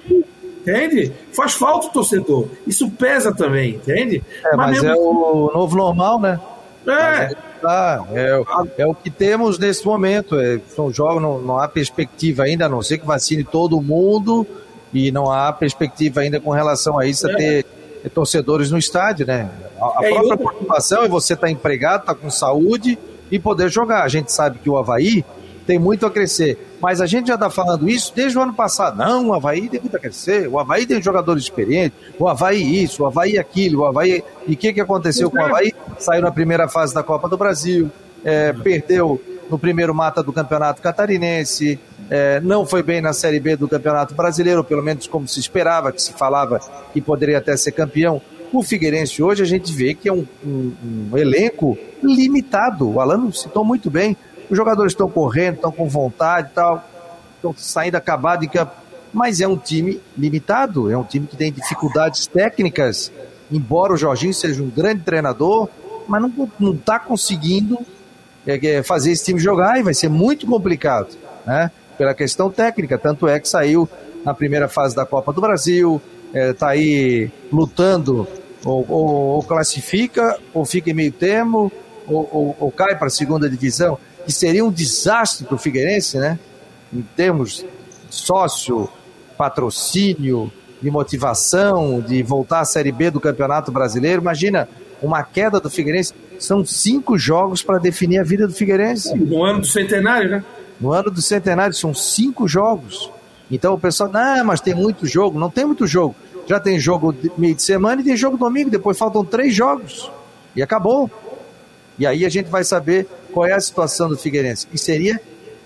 Entende? 0.61 1.13
Faz 1.33 1.55
falta 1.55 1.87
o 1.87 1.91
torcedor. 1.91 2.47
Isso 2.67 2.91
pesa 2.91 3.35
também, 3.35 3.77
entende? 3.77 4.23
É, 4.45 4.55
mas, 4.55 4.77
mas 4.77 4.85
é 4.85 4.91
assim- 4.91 5.01
o 5.01 5.51
novo 5.55 5.77
normal, 5.77 6.21
né? 6.21 6.39
É. 6.87 7.48
Tá, 7.61 8.05
é, 8.13 8.43
é, 8.79 8.87
o 8.87 8.95
que 8.95 9.11
temos 9.11 9.59
nesse 9.59 9.85
momento. 9.85 10.39
É, 10.39 10.61
são 10.75 10.93
jogos, 10.93 11.23
não, 11.23 11.41
não 11.41 11.59
há 11.59 11.69
perspectiva 11.69 12.45
ainda, 12.45 12.67
a 12.67 12.69
não 12.69 12.83
ser 12.83 12.99
que 12.99 13.07
vacine 13.07 13.45
todo 13.45 13.81
mundo, 13.81 14.47
e 14.93 15.11
não 15.11 15.31
há 15.31 15.53
perspectiva 15.53 16.21
ainda 16.21 16.41
com 16.41 16.51
relação 16.51 16.99
a 16.99 17.07
isso, 17.07 17.27
a 17.27 17.33
é. 17.33 17.37
ter 17.37 17.67
torcedores 18.15 18.71
no 18.71 18.79
estádio, 18.79 19.27
né? 19.27 19.51
A, 19.81 20.01
a 20.01 20.07
é, 20.07 20.11
própria 20.11 20.37
preocupação 20.37 21.03
é 21.03 21.09
você 21.09 21.35
estar 21.35 21.47
tá 21.47 21.51
empregado, 21.51 22.01
estar 22.01 22.15
tá 22.15 22.21
com 22.21 22.31
saúde 22.31 22.99
e 23.31 23.39
poder 23.39 23.69
jogar. 23.69 24.03
A 24.03 24.09
gente 24.09 24.33
sabe 24.33 24.59
que 24.59 24.71
o 24.71 24.77
Havaí 24.77 25.25
tem 25.67 25.79
muito 25.79 26.07
a 26.07 26.11
crescer. 26.11 26.68
Mas 26.81 27.01
a 27.01 27.07
gente 27.07 27.29
já 27.29 27.35
está 27.35 27.51
falando 27.51 27.89
isso 27.89 28.13
desde 28.15 28.39
o 28.39 28.43
ano 28.43 28.55
passado. 28.55 28.97
Não, 28.97 29.29
o 29.29 29.35
Havaí 29.35 29.69
tem 29.69 29.81
muito 29.81 29.97
a 29.97 30.01
crescer, 30.01 30.49
o 30.49 30.59
Havaí 30.59 30.87
tem 30.87 31.03
jogadores 31.03 31.43
experientes, 31.43 31.99
o 32.19 32.29
Havaí 32.29 32.83
isso, 32.83 33.03
o 33.03 33.07
Havaí 33.07 33.39
aquilo, 33.39 33.81
o 33.81 33.87
Havaí. 33.87 34.23
E 34.47 34.53
o 34.53 34.57
que, 34.57 34.73
que 34.73 34.81
aconteceu 34.81 35.31
com 35.31 35.39
o 35.39 35.45
Havaí? 35.45 35.73
Saiu 35.99 36.23
na 36.23 36.31
primeira 36.31 36.69
fase 36.69 36.95
da 36.95 37.03
Copa 37.03 37.29
do 37.29 37.37
Brasil, 37.37 37.91
é, 38.25 38.53
perdeu 38.53 39.21
no 39.51 39.59
primeiro 39.59 39.95
mata 39.95 40.23
do 40.23 40.33
Campeonato 40.33 40.83
Catarinense, 40.83 41.81
é, 42.11 42.41
não 42.41 42.67
foi 42.67 42.83
bem 42.83 43.01
na 43.01 43.13
Série 43.13 43.41
B 43.41 43.57
do 43.57 43.69
Campeonato 43.69 44.15
Brasileiro, 44.15 44.65
pelo 44.65 44.83
menos 44.83 45.07
como 45.07 45.27
se 45.27 45.41
esperava, 45.41 45.93
que 45.93 46.01
se 46.01 46.13
falava 46.13 46.61
que 46.93 47.01
poderia 47.01 47.39
até 47.39 47.57
ser 47.57 47.73
campeão. 47.73 48.21
O 48.53 48.63
Figueirense 48.63 49.23
hoje 49.23 49.43
a 49.43 49.47
gente 49.47 49.73
vê 49.73 49.93
que 49.93 50.09
é 50.09 50.13
um, 50.13 50.25
um, 50.45 50.73
um 51.13 51.19
elenco 51.19 51.77
limitado. 52.03 52.91
O 52.91 53.01
Alano 53.01 53.33
citou 53.33 53.65
muito 53.65 53.91
bem. 53.91 54.17
Os 54.51 54.57
jogadores 54.57 54.93
estão 54.93 55.09
correndo, 55.09 55.57
estão 55.57 55.71
com 55.71 55.89
vontade 55.89 56.51
tal, 56.55 56.85
estão 57.37 57.55
saindo 57.57 57.97
acabado 57.97 58.45
em 58.45 58.49
campo. 58.49 58.73
Mas 59.13 59.41
é 59.41 59.49
um 59.49 59.57
time 59.57 60.01
limitado, 60.17 60.91
é 60.91 60.97
um 60.97 61.05
time 61.05 61.27
que 61.27 61.37
tem 61.37 61.53
dificuldades 61.53 62.27
técnicas, 62.27 63.11
embora 63.51 63.93
o 63.93 63.97
Jorginho 63.97 64.35
seja 64.35 64.63
um 64.63 64.69
grande 64.69 65.03
treinador, 65.03 65.69
mas 66.07 66.23
não 66.59 66.73
está 66.73 66.99
conseguindo 66.99 67.79
é, 68.47 68.67
é, 68.67 68.83
fazer 68.83 69.13
esse 69.13 69.25
time 69.25 69.39
jogar 69.39 69.79
e 69.79 69.83
vai 69.83 69.95
ser 69.95 70.09
muito 70.09 70.47
complicado, 70.47 71.17
né? 71.47 71.71
Pela 71.97 72.15
questão 72.15 72.51
técnica. 72.51 72.97
Tanto 72.97 73.27
é 73.27 73.39
que 73.41 73.49
saiu 73.49 73.89
na 74.25 74.33
primeira 74.33 74.69
fase 74.69 74.95
da 74.95 75.05
Copa 75.05 75.33
do 75.33 75.41
Brasil, 75.41 76.01
está 76.29 76.39
é, 76.39 76.53
tá 76.53 76.69
aí 76.69 77.31
lutando, 77.53 78.27
ou, 78.65 78.87
ou, 78.89 79.09
ou, 79.09 79.43
classifica, 79.43 80.39
ou 80.53 80.65
fica 80.65 80.91
em 80.91 80.95
meio 80.95 81.13
termo, 81.13 81.73
ou, 82.07 82.57
ou 82.59 82.73
cai 82.73 82.97
para 82.97 83.09
a 83.09 83.11
segunda 83.11 83.49
divisão 83.49 83.99
que 84.29 84.33
seria 84.35 84.63
um 84.63 84.71
desastre 84.71 85.47
para 85.47 85.55
o 85.55 85.59
Figueirense, 85.59 86.19
né? 86.19 86.39
Em 86.93 87.01
termos 87.01 87.65
sócio, 88.11 88.87
patrocínio, 89.39 90.53
de 90.83 90.91
motivação, 90.91 91.99
de 92.03 92.23
voltar 92.23 92.61
à 92.61 92.65
Série 92.67 92.93
B 92.93 93.11
do 93.11 93.21
Campeonato 93.21 93.73
Brasileiro. 93.73 94.21
Imagina 94.21 94.69
uma 95.01 95.23
queda 95.23 95.59
do 95.59 95.71
Figueirense. 95.71 96.13
São 96.39 96.63
cinco 96.63 97.17
jogos 97.17 97.63
para 97.63 97.79
definir 97.79 98.19
a 98.19 98.23
vida 98.23 98.47
do 98.47 98.53
Figueirense. 98.53 99.17
No 99.17 99.43
ano 99.43 99.61
do 99.61 99.67
centenário, 99.67 100.29
né? 100.31 100.45
No 100.79 100.93
ano 100.93 101.11
do 101.11 101.23
centenário, 101.23 101.73
são 101.73 101.95
cinco 101.95 102.47
jogos. 102.47 103.11
Então 103.51 103.73
o 103.73 103.81
pessoal, 103.81 104.11
não, 104.13 104.45
mas 104.45 104.61
tem 104.61 104.75
muito 104.75 105.07
jogo. 105.07 105.39
Não 105.39 105.49
tem 105.49 105.65
muito 105.65 105.87
jogo. 105.87 106.15
Já 106.47 106.61
tem 106.61 106.79
jogo 106.79 107.17
meio 107.39 107.55
de 107.55 107.63
semana 107.63 108.03
e 108.03 108.05
tem 108.05 108.15
jogo 108.15 108.37
domingo. 108.37 108.69
Depois 108.69 108.99
faltam 108.99 109.25
três 109.25 109.55
jogos. 109.55 110.11
E 110.55 110.63
acabou. 110.63 111.11
E 111.99 112.07
aí 112.07 112.27
a 112.27 112.29
gente 112.29 112.51
vai 112.51 112.63
saber 112.63 113.09
qual 113.39 113.47
é 113.47 113.53
a 113.53 113.61
situação 113.61 114.09
do 114.09 114.19
Figueirense. 114.19 114.67
E 114.73 114.79
seria 114.79 115.21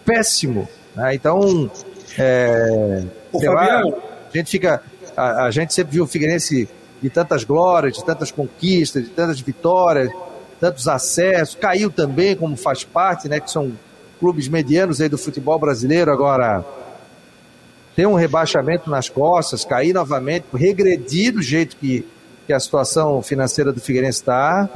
péssimo. 0.04 0.68
Né? 0.94 1.14
Então, 1.14 1.70
é, 2.18 3.02
lá, 3.32 3.80
a 3.80 4.36
gente 4.36 4.50
fica. 4.50 4.82
A, 5.16 5.46
a, 5.46 5.50
gente 5.50 5.72
sempre 5.72 5.94
viu 5.94 6.04
o 6.04 6.06
Figueirense 6.06 6.68
de 7.00 7.08
tantas 7.08 7.44
glórias, 7.44 7.94
de 7.94 8.04
tantas 8.04 8.30
conquistas, 8.30 9.04
de 9.04 9.10
tantas 9.10 9.40
vitórias, 9.40 10.10
tantos 10.60 10.86
acessos. 10.86 11.54
Caiu 11.54 11.90
também, 11.90 12.36
como 12.36 12.56
faz 12.58 12.84
parte, 12.84 13.26
né? 13.26 13.40
Que 13.40 13.50
são 13.50 13.72
clubes 14.20 14.48
medianos 14.48 15.00
aí 15.00 15.08
do 15.08 15.16
futebol 15.16 15.58
brasileiro. 15.58 16.12
Agora, 16.12 16.62
tem 17.96 18.04
um 18.04 18.14
rebaixamento 18.14 18.90
nas 18.90 19.08
costas, 19.08 19.64
cair 19.64 19.94
novamente, 19.94 20.44
regredir 20.52 21.32
do 21.32 21.40
jeito 21.40 21.76
que, 21.76 22.06
que 22.52 22.56
a 22.56 22.60
situação 22.60 23.22
financeira 23.22 23.72
do 23.72 23.80
Figueirense 23.80 24.20
está. 24.20 24.68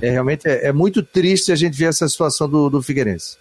É, 0.00 0.10
realmente 0.10 0.46
é, 0.48 0.68
é, 0.68 0.72
muito 0.72 1.02
triste 1.02 1.50
a 1.50 1.56
gente 1.56 1.76
ver 1.76 1.86
essa 1.86 2.08
situação 2.08 2.48
do, 2.48 2.70
do 2.70 2.80
Figueirense. 2.80 3.36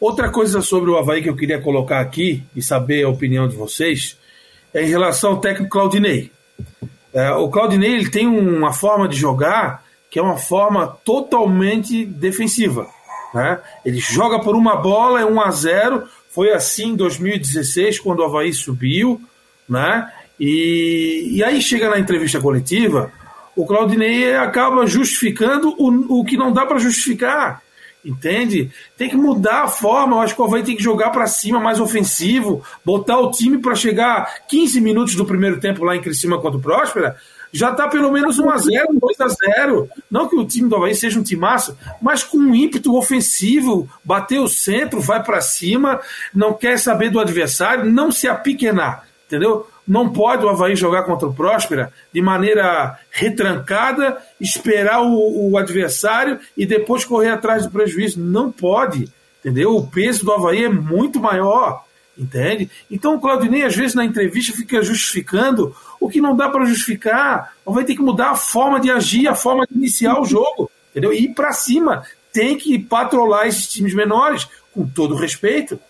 Outra 0.00 0.30
coisa 0.30 0.62
sobre 0.62 0.90
o 0.90 0.96
Havaí 0.96 1.22
que 1.22 1.28
eu 1.28 1.36
queria 1.36 1.60
colocar 1.60 2.00
aqui 2.00 2.42
e 2.56 2.62
saber 2.62 3.04
a 3.04 3.10
opinião 3.10 3.46
de 3.46 3.54
vocês 3.54 4.16
é 4.72 4.82
em 4.82 4.88
relação 4.88 5.32
ao 5.32 5.40
técnico 5.40 5.70
Claudinei. 5.70 6.32
É, 7.12 7.30
o 7.32 7.50
Claudinei 7.50 7.92
ele 7.92 8.10
tem 8.10 8.26
uma 8.26 8.72
forma 8.72 9.06
de 9.06 9.16
jogar 9.16 9.84
que 10.08 10.18
é 10.18 10.22
uma 10.22 10.38
forma 10.38 10.86
totalmente 11.04 12.06
defensiva. 12.06 12.88
Né? 13.34 13.60
Ele 13.84 13.98
joga 13.98 14.40
por 14.40 14.56
uma 14.56 14.76
bola, 14.76 15.20
é 15.20 15.24
1 15.24 15.40
a 15.40 15.50
0 15.50 16.08
Foi 16.30 16.52
assim 16.52 16.88
em 16.88 16.96
2016, 16.96 18.00
quando 18.00 18.20
o 18.20 18.24
Havaí 18.24 18.52
subiu. 18.52 19.20
Né? 19.68 20.10
E, 20.40 21.28
e 21.32 21.44
aí 21.44 21.60
chega 21.60 21.90
na 21.90 21.98
entrevista 21.98 22.40
coletiva, 22.40 23.12
o 23.54 23.66
Claudinei 23.66 24.34
acaba 24.34 24.86
justificando 24.86 25.74
o, 25.78 26.20
o 26.20 26.24
que 26.24 26.38
não 26.38 26.50
dá 26.50 26.64
para 26.64 26.78
justificar. 26.78 27.62
Entende? 28.02 28.70
Tem 28.96 29.10
que 29.10 29.16
mudar 29.16 29.64
a 29.64 29.68
forma. 29.68 30.16
Eu 30.16 30.20
acho 30.20 30.34
que 30.34 30.40
o 30.40 30.44
Havaí 30.44 30.62
tem 30.62 30.74
que 30.76 30.82
jogar 30.82 31.10
para 31.10 31.26
cima, 31.26 31.60
mais 31.60 31.78
ofensivo, 31.78 32.64
botar 32.82 33.18
o 33.18 33.30
time 33.30 33.58
para 33.58 33.74
chegar 33.74 34.46
15 34.48 34.80
minutos 34.80 35.14
do 35.14 35.26
primeiro 35.26 35.60
tempo 35.60 35.84
lá 35.84 35.94
em 35.94 36.00
Criciúma 36.00 36.40
contra 36.40 36.58
o 36.58 36.62
Próspera. 36.62 37.16
Já 37.52 37.72
está 37.72 37.88
pelo 37.88 38.10
menos 38.10 38.40
1x0, 38.40 38.86
2x0. 38.98 39.88
Não 40.10 40.28
que 40.28 40.36
o 40.36 40.46
time 40.46 40.68
do 40.68 40.76
Havaí 40.76 40.94
seja 40.94 41.18
um 41.18 41.22
timaço, 41.22 41.76
mas 42.00 42.22
com 42.24 42.38
um 42.38 42.54
ímpeto 42.54 42.96
ofensivo, 42.96 43.86
bater 44.02 44.38
o 44.38 44.48
centro, 44.48 45.00
vai 45.00 45.22
para 45.22 45.42
cima, 45.42 46.00
não 46.34 46.54
quer 46.54 46.78
saber 46.78 47.10
do 47.10 47.20
adversário, 47.20 47.84
não 47.84 48.10
se 48.10 48.26
apiquenar. 48.26 49.04
Entendeu? 49.26 49.66
Não 49.90 50.08
pode 50.08 50.44
o 50.44 50.48
Havaí 50.48 50.76
jogar 50.76 51.02
contra 51.02 51.26
o 51.26 51.34
Próspera 51.34 51.92
de 52.14 52.22
maneira 52.22 52.96
retrancada, 53.10 54.18
esperar 54.40 55.02
o, 55.02 55.50
o 55.50 55.58
adversário 55.58 56.38
e 56.56 56.64
depois 56.64 57.04
correr 57.04 57.30
atrás 57.30 57.64
do 57.64 57.72
prejuízo. 57.72 58.20
Não 58.20 58.52
pode. 58.52 59.08
Entendeu? 59.40 59.74
O 59.74 59.88
peso 59.88 60.24
do 60.24 60.30
Havaí 60.30 60.62
é 60.62 60.68
muito 60.68 61.18
maior. 61.18 61.82
Entende? 62.16 62.70
Então 62.88 63.16
o 63.16 63.20
Claudinei, 63.20 63.64
às 63.64 63.74
vezes, 63.74 63.96
na 63.96 64.04
entrevista, 64.04 64.56
fica 64.56 64.80
justificando 64.80 65.74
o 65.98 66.08
que 66.08 66.20
não 66.20 66.36
dá 66.36 66.48
para 66.48 66.66
justificar. 66.66 67.52
Vai 67.66 67.82
ter 67.82 67.96
que 67.96 68.02
mudar 68.02 68.30
a 68.30 68.36
forma 68.36 68.78
de 68.78 68.92
agir, 68.92 69.26
a 69.26 69.34
forma 69.34 69.66
de 69.68 69.76
iniciar 69.76 70.20
o 70.20 70.24
jogo. 70.24 70.70
Entendeu? 70.92 71.12
E 71.12 71.24
ir 71.24 71.34
para 71.34 71.50
cima. 71.50 72.04
Tem 72.32 72.56
que 72.56 72.78
patrolar 72.78 73.48
esses 73.48 73.66
times 73.66 73.92
menores, 73.92 74.46
com 74.72 74.86
todo 74.86 75.16
respeito. 75.16 75.80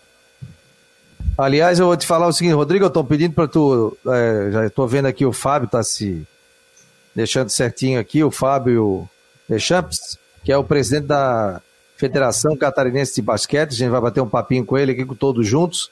Aliás, 1.41 1.79
eu 1.79 1.87
vou 1.87 1.97
te 1.97 2.05
falar 2.05 2.27
o 2.27 2.31
seguinte, 2.31 2.53
Rodrigo, 2.53 2.85
eu 2.85 2.89
estou 2.89 3.03
pedindo 3.03 3.33
para 3.33 3.47
tu. 3.47 3.97
É, 4.07 4.51
já 4.51 4.65
estou 4.67 4.87
vendo 4.87 5.07
aqui 5.07 5.25
o 5.25 5.33
Fábio 5.33 5.65
está 5.65 5.81
se 5.81 6.21
deixando 7.15 7.49
certinho 7.49 7.99
aqui, 7.99 8.23
o 8.23 8.29
Fábio 8.29 9.09
Deschamps, 9.49 10.19
que 10.43 10.51
é 10.51 10.57
o 10.57 10.63
presidente 10.63 11.07
da 11.07 11.59
Federação 11.97 12.55
Catarinense 12.55 13.15
de 13.15 13.23
Basquete. 13.23 13.71
A 13.71 13.75
gente 13.75 13.89
vai 13.89 13.99
bater 13.99 14.21
um 14.21 14.29
papinho 14.29 14.63
com 14.63 14.77
ele 14.77 14.91
aqui 14.91 15.03
com 15.03 15.15
todos 15.15 15.47
juntos. 15.47 15.89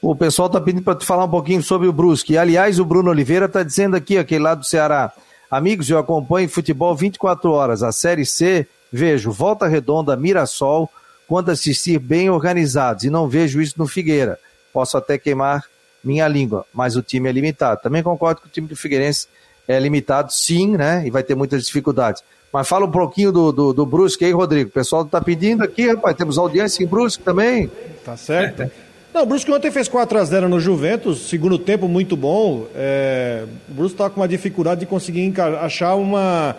O 0.00 0.16
pessoal 0.16 0.46
está 0.46 0.62
pedindo 0.62 0.82
para 0.82 0.94
tu 0.94 1.04
falar 1.04 1.24
um 1.24 1.30
pouquinho 1.30 1.62
sobre 1.62 1.86
o 1.86 1.92
Brusque. 1.92 2.38
Aliás, 2.38 2.80
o 2.80 2.84
Bruno 2.86 3.10
Oliveira 3.10 3.44
está 3.44 3.62
dizendo 3.62 3.96
aqui, 3.96 4.16
aquele 4.16 4.44
lá 4.44 4.54
do 4.54 4.64
Ceará. 4.64 5.12
Amigos, 5.50 5.90
eu 5.90 5.98
acompanho 5.98 6.48
futebol 6.48 6.96
24 6.96 7.52
horas. 7.52 7.82
A 7.82 7.92
Série 7.92 8.24
C, 8.24 8.66
vejo 8.90 9.30
Volta 9.30 9.66
Redonda, 9.66 10.16
Mirassol, 10.16 10.90
quando 11.28 11.50
assistir 11.50 11.98
bem 11.98 12.30
organizados. 12.30 13.04
E 13.04 13.10
não 13.10 13.28
vejo 13.28 13.60
isso 13.60 13.74
no 13.76 13.86
Figueira 13.86 14.38
posso 14.76 14.98
até 14.98 15.16
queimar 15.16 15.64
minha 16.04 16.28
língua, 16.28 16.66
mas 16.70 16.96
o 16.96 17.02
time 17.02 17.30
é 17.30 17.32
limitado. 17.32 17.80
Também 17.80 18.02
concordo 18.02 18.42
que 18.42 18.46
o 18.46 18.50
time 18.50 18.68
do 18.68 18.76
Figueirense 18.76 19.26
é 19.66 19.80
limitado, 19.80 20.30
sim, 20.30 20.76
né? 20.76 21.02
E 21.06 21.10
vai 21.10 21.22
ter 21.22 21.34
muitas 21.34 21.64
dificuldades. 21.64 22.22
Mas 22.52 22.68
fala 22.68 22.84
um 22.84 22.90
pouquinho 22.90 23.32
do, 23.32 23.52
do, 23.52 23.72
do 23.72 23.86
Brusque 23.86 24.26
aí, 24.26 24.32
Rodrigo. 24.32 24.68
O 24.68 24.72
pessoal 24.72 25.02
está 25.02 25.18
pedindo 25.18 25.64
aqui, 25.64 25.88
rapaz. 25.88 26.14
Temos 26.14 26.36
audiência 26.36 26.84
em 26.84 26.86
Brusque 26.86 27.22
também. 27.24 27.70
Tá 28.04 28.18
certo. 28.18 28.70
Não, 29.14 29.22
o 29.22 29.26
Brusque 29.26 29.50
ontem 29.50 29.70
fez 29.70 29.88
4 29.88 30.18
a 30.18 30.24
0 30.24 30.46
no 30.46 30.60
Juventus, 30.60 31.26
segundo 31.26 31.58
tempo 31.58 31.88
muito 31.88 32.14
bom. 32.14 32.66
É... 32.74 33.46
O 33.70 33.72
Brusque 33.72 33.94
está 33.94 34.10
com 34.10 34.20
uma 34.20 34.28
dificuldade 34.28 34.80
de 34.80 34.86
conseguir 34.86 35.32
achar 35.62 35.94
uma, 35.94 36.54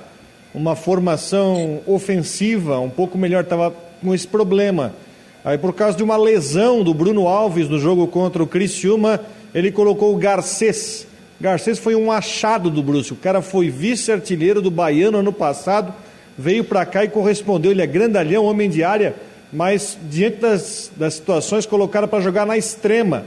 uma 0.56 0.76
formação 0.76 1.82
ofensiva 1.86 2.80
um 2.80 2.90
pouco 2.90 3.16
melhor. 3.16 3.44
Estava 3.44 3.72
com 4.02 4.12
esse 4.12 4.28
problema. 4.28 4.92
Aí, 5.48 5.58
por 5.58 5.72
causa 5.72 5.96
de 5.96 6.04
uma 6.04 6.18
lesão 6.18 6.84
do 6.84 6.94
Bruno 6.94 7.26
Alves 7.26 7.70
no 7.70 7.80
jogo 7.80 8.06
contra 8.06 8.44
o 8.44 8.48
Criciúma, 8.48 9.22
ele 9.56 9.72
colocou 9.72 10.14
o 10.14 10.18
Garcês. 10.18 11.08
Garcês 11.40 11.80
foi 11.80 11.96
um 11.96 12.12
achado 12.12 12.70
do 12.70 12.84
Brusque. 12.84 13.14
O 13.14 13.16
cara 13.16 13.42
foi 13.42 13.70
vice-artilheiro 13.70 14.62
do 14.62 14.70
Baiano 14.70 15.20
ano 15.20 15.32
passado, 15.32 15.94
veio 16.38 16.66
para 16.66 16.86
cá 16.86 17.06
e 17.06 17.08
correspondeu. 17.08 17.72
Ele 17.72 17.82
é 17.82 17.88
grandalhão, 17.88 18.44
homem 18.44 18.70
de 18.70 18.84
área, 18.84 19.16
mas 19.54 19.98
diante 20.10 20.42
das, 20.42 20.92
das 20.98 21.14
situações 21.14 21.66
colocaram 21.66 22.10
para 22.10 22.20
jogar 22.20 22.46
na 22.46 22.58
extrema. 22.58 23.24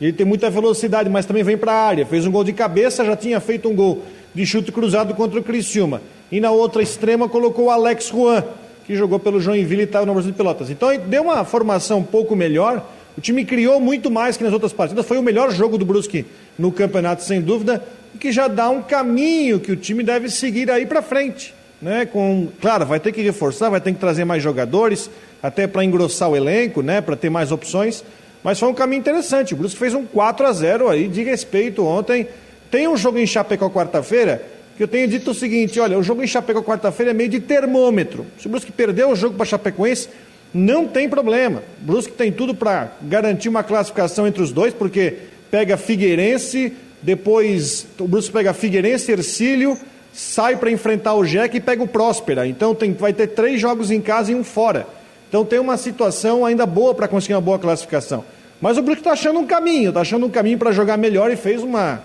Ele 0.00 0.12
tem 0.12 0.24
muita 0.24 0.48
velocidade, 0.48 1.10
mas 1.10 1.26
também 1.26 1.42
vem 1.42 1.58
para 1.58 1.72
a 1.72 1.86
área. 1.88 2.06
Fez 2.06 2.24
um 2.24 2.30
gol 2.30 2.44
de 2.44 2.52
cabeça, 2.52 3.04
já 3.04 3.16
tinha 3.16 3.40
feito 3.40 3.68
um 3.68 3.74
gol 3.74 4.04
de 4.32 4.46
chute 4.46 4.70
cruzado 4.70 5.12
contra 5.12 5.40
o 5.40 5.42
Criciúma. 5.42 6.00
E 6.30 6.38
na 6.38 6.52
outra 6.52 6.84
extrema 6.84 7.28
colocou 7.28 7.64
o 7.64 7.70
Alex 7.70 8.10
Juan 8.10 8.44
que 8.86 8.94
jogou 8.94 9.18
pelo 9.18 9.40
Joinville 9.40 9.82
e 9.82 9.84
estava 9.84 10.06
no 10.06 10.12
Brasil 10.12 10.30
de 10.30 10.36
Pelotas. 10.36 10.70
Então 10.70 10.88
deu 11.06 11.22
uma 11.22 11.44
formação 11.44 11.98
um 11.98 12.04
pouco 12.04 12.36
melhor. 12.36 12.84
O 13.16 13.20
time 13.20 13.44
criou 13.44 13.80
muito 13.80 14.10
mais 14.10 14.36
que 14.36 14.44
nas 14.44 14.52
outras 14.52 14.72
partidas. 14.72 15.06
Foi 15.06 15.18
o 15.18 15.22
melhor 15.22 15.50
jogo 15.52 15.78
do 15.78 15.84
Brusque 15.84 16.26
no 16.58 16.70
campeonato, 16.70 17.22
sem 17.22 17.40
dúvida, 17.40 17.82
que 18.20 18.30
já 18.30 18.48
dá 18.48 18.68
um 18.68 18.82
caminho 18.82 19.60
que 19.60 19.72
o 19.72 19.76
time 19.76 20.02
deve 20.02 20.28
seguir 20.28 20.70
aí 20.70 20.84
para 20.84 21.00
frente. 21.00 21.54
Né? 21.80 22.06
Com, 22.06 22.48
claro, 22.60 22.84
vai 22.84 23.00
ter 23.00 23.12
que 23.12 23.22
reforçar, 23.22 23.70
vai 23.70 23.80
ter 23.80 23.92
que 23.92 23.98
trazer 23.98 24.24
mais 24.24 24.42
jogadores, 24.42 25.10
até 25.42 25.66
para 25.66 25.84
engrossar 25.84 26.30
o 26.30 26.36
elenco, 26.36 26.82
né? 26.82 27.00
para 27.00 27.16
ter 27.16 27.30
mais 27.30 27.52
opções. 27.52 28.04
Mas 28.42 28.58
foi 28.58 28.68
um 28.68 28.74
caminho 28.74 29.00
interessante. 29.00 29.54
O 29.54 29.56
Brusque 29.56 29.78
fez 29.78 29.94
um 29.94 30.04
4 30.04 30.46
a 30.46 30.52
0 30.52 30.88
aí 30.88 31.08
de 31.08 31.22
respeito 31.22 31.84
ontem. 31.84 32.26
Tem 32.70 32.88
um 32.88 32.96
jogo 32.96 33.18
em 33.18 33.26
Chapecó 33.26 33.70
quarta-feira 33.70 34.53
que 34.76 34.82
eu 34.82 34.88
tenho 34.88 35.06
dito 35.08 35.30
o 35.30 35.34
seguinte: 35.34 35.78
olha, 35.80 35.98
o 35.98 36.02
jogo 36.02 36.22
em 36.22 36.26
Chapecó 36.26 36.62
quarta-feira 36.62 37.10
é 37.10 37.14
meio 37.14 37.28
de 37.28 37.40
termômetro. 37.40 38.26
Se 38.38 38.46
o 38.46 38.50
Brusque 38.50 38.72
perdeu 38.72 39.10
o 39.10 39.16
jogo 39.16 39.36
para 39.36 39.46
Chapecoense, 39.46 40.08
não 40.52 40.86
tem 40.86 41.08
problema. 41.08 41.62
O 41.82 41.86
Brusque 41.86 42.12
tem 42.12 42.30
tudo 42.30 42.54
para 42.54 42.92
garantir 43.02 43.48
uma 43.48 43.62
classificação 43.62 44.26
entre 44.26 44.42
os 44.42 44.52
dois, 44.52 44.72
porque 44.72 45.16
pega 45.50 45.76
Figueirense, 45.76 46.72
depois 47.02 47.86
o 47.98 48.08
Brusque 48.08 48.32
pega 48.32 48.52
Figueirense, 48.52 49.12
Ercílio, 49.12 49.78
sai 50.12 50.56
para 50.56 50.70
enfrentar 50.70 51.14
o 51.14 51.24
Jack 51.24 51.56
e 51.56 51.60
pega 51.60 51.82
o 51.82 51.88
Próspera. 51.88 52.46
Então 52.46 52.74
tem, 52.74 52.92
vai 52.92 53.12
ter 53.12 53.28
três 53.28 53.60
jogos 53.60 53.90
em 53.90 54.00
casa 54.00 54.32
e 54.32 54.34
um 54.34 54.44
fora. 54.44 54.86
Então 55.28 55.44
tem 55.44 55.58
uma 55.58 55.76
situação 55.76 56.44
ainda 56.44 56.64
boa 56.64 56.94
para 56.94 57.08
conseguir 57.08 57.34
uma 57.34 57.40
boa 57.40 57.58
classificação. 57.58 58.24
Mas 58.60 58.78
o 58.78 58.82
Brusque 58.82 59.00
está 59.00 59.12
achando 59.12 59.40
um 59.40 59.46
caminho, 59.46 59.88
está 59.88 60.00
achando 60.00 60.24
um 60.26 60.30
caminho 60.30 60.56
para 60.56 60.70
jogar 60.72 60.96
melhor 60.96 61.30
e 61.30 61.36
fez 61.36 61.62
uma 61.62 62.02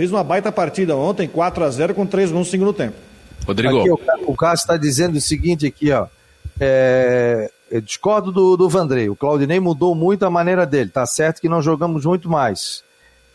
fez 0.00 0.10
uma 0.10 0.24
baita 0.24 0.50
partida 0.50 0.96
ontem, 0.96 1.28
4 1.28 1.62
a 1.62 1.70
0 1.70 1.94
com 1.94 2.06
3 2.06 2.32
gols 2.32 2.46
no 2.46 2.50
segundo 2.50 2.72
tempo. 2.72 2.96
Rodrigo. 3.46 3.80
Aqui, 3.80 3.90
o, 3.90 4.00
o 4.28 4.34
Cássio 4.34 4.62
está 4.62 4.78
dizendo 4.78 5.16
o 5.16 5.20
seguinte 5.20 5.66
aqui, 5.66 5.92
ó. 5.92 6.06
É, 6.58 7.50
eu 7.70 7.82
discordo 7.82 8.32
do, 8.32 8.56
do 8.56 8.66
Vandrei. 8.66 9.10
O 9.10 9.14
Claudinei 9.16 9.60
mudou 9.60 9.94
muito 9.94 10.24
a 10.24 10.30
maneira 10.30 10.64
dele. 10.64 10.88
Tá 10.88 11.04
certo 11.04 11.38
que 11.38 11.50
não 11.50 11.60
jogamos 11.60 12.06
muito 12.06 12.30
mais. 12.30 12.82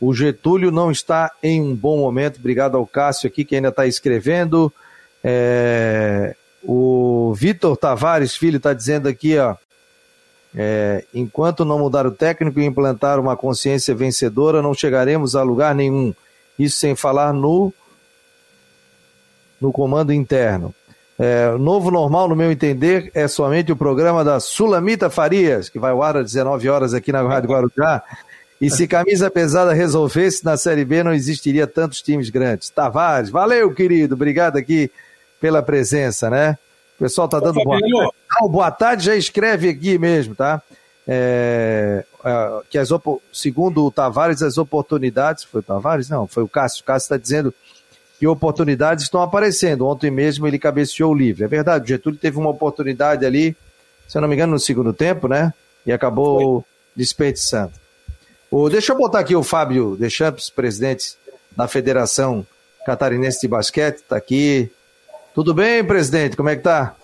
O 0.02 0.12
Getúlio 0.12 0.72
não 0.72 0.90
está 0.90 1.32
em 1.44 1.62
um 1.62 1.76
bom 1.76 2.00
momento. 2.00 2.40
Obrigado 2.40 2.78
ao 2.78 2.88
Cássio 2.88 3.28
aqui 3.28 3.46
que 3.46 3.56
ainda 3.56 3.70
está 3.70 3.86
escrevendo. 3.86 4.74
É, 5.24 6.36
o 6.64 7.32
Vitor 7.36 7.78
Tavares, 7.78 8.36
filho, 8.36 8.58
está 8.58 8.74
dizendo 8.74 9.08
aqui, 9.08 9.38
ó. 9.38 9.56
É, 10.58 11.06
enquanto 11.14 11.64
não 11.64 11.78
mudar 11.78 12.08
o 12.08 12.12
técnico 12.12 12.60
e 12.60 12.66
implantar 12.66 13.20
uma 13.20 13.38
consciência 13.38 13.94
vencedora, 13.94 14.64
não 14.64 14.74
chegaremos 14.74 15.36
a 15.36 15.44
lugar 15.44 15.76
nenhum. 15.76 16.12
Isso 16.58 16.78
sem 16.78 16.96
falar 16.96 17.34
no, 17.34 17.74
no 19.60 19.72
comando 19.72 20.14
interno. 20.14 20.74
É, 21.18 21.52
novo 21.58 21.90
normal, 21.90 22.28
no 22.28 22.36
meu 22.36 22.52
entender, 22.52 23.10
é 23.14 23.28
somente 23.28 23.72
o 23.72 23.76
programa 23.76 24.24
da 24.24 24.40
Sulamita 24.40 25.10
Farias, 25.10 25.70
que 25.70 25.80
vai 25.80 25.92
ao 25.92 26.04
ar 26.04 26.18
às 26.18 26.26
19 26.26 26.68
horas 26.68 26.94
aqui 26.94 27.12
na 27.12 27.22
Rádio 27.22 27.50
Guarujá. 27.50 28.04
E 28.60 28.70
se 28.70 28.88
camisa 28.88 29.30
pesada 29.30 29.74
resolvesse 29.74 30.44
na 30.44 30.58
Série 30.58 30.86
B, 30.86 31.04
não 31.04 31.14
existiria 31.14 31.68
tantos 31.68 32.02
times 32.02 32.30
grandes. 32.30 32.70
Tavares, 32.70 33.30
valeu, 33.30 33.74
querido. 33.74 34.16
Obrigado 34.16 34.58
aqui 34.58 34.90
pela 35.40 35.62
presença, 35.62 36.30
né? 36.30 36.58
O 36.96 37.04
pessoal 37.04 37.28
tá 37.28 37.40
dando 37.40 37.62
boa 37.64 37.80
tarde. 37.80 38.14
Não, 38.42 38.50
boa 38.50 38.72
tarde 38.72 39.06
já 39.06 39.16
escreve 39.16 39.70
aqui 39.70 39.98
mesmo, 39.98 40.34
tá? 40.34 40.62
É, 41.08 42.06
é, 42.26 42.62
que 42.72 42.78
as, 42.80 42.90
segundo 43.32 43.86
o 43.86 43.92
Tavares, 43.92 44.42
as 44.42 44.58
oportunidades. 44.58 45.44
Foi 45.44 45.60
o 45.60 45.64
Tavares? 45.64 46.10
Não, 46.10 46.26
foi 46.26 46.42
o 46.42 46.48
Cássio. 46.48 46.82
O 46.82 46.86
Cássio 46.86 47.06
está 47.06 47.18
dizendo 47.18 47.54
que 48.18 48.26
oportunidades 48.26 49.04
estão 49.04 49.22
aparecendo. 49.22 49.86
Ontem 49.86 50.10
mesmo 50.10 50.48
ele 50.48 50.58
cabeceou 50.58 51.14
livre. 51.14 51.44
É 51.44 51.48
verdade, 51.48 51.86
o 51.86 51.88
Getúlio 51.88 52.18
teve 52.18 52.40
uma 52.40 52.50
oportunidade 52.50 53.24
ali, 53.26 53.56
se 54.08 54.18
eu 54.18 54.22
não 54.22 54.28
me 54.28 54.34
engano, 54.34 54.54
no 54.54 54.60
segundo 54.60 54.92
tempo, 54.92 55.28
né? 55.28 55.54
E 55.86 55.94
acabou 55.94 56.62
Foi. 56.62 56.70
desperdiçando. 56.96 57.74
O, 58.50 58.70
deixa 58.70 58.94
eu 58.94 58.98
botar 58.98 59.20
aqui 59.20 59.36
o 59.36 59.44
Fábio 59.44 59.96
Deschamps, 59.96 60.50
presidente 60.50 61.16
da 61.56 61.68
Federação 61.68 62.46
Catarinense 62.86 63.42
de 63.42 63.48
Basquete, 63.48 63.98
está 63.98 64.16
aqui. 64.16 64.72
Tudo 65.34 65.54
bem, 65.54 65.84
presidente? 65.84 66.36
Como 66.36 66.50
é 66.50 66.56
que 66.56 66.64
tá? 66.64 66.96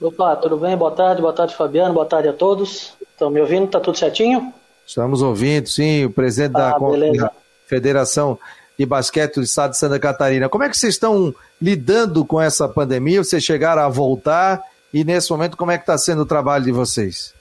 Opa, 0.00 0.36
tudo 0.36 0.58
bem? 0.58 0.76
Boa 0.76 0.90
tarde, 0.90 1.22
boa 1.22 1.32
tarde, 1.32 1.56
Fabiano, 1.56 1.94
boa 1.94 2.06
tarde 2.06 2.28
a 2.28 2.32
todos. 2.32 2.94
Estão 3.16 3.30
me 3.30 3.40
ouvindo? 3.40 3.66
Tá 3.66 3.80
tudo 3.80 3.96
certinho? 3.96 4.52
Estamos 4.86 5.22
ouvindo, 5.22 5.66
sim, 5.70 6.04
o 6.04 6.10
presidente 6.10 6.52
ah, 6.54 6.78
da, 6.78 7.22
da 7.26 7.32
Federação 7.66 8.38
de 8.78 8.84
Basquete 8.84 9.36
do 9.36 9.42
Estado 9.42 9.70
de 9.70 9.78
Santa 9.78 9.98
Catarina. 9.98 10.50
Como 10.50 10.62
é 10.62 10.68
que 10.68 10.76
vocês 10.76 10.92
estão 10.92 11.34
lidando 11.60 12.26
com 12.26 12.38
essa 12.38 12.68
pandemia? 12.68 13.24
Vocês 13.24 13.42
chegaram 13.42 13.80
a 13.80 13.88
voltar 13.88 14.62
e 14.92 15.02
nesse 15.02 15.30
momento 15.30 15.56
como 15.56 15.70
é 15.70 15.78
que 15.78 15.84
está 15.84 15.96
sendo 15.96 16.22
o 16.22 16.26
trabalho 16.26 16.64
de 16.64 16.72
vocês? 16.72 17.34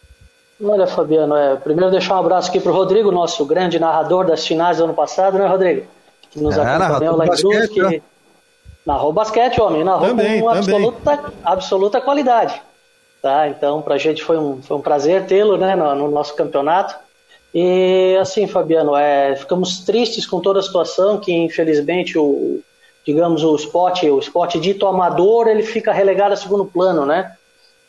Olha, 0.63 0.87
Fabiano, 0.87 1.35
é, 1.35 1.57
primeiro 1.57 1.91
deixar 1.91 2.15
um 2.15 2.19
abraço 2.19 2.49
aqui 2.49 2.61
para 2.61 2.71
o 2.71 2.73
Rodrigo, 2.73 3.11
nosso 3.11 3.45
grande 3.45 3.77
narrador 3.77 4.25
das 4.25 4.47
finais 4.47 4.77
do 4.77 4.85
ano 4.85 4.93
passado, 4.93 5.37
né, 5.37 5.45
Rodrigo? 5.45 5.85
Que 6.31 6.39
nos 6.39 6.57
é, 6.57 6.61
acompanhou 6.61 7.17
lá 7.17 7.25
em 7.25 7.29
Cruz, 7.31 7.67
que 7.67 7.81
né? 7.81 8.01
narrou 8.85 9.11
basquete, 9.11 9.59
homem, 9.59 9.83
narrou 9.83 10.07
também, 10.07 10.39
com 10.39 10.49
absoluta, 10.49 11.33
absoluta 11.43 11.99
qualidade. 11.99 12.61
Tá? 13.25 13.49
Então, 13.49 13.81
para 13.81 13.95
a 13.95 13.97
gente 13.97 14.23
foi 14.23 14.37
um, 14.37 14.61
foi 14.61 14.77
um 14.77 14.81
prazer 14.81 15.25
tê-lo 15.25 15.57
né, 15.57 15.75
no, 15.75 15.95
no 15.95 16.11
nosso 16.11 16.35
campeonato. 16.35 16.95
E 17.51 18.15
assim, 18.21 18.45
Fabiano, 18.45 18.95
é, 18.95 19.35
ficamos 19.35 19.79
tristes 19.79 20.27
com 20.27 20.39
toda 20.39 20.59
a 20.59 20.61
situação, 20.61 21.19
que 21.19 21.33
infelizmente 21.33 22.19
o, 22.19 22.61
digamos, 23.03 23.43
o 23.43 23.55
esporte, 23.55 24.07
o 24.07 24.19
esporte 24.19 24.59
dito 24.59 24.85
amador, 24.85 25.47
ele 25.47 25.63
fica 25.63 25.91
relegado 25.91 26.33
a 26.33 26.35
segundo 26.35 26.65
plano, 26.65 27.03
né? 27.03 27.35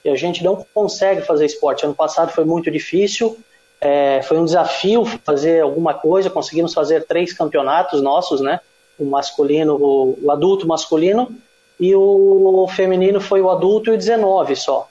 E 0.03 0.09
a 0.09 0.17
gente 0.17 0.43
não 0.43 0.65
consegue 0.73 1.21
fazer 1.21 1.45
esporte. 1.45 1.85
Ano 1.85 1.95
passado 1.95 2.33
foi 2.33 2.47
muito 2.47 2.71
difícil, 2.71 3.37
é, 3.79 4.23
foi 4.23 4.39
um 4.39 4.45
desafio 4.47 5.05
fazer 5.23 5.61
alguma 5.61 5.93
coisa, 5.93 6.31
conseguimos 6.31 6.73
fazer 6.73 7.05
três 7.05 7.35
campeonatos 7.35 8.01
nossos, 8.01 8.41
né? 8.41 8.59
O 8.99 9.05
masculino, 9.05 9.75
o, 9.75 10.19
o 10.19 10.33
adulto 10.33 10.67
masculino, 10.67 11.29
e 11.79 11.95
o 11.95 12.67
feminino 12.75 13.21
foi 13.21 13.43
o 13.43 13.51
adulto 13.51 13.91
e 13.91 13.93
o 13.93 13.99
19 13.99 14.57
só 14.57 14.89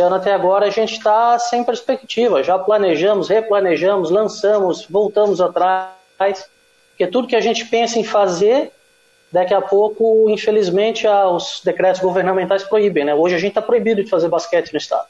ano 0.00 0.16
até 0.16 0.32
agora 0.32 0.66
a 0.66 0.70
gente 0.70 0.94
está 0.94 1.38
sem 1.38 1.64
perspectiva. 1.64 2.42
Já 2.42 2.58
planejamos, 2.58 3.28
replanejamos, 3.28 4.10
lançamos, 4.10 4.86
voltamos 4.88 5.40
atrás, 5.40 5.92
porque 6.90 7.06
tudo 7.06 7.28
que 7.28 7.36
a 7.36 7.40
gente 7.40 7.64
pensa 7.66 7.98
em 7.98 8.04
fazer, 8.04 8.72
daqui 9.30 9.54
a 9.54 9.60
pouco, 9.60 10.28
infelizmente, 10.28 11.06
os 11.06 11.60
decretos 11.64 12.00
governamentais 12.00 12.62
proíbem. 12.62 13.04
Né? 13.04 13.14
Hoje 13.14 13.34
a 13.34 13.38
gente 13.38 13.50
está 13.50 13.62
proibido 13.62 14.02
de 14.02 14.10
fazer 14.10 14.28
basquete 14.28 14.72
no 14.72 14.78
estado. 14.78 15.06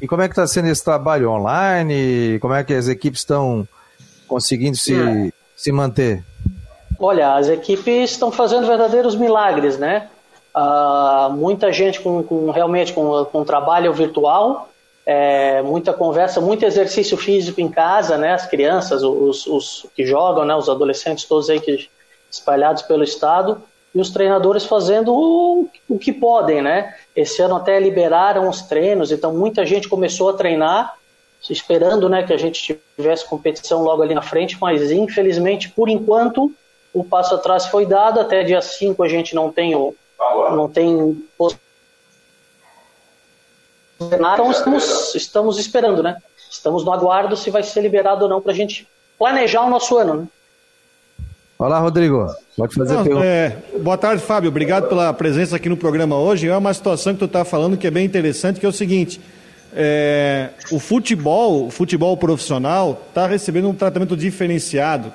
E 0.00 0.08
como 0.08 0.22
é 0.22 0.28
que 0.28 0.32
está 0.32 0.46
sendo 0.46 0.68
esse 0.68 0.84
trabalho 0.84 1.30
online? 1.30 2.38
Como 2.40 2.52
é 2.52 2.62
que 2.62 2.74
as 2.74 2.88
equipes 2.88 3.20
estão 3.20 3.66
conseguindo 4.26 4.76
se, 4.76 4.94
é. 4.94 5.32
se 5.56 5.72
manter? 5.72 6.24
Olha, 6.98 7.34
as 7.34 7.48
equipes 7.48 8.10
estão 8.10 8.30
fazendo 8.30 8.66
verdadeiros 8.66 9.14
milagres, 9.14 9.78
né? 9.78 10.08
Uh, 10.56 11.32
muita 11.32 11.72
gente 11.72 12.00
com, 12.00 12.22
com 12.22 12.50
realmente 12.50 12.92
com, 12.92 13.24
com 13.24 13.44
trabalho 13.44 13.92
virtual, 13.92 14.68
é, 15.04 15.60
muita 15.62 15.92
conversa, 15.92 16.40
muito 16.40 16.64
exercício 16.64 17.16
físico 17.16 17.60
em 17.60 17.68
casa, 17.68 18.16
né? 18.16 18.32
As 18.32 18.46
crianças, 18.46 19.02
os, 19.02 19.46
os 19.46 19.86
que 19.94 20.06
jogam, 20.06 20.44
né? 20.44 20.54
Os 20.54 20.68
adolescentes 20.68 21.24
todos 21.24 21.50
aí 21.50 21.60
que, 21.60 21.88
espalhados 22.30 22.82
pelo 22.82 23.04
estado 23.04 23.62
e 23.94 24.00
os 24.00 24.10
treinadores 24.10 24.64
fazendo 24.64 25.14
o, 25.14 25.68
o 25.88 25.98
que 25.98 26.12
podem, 26.12 26.62
né? 26.62 26.94
Esse 27.14 27.40
ano 27.42 27.56
até 27.56 27.78
liberaram 27.78 28.48
os 28.48 28.62
treinos, 28.62 29.12
então 29.12 29.32
muita 29.32 29.64
gente 29.64 29.88
começou 29.88 30.30
a 30.30 30.34
treinar, 30.34 30.94
esperando, 31.48 32.08
né, 32.08 32.22
que 32.22 32.32
a 32.32 32.38
gente 32.38 32.80
tivesse 32.96 33.26
competição 33.26 33.82
logo 33.82 34.02
ali 34.02 34.14
na 34.14 34.22
frente, 34.22 34.56
mas 34.58 34.90
infelizmente, 34.90 35.68
por 35.68 35.90
enquanto, 35.90 36.50
o 36.92 37.04
passo 37.04 37.34
atrás 37.34 37.66
foi 37.66 37.84
dado, 37.84 38.18
até 38.18 38.42
dia 38.42 38.62
5 38.62 39.02
a 39.02 39.08
gente 39.08 39.34
não 39.34 39.52
tem 39.52 39.74
o, 39.74 39.94
não 40.56 40.68
tem 40.68 41.16
então 44.00 44.50
estamos, 44.50 45.14
estamos 45.14 45.58
esperando, 45.58 46.02
né? 46.02 46.16
Estamos 46.50 46.84
no 46.84 46.92
aguardo 46.92 47.36
se 47.36 47.50
vai 47.50 47.62
ser 47.62 47.80
liberado 47.80 48.24
ou 48.24 48.28
não 48.28 48.40
para 48.40 48.52
a 48.52 48.54
gente 48.54 48.86
planejar 49.18 49.62
o 49.62 49.70
nosso 49.70 49.96
ano, 49.96 50.14
né? 50.14 50.28
Olá, 51.56 51.78
Rodrigo. 51.78 52.26
Pode 52.56 52.74
fazer 52.74 52.94
não, 52.94 53.22
é, 53.22 53.56
Boa 53.80 53.96
tarde, 53.96 54.22
Fábio. 54.22 54.48
Obrigado 54.48 54.88
pela 54.88 55.12
presença 55.14 55.56
aqui 55.56 55.68
no 55.68 55.76
programa 55.76 56.16
hoje. 56.16 56.48
É 56.48 56.56
uma 56.56 56.74
situação 56.74 57.12
que 57.12 57.20
tu 57.20 57.24
está 57.26 57.44
falando 57.44 57.76
que 57.76 57.86
é 57.86 57.90
bem 57.90 58.04
interessante, 58.04 58.58
que 58.58 58.66
é 58.66 58.68
o 58.68 58.72
seguinte. 58.72 59.20
É, 59.72 60.50
o 60.70 60.78
futebol, 60.78 61.66
o 61.66 61.70
futebol 61.70 62.16
profissional, 62.16 63.00
está 63.08 63.26
recebendo 63.26 63.68
um 63.68 63.74
tratamento 63.74 64.16
diferenciado. 64.16 65.12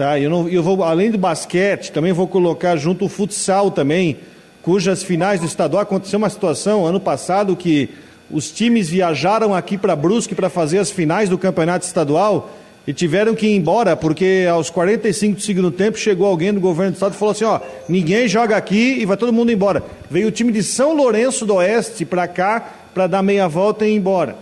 Tá? 0.00 0.18
Eu, 0.18 0.48
eu 0.48 0.62
vou, 0.62 0.82
além 0.82 1.10
do 1.10 1.18
basquete, 1.18 1.92
também 1.92 2.10
vou 2.10 2.26
colocar 2.26 2.74
junto 2.74 3.04
o 3.04 3.08
futsal 3.10 3.70
também, 3.70 4.16
cujas 4.62 5.02
finais 5.02 5.40
do 5.40 5.44
estadual 5.44 5.82
aconteceu 5.82 6.16
uma 6.16 6.30
situação 6.30 6.86
ano 6.86 6.98
passado 6.98 7.54
que 7.54 7.90
os 8.30 8.50
times 8.50 8.88
viajaram 8.88 9.54
aqui 9.54 9.76
para 9.76 9.94
Brusque 9.94 10.34
para 10.34 10.48
fazer 10.48 10.78
as 10.78 10.90
finais 10.90 11.28
do 11.28 11.36
campeonato 11.36 11.84
estadual 11.84 12.50
e 12.86 12.94
tiveram 12.94 13.34
que 13.34 13.46
ir 13.46 13.54
embora 13.54 13.94
porque 13.94 14.46
aos 14.50 14.70
45 14.70 15.36
do 15.36 15.42
segundo 15.42 15.70
tempo 15.70 15.98
chegou 15.98 16.26
alguém 16.26 16.54
do 16.54 16.60
governo 16.60 16.92
do 16.92 16.94
estado 16.94 17.12
e 17.12 17.18
falou 17.18 17.32
assim, 17.32 17.44
ó, 17.44 17.60
ninguém 17.86 18.26
joga 18.26 18.56
aqui 18.56 19.02
e 19.02 19.04
vai 19.04 19.18
todo 19.18 19.34
mundo 19.34 19.52
embora. 19.52 19.82
Veio 20.10 20.28
o 20.28 20.32
time 20.32 20.50
de 20.50 20.62
São 20.62 20.96
Lourenço 20.96 21.44
do 21.44 21.56
Oeste 21.56 22.06
para 22.06 22.26
cá 22.26 22.72
para 22.94 23.06
dar 23.06 23.22
meia 23.22 23.46
volta 23.46 23.86
e 23.86 23.90
ir 23.90 23.96
embora. 23.96 24.34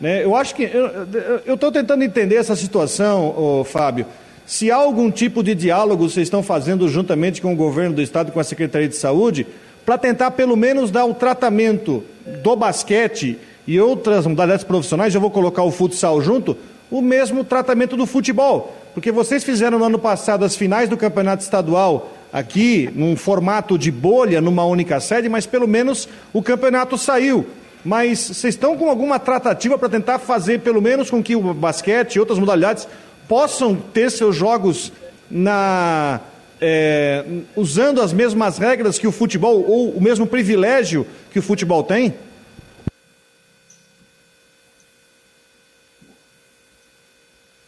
Né? 0.00 0.24
Eu 0.24 0.34
acho 0.34 0.56
que 0.56 0.68
eu 1.46 1.54
estou 1.54 1.70
tentando 1.70 2.02
entender 2.02 2.34
essa 2.34 2.56
situação, 2.56 3.32
ô, 3.38 3.62
Fábio. 3.62 4.06
Se 4.46 4.70
há 4.70 4.76
algum 4.76 5.10
tipo 5.10 5.42
de 5.42 5.54
diálogo 5.54 6.08
vocês 6.08 6.26
estão 6.26 6.42
fazendo 6.42 6.86
juntamente 6.88 7.40
com 7.40 7.52
o 7.52 7.56
governo 7.56 7.96
do 7.96 8.02
estado, 8.02 8.30
com 8.30 8.38
a 8.38 8.44
Secretaria 8.44 8.88
de 8.88 8.96
Saúde, 8.96 9.46
para 9.86 9.96
tentar 9.96 10.32
pelo 10.32 10.56
menos 10.56 10.90
dar 10.90 11.06
o 11.06 11.14
tratamento 11.14 12.04
do 12.42 12.54
basquete 12.54 13.38
e 13.66 13.80
outras 13.80 14.26
modalidades 14.26 14.64
profissionais, 14.64 15.14
eu 15.14 15.20
vou 15.20 15.30
colocar 15.30 15.62
o 15.62 15.70
futsal 15.70 16.20
junto, 16.20 16.56
o 16.90 17.00
mesmo 17.00 17.42
tratamento 17.42 17.96
do 17.96 18.04
futebol. 18.04 18.76
Porque 18.92 19.10
vocês 19.10 19.42
fizeram 19.42 19.78
no 19.78 19.84
ano 19.86 19.98
passado 19.98 20.44
as 20.44 20.54
finais 20.54 20.90
do 20.90 20.96
campeonato 20.96 21.42
estadual 21.42 22.12
aqui, 22.30 22.90
num 22.94 23.16
formato 23.16 23.78
de 23.78 23.90
bolha, 23.90 24.40
numa 24.40 24.64
única 24.64 25.00
sede, 25.00 25.28
mas 25.28 25.46
pelo 25.46 25.66
menos 25.66 26.06
o 26.34 26.42
campeonato 26.42 26.98
saiu. 26.98 27.46
Mas 27.82 28.18
vocês 28.18 28.54
estão 28.54 28.76
com 28.76 28.88
alguma 28.88 29.18
tratativa 29.18 29.78
para 29.78 29.88
tentar 29.88 30.18
fazer 30.18 30.60
pelo 30.60 30.80
menos 30.80 31.10
com 31.10 31.22
que 31.22 31.36
o 31.36 31.54
basquete 31.54 32.16
e 32.16 32.20
outras 32.20 32.38
modalidades 32.38 32.86
possam 33.28 33.74
ter 33.74 34.10
seus 34.10 34.36
jogos 34.36 34.92
na 35.30 36.20
é, 36.60 37.24
usando 37.56 38.00
as 38.00 38.12
mesmas 38.12 38.58
regras 38.58 38.98
que 38.98 39.06
o 39.06 39.12
futebol 39.12 39.64
ou 39.68 39.90
o 39.90 40.00
mesmo 40.00 40.26
privilégio 40.26 41.06
que 41.30 41.38
o 41.38 41.42
futebol 41.42 41.82
tem? 41.82 42.14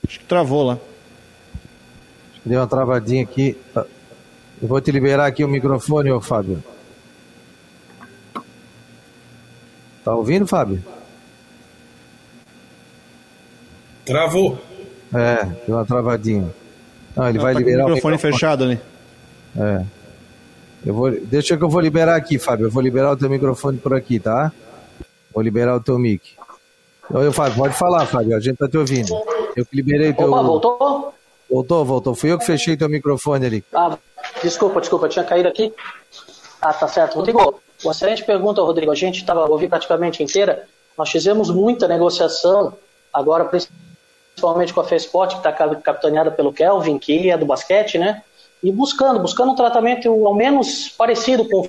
Acho 0.06 0.20
que 0.20 0.24
travou 0.24 0.62
lá. 0.62 0.78
Deu 2.44 2.60
uma 2.60 2.66
travadinha 2.66 3.24
aqui. 3.24 3.56
Eu 3.74 4.68
vou 4.68 4.80
te 4.80 4.92
liberar 4.92 5.26
aqui 5.26 5.44
o 5.44 5.48
microfone, 5.48 6.12
ô 6.12 6.20
Fábio. 6.20 6.62
Tá 10.04 10.14
ouvindo, 10.14 10.46
Fábio? 10.46 10.82
Travou. 14.04 14.65
É, 15.16 15.44
deu 15.66 15.76
uma 15.76 15.84
travadinha. 15.86 16.52
Não, 17.16 17.28
ele 17.28 17.38
ah, 17.38 17.42
vai 17.42 17.54
tá 17.54 17.58
liberar 17.58 17.86
o 17.86 17.88
microfone, 17.88 18.14
o 18.14 18.16
microfone 18.16 18.32
fechado 18.32 18.64
ali. 18.64 18.80
É. 19.58 19.84
Eu 20.84 20.94
vou, 20.94 21.10
deixa 21.10 21.56
que 21.56 21.64
eu 21.64 21.68
vou 21.68 21.80
liberar 21.80 22.16
aqui, 22.16 22.38
Fábio. 22.38 22.66
Eu 22.66 22.70
vou 22.70 22.82
liberar 22.82 23.12
o 23.12 23.16
teu 23.16 23.30
microfone 23.30 23.78
por 23.78 23.94
aqui, 23.94 24.20
tá? 24.20 24.52
Vou 25.32 25.42
liberar 25.42 25.74
o 25.74 25.80
teu 25.80 25.98
mic. 25.98 26.34
Oi, 27.10 27.32
Fábio, 27.32 27.56
pode 27.56 27.74
falar, 27.74 28.04
Fábio. 28.06 28.36
A 28.36 28.40
gente 28.40 28.56
tá 28.56 28.68
te 28.68 28.76
ouvindo. 28.76 29.08
Eu 29.56 29.64
que 29.64 29.74
liberei 29.74 30.12
teu. 30.12 30.30
Opa, 30.30 30.42
voltou? 30.42 31.14
Voltou, 31.50 31.84
voltou. 31.84 32.14
Fui 32.14 32.30
eu 32.30 32.38
que 32.38 32.44
fechei 32.44 32.76
teu 32.76 32.88
microfone 32.88 33.46
ali. 33.46 33.64
Ah, 33.72 33.96
desculpa, 34.42 34.80
desculpa, 34.80 35.08
tinha 35.08 35.24
caído 35.24 35.48
aqui. 35.48 35.72
Ah, 36.60 36.74
tá 36.74 36.86
certo. 36.88 37.14
Rodrigo, 37.14 37.60
uma 37.82 37.92
excelente 37.92 38.24
pergunta, 38.24 38.60
Rodrigo. 38.60 38.92
A 38.92 38.94
gente 38.94 39.20
estava 39.20 39.48
ouvindo 39.48 39.70
praticamente 39.70 40.22
inteira. 40.22 40.68
Nós 40.98 41.10
fizemos 41.10 41.50
muita 41.50 41.88
negociação, 41.88 42.74
agora 43.12 43.44
principalmente 43.44 43.86
com 44.40 44.80
a 44.80 44.84
FESPOT, 44.84 45.34
que 45.34 45.48
está 45.48 45.52
capitaneada 45.52 46.30
pelo 46.30 46.52
Kelvin, 46.52 46.98
que 46.98 47.30
é 47.30 47.38
do 47.38 47.46
basquete, 47.46 47.98
né? 47.98 48.22
E 48.62 48.70
buscando, 48.70 49.18
buscando 49.18 49.52
um 49.52 49.54
tratamento 49.54 50.08
ao 50.26 50.34
menos 50.34 50.88
parecido 50.90 51.48
com 51.48 51.68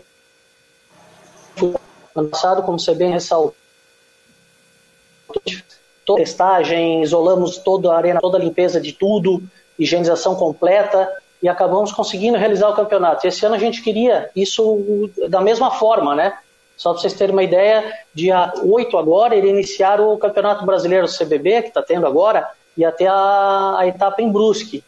o 1.61 1.75
ano 2.15 2.29
passado, 2.29 2.63
como 2.63 2.79
você 2.79 2.93
bem 2.93 3.11
ressaltou. 3.11 3.55
Testagem, 6.15 7.01
isolamos 7.01 7.57
toda 7.57 7.91
a 7.91 7.97
arena, 7.97 8.19
toda 8.19 8.37
a 8.37 8.41
limpeza 8.41 8.79
de 8.79 8.93
tudo, 8.93 9.43
higienização 9.77 10.35
completa 10.35 11.09
e 11.41 11.49
acabamos 11.49 11.91
conseguindo 11.91 12.37
realizar 12.37 12.69
o 12.69 12.75
campeonato. 12.75 13.27
Esse 13.27 13.45
ano 13.45 13.55
a 13.55 13.59
gente 13.59 13.81
queria 13.81 14.29
isso 14.35 15.09
da 15.29 15.41
mesma 15.41 15.71
forma, 15.71 16.15
né? 16.15 16.37
Só 16.77 16.91
para 16.91 17.01
vocês 17.01 17.13
terem 17.13 17.33
uma 17.33 17.43
ideia, 17.43 17.91
dia 18.13 18.53
8 18.63 18.97
agora 18.97 19.35
iria 19.35 19.49
iniciar 19.49 19.99
o 19.99 20.17
Campeonato 20.17 20.65
Brasileiro 20.65 21.07
CBB, 21.07 21.63
que 21.63 21.67
está 21.69 21.81
tendo 21.81 22.05
agora, 22.05 22.47
e 22.77 22.85
até 22.85 23.07
a, 23.07 23.75
a 23.79 23.87
etapa 23.87 24.21
em 24.21 24.31
Brusque. 24.31 24.83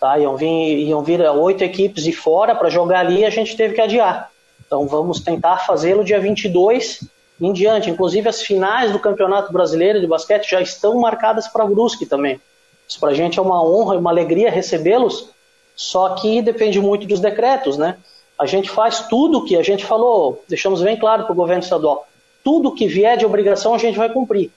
Tá? 0.00 0.18
Iam, 0.18 0.36
vir, 0.36 0.78
iam 0.78 1.02
vir 1.02 1.20
oito 1.20 1.62
equipes 1.62 2.04
de 2.04 2.12
fora 2.12 2.54
para 2.54 2.70
jogar 2.70 3.00
ali 3.00 3.20
e 3.20 3.24
a 3.24 3.30
gente 3.30 3.56
teve 3.56 3.74
que 3.74 3.80
adiar. 3.80 4.30
Então 4.66 4.86
vamos 4.86 5.20
tentar 5.20 5.58
fazê-lo 5.58 6.02
dia 6.02 6.18
22 6.18 7.04
em 7.40 7.52
diante. 7.52 7.90
Inclusive 7.90 8.28
as 8.28 8.42
finais 8.42 8.90
do 8.90 8.98
Campeonato 8.98 9.52
Brasileiro 9.52 10.00
de 10.00 10.06
Basquete 10.06 10.50
já 10.50 10.60
estão 10.60 10.98
marcadas 10.98 11.46
para 11.46 11.66
Brusque 11.66 12.06
também. 12.06 12.40
Isso 12.88 12.98
para 12.98 13.10
a 13.10 13.14
gente 13.14 13.38
é 13.38 13.42
uma 13.42 13.62
honra 13.62 13.94
e 13.94 13.98
uma 13.98 14.10
alegria 14.10 14.50
recebê-los, 14.50 15.30
só 15.74 16.10
que 16.10 16.42
depende 16.42 16.80
muito 16.80 17.06
dos 17.06 17.20
decretos, 17.20 17.78
né? 17.78 17.96
A 18.38 18.46
gente 18.46 18.68
faz 18.68 19.06
tudo 19.08 19.44
que 19.44 19.56
a 19.56 19.62
gente 19.62 19.84
falou, 19.84 20.44
deixamos 20.48 20.82
bem 20.82 20.98
claro 20.98 21.24
para 21.24 21.32
o 21.32 21.36
governo 21.36 21.62
estadual. 21.62 22.06
Tudo 22.42 22.74
que 22.74 22.86
vier 22.86 23.16
de 23.16 23.24
obrigação 23.24 23.74
a 23.74 23.78
gente 23.78 23.96
vai 23.96 24.12
cumprir. 24.12 24.50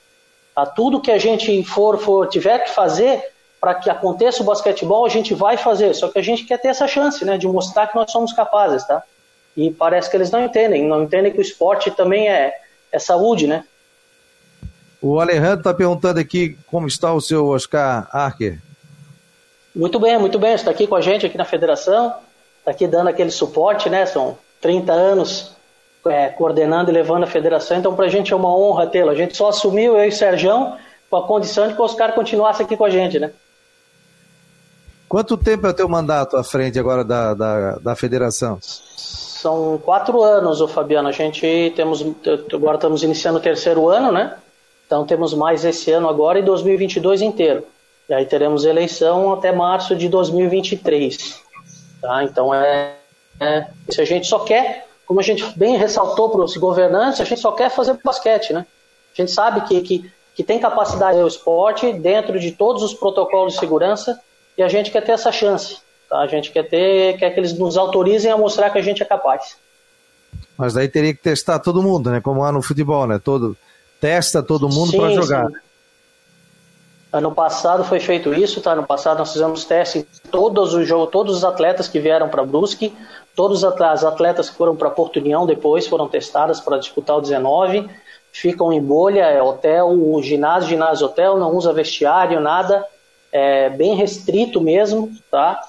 Tá? 0.58 0.66
Tudo 0.66 1.00
que 1.00 1.12
a 1.12 1.20
gente 1.20 1.64
for, 1.64 2.00
for 2.00 2.28
tiver 2.28 2.58
que 2.64 2.72
fazer 2.72 3.24
para 3.62 3.76
que 3.76 3.92
aconteça 3.92 4.42
o 4.42 4.46
basquetebol, 4.46 5.06
a 5.06 5.10
gente 5.10 5.36
vai 5.36 5.56
fazer. 5.56 5.94
Só 5.94 6.08
que 6.08 6.18
a 6.18 6.22
gente 6.24 6.46
quer 6.46 6.58
ter 6.58 6.70
essa 6.70 6.88
chance, 6.88 7.24
né, 7.24 7.38
de 7.38 7.46
mostrar 7.48 7.86
que 7.86 7.96
nós 7.96 8.12
somos 8.12 8.34
capazes, 8.34 8.84
tá? 8.84 9.04
E 9.56 9.70
parece 9.70 10.10
que 10.10 10.18
eles 10.18 10.32
não 10.32 10.44
entendem, 10.44 10.84
não 10.84 11.04
entendem 11.04 11.32
que 11.32 11.38
o 11.38 11.44
esporte 11.44 11.92
também 11.92 12.28
é, 12.28 12.56
é 12.92 12.98
saúde, 12.98 13.46
né? 13.46 13.66
O 15.00 15.20
Alejandro 15.20 15.60
está 15.60 15.76
perguntando 15.76 16.20
aqui 16.20 16.58
como 16.66 16.88
está 16.88 17.14
o 17.14 17.22
seu 17.22 17.50
Oscar 17.50 18.10
Archer. 18.12 18.60
Muito 19.76 20.00
bem, 20.00 20.18
muito 20.18 20.40
bem. 20.40 20.56
Está 20.56 20.72
aqui 20.72 20.88
com 20.88 20.96
a 20.96 21.02
gente 21.02 21.24
aqui 21.24 21.38
na 21.38 21.46
federação, 21.46 22.16
está 22.58 22.72
aqui 22.72 22.88
dando 22.88 23.10
aquele 23.10 23.30
suporte, 23.30 23.92
né? 23.92 24.08
São 24.08 24.40
30 24.60 24.92
anos 24.92 25.56
é, 26.10 26.30
coordenando 26.30 26.90
e 26.90 26.94
levando 26.94 27.24
a 27.24 27.28
federação, 27.28 27.78
então 27.78 27.96
para 27.96 28.06
a 28.06 28.10
gente 28.10 28.34
é 28.34 28.36
uma 28.36 28.56
honra 28.56 28.88
tê-lo. 28.88 29.10
A 29.10 29.16
gente 29.16 29.36
só 29.36 29.50
assumiu, 29.50 29.98
eu 29.98 30.06
e 30.06 30.10
o 30.10 30.12
Serjão, 30.12 30.78
com 31.10 31.18
a 31.18 31.28
condição 31.28 31.68
de 31.68 31.74
que 31.74 31.82
o 31.82 31.86
Oscar 31.86 32.14
continuasse 32.14 32.62
aqui 32.62 32.76
com 32.76 32.86
a 32.86 32.90
gente, 32.90 33.20
né? 33.20 33.32
Quanto 35.08 35.38
tempo 35.38 35.66
é 35.66 35.70
o 35.70 35.74
teu 35.74 35.88
mandato 35.88 36.36
à 36.36 36.44
frente 36.44 36.78
agora 36.78 37.04
da, 37.04 37.34
da, 37.34 37.72
da 37.78 37.96
federação? 37.96 38.60
São 38.62 39.80
quatro 39.84 40.22
anos, 40.22 40.60
o 40.60 40.68
Fabiano. 40.68 41.08
A 41.08 41.14
gente 41.14 41.72
temos 41.76 42.06
agora 42.52 42.76
estamos 42.76 43.04
iniciando 43.04 43.38
o 43.38 43.42
terceiro 43.42 43.88
ano, 43.88 44.12
né? 44.12 44.36
Então 44.86 45.06
temos 45.06 45.34
mais 45.34 45.64
esse 45.64 45.92
ano 45.92 46.10
agora 46.10 46.40
e 46.40 46.44
2022 46.44 47.22
inteiro. 47.22 47.64
E 48.10 48.14
aí 48.14 48.26
teremos 48.26 48.66
eleição 48.66 49.34
até 49.34 49.52
março 49.52 49.96
de 49.96 50.10
2023. 50.10 51.42
Tá? 52.02 52.24
Então 52.24 52.54
é, 52.54 52.96
é 53.40 53.68
se 53.90 54.02
a 54.02 54.06
gente 54.06 54.28
só 54.28 54.40
quer, 54.40 54.87
como 55.08 55.22
a 55.22 55.24
gente 55.24 55.44
bem 55.58 55.78
ressaltou 55.78 56.30
para 56.30 56.44
os 56.44 56.56
governantes, 56.58 57.22
a 57.22 57.24
gente 57.24 57.40
só 57.40 57.54
quer 57.54 57.72
fazer 57.72 57.98
basquete, 58.04 58.52
né? 58.52 58.66
A 59.18 59.22
gente 59.22 59.32
sabe 59.32 59.62
que, 59.62 59.82
que, 59.82 60.12
que 60.36 60.44
tem 60.44 60.60
capacidade 60.60 61.18
o 61.18 61.28
esporte 61.28 61.94
dentro 61.94 62.38
de 62.40 62.52
todos 62.52 62.84
os 62.84 62.94
protocolos 62.94 63.54
de 63.54 63.60
segurança 63.60 64.20
e 64.58 64.62
a 64.62 64.68
gente 64.68 64.92
quer 64.92 65.02
ter 65.02 65.14
essa 65.14 65.32
chance. 65.32 65.78
Tá? 66.10 66.20
A 66.20 66.28
gente 66.28 66.52
quer 66.52 66.64
ter, 66.64 67.18
quer 67.18 67.32
que 67.32 67.40
eles 67.40 67.58
nos 67.58 67.78
autorizem 67.78 68.30
a 68.30 68.38
mostrar 68.38 68.70
que 68.70 68.78
a 68.78 68.82
gente 68.82 69.02
é 69.02 69.06
capaz. 69.06 69.58
Mas 70.58 70.76
aí 70.76 70.90
teria 70.90 71.14
que 71.14 71.22
testar 71.22 71.60
todo 71.60 71.82
mundo, 71.82 72.12
né? 72.12 72.20
Como 72.20 72.42
lá 72.42 72.52
no 72.52 72.62
futebol, 72.62 73.08
né? 73.08 73.18
Todo, 73.18 73.56
testa 74.02 74.44
todo 74.44 74.68
mundo 74.68 74.92
para 74.92 75.14
jogar. 75.14 75.48
Sim. 75.48 75.54
Ano 77.14 77.34
passado 77.34 77.86
foi 77.86 78.00
feito 78.00 78.34
isso, 78.34 78.60
tá? 78.60 78.74
Ano 78.74 78.86
passado 78.86 79.20
nós 79.20 79.32
fizemos 79.32 79.64
teste 79.64 80.00
em 80.00 80.30
todos 80.30 80.74
os 80.74 80.86
jogos, 80.86 81.10
todos 81.10 81.38
os 81.38 81.44
atletas 81.46 81.88
que 81.88 82.00
vieram 82.00 82.28
para 82.28 82.44
Brusque, 82.44 82.94
todos 83.38 83.64
as 83.64 84.04
atletas 84.04 84.50
que 84.50 84.58
foram 84.58 84.76
para 84.76 84.90
Porto 84.90 85.20
União 85.20 85.46
depois 85.46 85.86
foram 85.86 86.08
testadas 86.08 86.60
para 86.60 86.80
disputar 86.80 87.18
o 87.18 87.22
19, 87.22 87.88
ficam 88.32 88.74
em 88.74 88.82
bolha, 88.82 89.26
é 89.26 89.40
hotel, 89.40 89.96
ginásio, 90.24 90.70
ginásio, 90.70 91.06
hotel, 91.06 91.38
não 91.38 91.56
usa 91.56 91.72
vestiário, 91.72 92.40
nada, 92.40 92.84
é 93.32 93.70
bem 93.70 93.94
restrito 93.94 94.60
mesmo, 94.60 95.12
tá? 95.30 95.62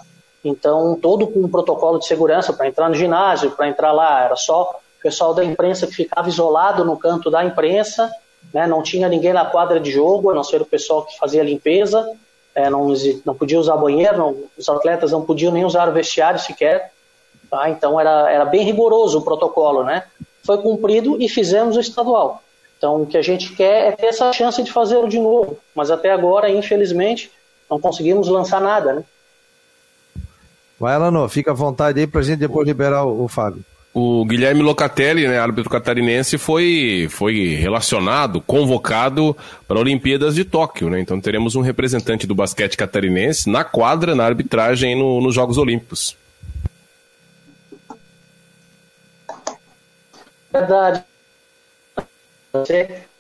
Então 0.43 0.99
todo 1.01 1.27
com 1.27 1.41
um 1.41 1.49
protocolo 1.49 1.99
de 1.99 2.07
segurança 2.07 2.55
para 2.55 2.67
entrar 2.67 2.89
no 2.89 2.95
ginásio, 2.95 3.51
para 3.51 3.69
entrar 3.69 3.93
lá, 3.93 4.25
era 4.25 4.35
só 4.35 4.81
o 4.99 5.03
pessoal 5.03 5.35
da 5.35 5.45
imprensa 5.45 5.87
que 5.87 5.95
ficava 5.95 6.27
isolado 6.27 6.87
no 6.87 6.97
canto 6.97 7.31
da 7.31 7.45
imprensa, 7.45 8.11
né, 8.55 8.67
não 8.67 8.83
tinha 8.83 9.11
ninguém 9.11 9.35
na 9.35 9.45
quadra 9.45 9.79
de 9.79 9.91
jogo, 9.91 10.31
a 10.31 10.35
não 10.35 10.43
ser 10.43 10.63
o 10.63 10.67
pessoal 10.67 11.05
que 11.05 11.19
fazia 11.19 11.43
a 11.43 11.45
limpeza, 11.45 12.11
é, 12.55 12.71
não, 12.71 12.89
não 13.27 13.35
podia 13.35 13.61
usar 13.61 13.77
banheiro, 13.77 14.17
não, 14.17 14.37
os 14.57 14.69
atletas 14.71 15.13
não 15.13 15.21
podiam 15.21 15.53
nem 15.53 15.67
usar 15.67 15.87
o 15.87 15.93
vestiário 15.93 16.41
sequer, 16.41 16.93
tá? 17.51 17.69
então 17.71 17.99
era, 18.01 18.31
era 18.31 18.45
bem 18.45 18.65
rigoroso 18.65 19.19
o 19.19 19.23
protocolo, 19.23 19.85
né? 19.85 20.05
Foi 20.45 20.59
cumprido 20.59 21.17
e 21.21 21.29
fizemos 21.29 21.77
o 21.77 21.81
estadual. 21.81 22.43
Então 22.77 23.03
o 23.03 23.07
que 23.07 23.19
a 23.19 23.23
gente 23.23 23.55
quer 23.55 23.89
é 23.89 23.93
ter 23.93 24.07
essa 24.07 24.33
chance 24.33 24.63
de 24.63 24.73
fazê-lo 24.73 25.09
de 25.09 25.19
novo, 25.19 25.59
mas 25.75 25.91
até 25.91 26.11
agora, 26.11 26.51
infelizmente, 26.51 27.31
não 27.69 27.81
conseguimos 27.81 28.29
lançar 28.29 28.61
nada, 28.61 28.93
né? 28.95 29.05
Vai, 30.79 30.95
Alano, 30.95 31.29
fica 31.29 31.51
à 31.51 31.55
vontade 31.55 31.99
aí 31.99 32.07
para 32.07 32.21
a 32.21 32.25
gente 32.25 32.39
depois 32.39 32.67
liberar 32.67 33.05
o, 33.05 33.25
o 33.25 33.29
Fábio. 33.29 33.65
O 33.93 34.25
Guilherme 34.25 34.63
Locatelli, 34.63 35.27
né, 35.27 35.41
árbitro 35.41 35.69
catarinense, 35.69 36.39
foi, 36.39 37.09
foi 37.11 37.57
relacionado, 37.57 38.41
convocado 38.41 39.37
para 39.67 39.79
Olimpíadas 39.79 40.37
de 40.37 40.45
Tóquio. 40.45 40.89
Né? 40.89 41.01
Então 41.01 41.21
teremos 41.21 41.57
um 41.57 41.63
representante 41.63 42.27
do 42.27 42.35
basquete 42.35 42.77
catarinense 42.77 43.51
na 43.51 43.65
quadra, 43.65 44.15
na 44.15 44.25
arbitragem 44.25 44.95
no, 44.95 45.21
nos 45.21 45.35
Jogos 45.35 45.59
Olímpicos. 45.59 46.17
Verdade. 50.51 51.05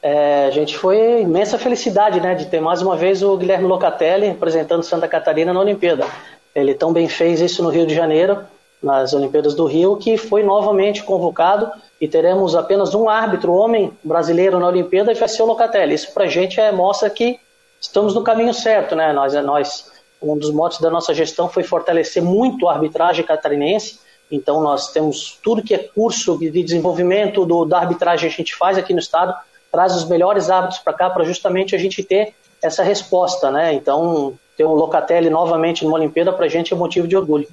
É, 0.02 0.46
a 0.46 0.50
gente 0.50 0.76
foi 0.76 1.20
imensa 1.20 1.58
felicidade 1.58 2.20
né, 2.20 2.34
de 2.34 2.46
ter 2.46 2.60
mais 2.60 2.80
uma 2.80 2.96
vez 2.96 3.22
o 3.22 3.36
Guilherme 3.36 3.66
Locatelli 3.66 4.26
representando 4.26 4.82
Santa 4.82 5.06
Catarina 5.06 5.52
na 5.52 5.60
Olimpíada. 5.60 6.06
Ele 6.54 6.74
tão 6.74 6.92
bem 6.92 7.08
fez 7.08 7.40
isso 7.40 7.62
no 7.62 7.68
Rio 7.68 7.86
de 7.86 7.94
Janeiro 7.94 8.38
nas 8.82 9.12
Olimpíadas 9.12 9.54
do 9.54 9.66
Rio, 9.66 9.96
que 9.96 10.16
foi 10.16 10.42
novamente 10.42 11.02
convocado 11.02 11.70
e 12.00 12.06
teremos 12.06 12.54
apenas 12.54 12.94
um 12.94 13.08
árbitro 13.08 13.52
homem 13.52 13.92
brasileiro 14.04 14.60
na 14.60 14.68
Olimpíada 14.68 15.10
e 15.10 15.16
vai 15.16 15.28
ser 15.28 15.42
o 15.42 15.46
Locatelli. 15.46 15.94
Isso 15.94 16.12
para 16.14 16.24
a 16.24 16.28
gente 16.28 16.60
é, 16.60 16.70
mostra 16.70 17.10
que 17.10 17.40
estamos 17.80 18.14
no 18.14 18.22
caminho 18.22 18.54
certo, 18.54 18.94
né? 18.94 19.12
Nós, 19.12 19.34
nós, 19.34 19.90
um 20.22 20.38
dos 20.38 20.50
motos 20.52 20.78
da 20.80 20.90
nossa 20.90 21.12
gestão 21.12 21.48
foi 21.48 21.64
fortalecer 21.64 22.22
muito 22.22 22.68
a 22.68 22.74
arbitragem 22.74 23.24
catarinense. 23.24 23.98
Então 24.30 24.60
nós 24.60 24.92
temos 24.92 25.38
tudo 25.42 25.62
que 25.62 25.74
é 25.74 25.78
curso 25.78 26.38
de 26.38 26.50
desenvolvimento 26.62 27.46
do, 27.46 27.64
da 27.64 27.78
arbitragem 27.78 28.28
a 28.28 28.32
gente 28.32 28.54
faz 28.54 28.76
aqui 28.76 28.92
no 28.92 28.98
estado, 28.98 29.34
traz 29.72 29.94
os 29.94 30.06
melhores 30.06 30.50
árbitros 30.50 30.80
para 30.80 30.92
cá 30.92 31.10
para 31.10 31.24
justamente 31.24 31.74
a 31.74 31.78
gente 31.78 32.02
ter 32.02 32.34
essa 32.62 32.82
resposta, 32.82 33.50
né? 33.50 33.72
Então 33.74 34.38
ter 34.56 34.64
o 34.64 34.74
Locatelli 34.74 35.30
novamente 35.30 35.84
numa 35.84 35.96
Olimpíada 35.96 36.32
para 36.32 36.46
a 36.46 36.48
gente 36.48 36.72
é 36.74 36.76
motivo 36.76 37.06
de 37.06 37.16
orgulho. 37.16 37.48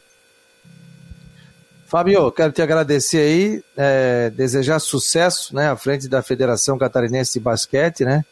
Fabio, 1.85 2.31
quero 2.31 2.51
te 2.51 2.61
agradecer 2.63 3.19
aí, 3.19 3.63
é, 3.77 4.31
desejar 4.31 4.79
sucesso 4.79 5.55
né, 5.55 5.69
à 5.69 5.75
frente 5.75 6.09
da 6.09 6.23
Federação 6.23 6.79
Catarinense 6.79 7.33
de 7.33 7.39
Basquete, 7.39 8.03
né? 8.03 8.25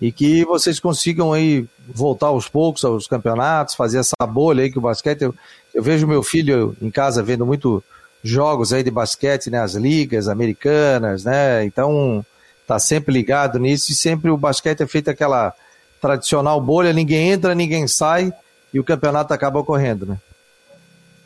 E 0.00 0.12
que 0.12 0.44
vocês 0.44 0.78
consigam 0.78 1.32
aí 1.32 1.66
voltar 1.86 2.28
aos 2.28 2.46
poucos 2.48 2.84
aos 2.84 3.06
campeonatos, 3.06 3.74
fazer 3.74 3.98
essa 3.98 4.14
bolha 4.26 4.62
aí 4.62 4.70
que 4.70 4.78
o 4.78 4.82
basquete. 4.82 5.30
Eu 5.74 5.82
vejo 5.82 6.06
meu 6.06 6.22
filho 6.22 6.76
em 6.80 6.90
casa 6.90 7.22
vendo 7.22 7.46
muito 7.46 7.82
jogos 8.22 8.72
aí 8.72 8.82
de 8.82 8.90
basquete, 8.90 9.50
né? 9.50 9.60
As 9.60 9.74
ligas 9.74 10.28
americanas, 10.28 11.24
né? 11.24 11.64
Então 11.64 12.24
tá 12.66 12.78
sempre 12.78 13.12
ligado 13.12 13.58
nisso 13.58 13.90
e 13.90 13.94
sempre 13.94 14.30
o 14.30 14.36
basquete 14.36 14.82
é 14.82 14.86
feito 14.86 15.10
aquela 15.10 15.52
tradicional 16.00 16.60
bolha, 16.60 16.92
ninguém 16.92 17.30
entra, 17.30 17.54
ninguém 17.54 17.86
sai 17.86 18.32
e 18.72 18.78
o 18.78 18.84
campeonato 18.84 19.34
acaba 19.34 19.58
ocorrendo, 19.58 20.06
né? 20.06 20.16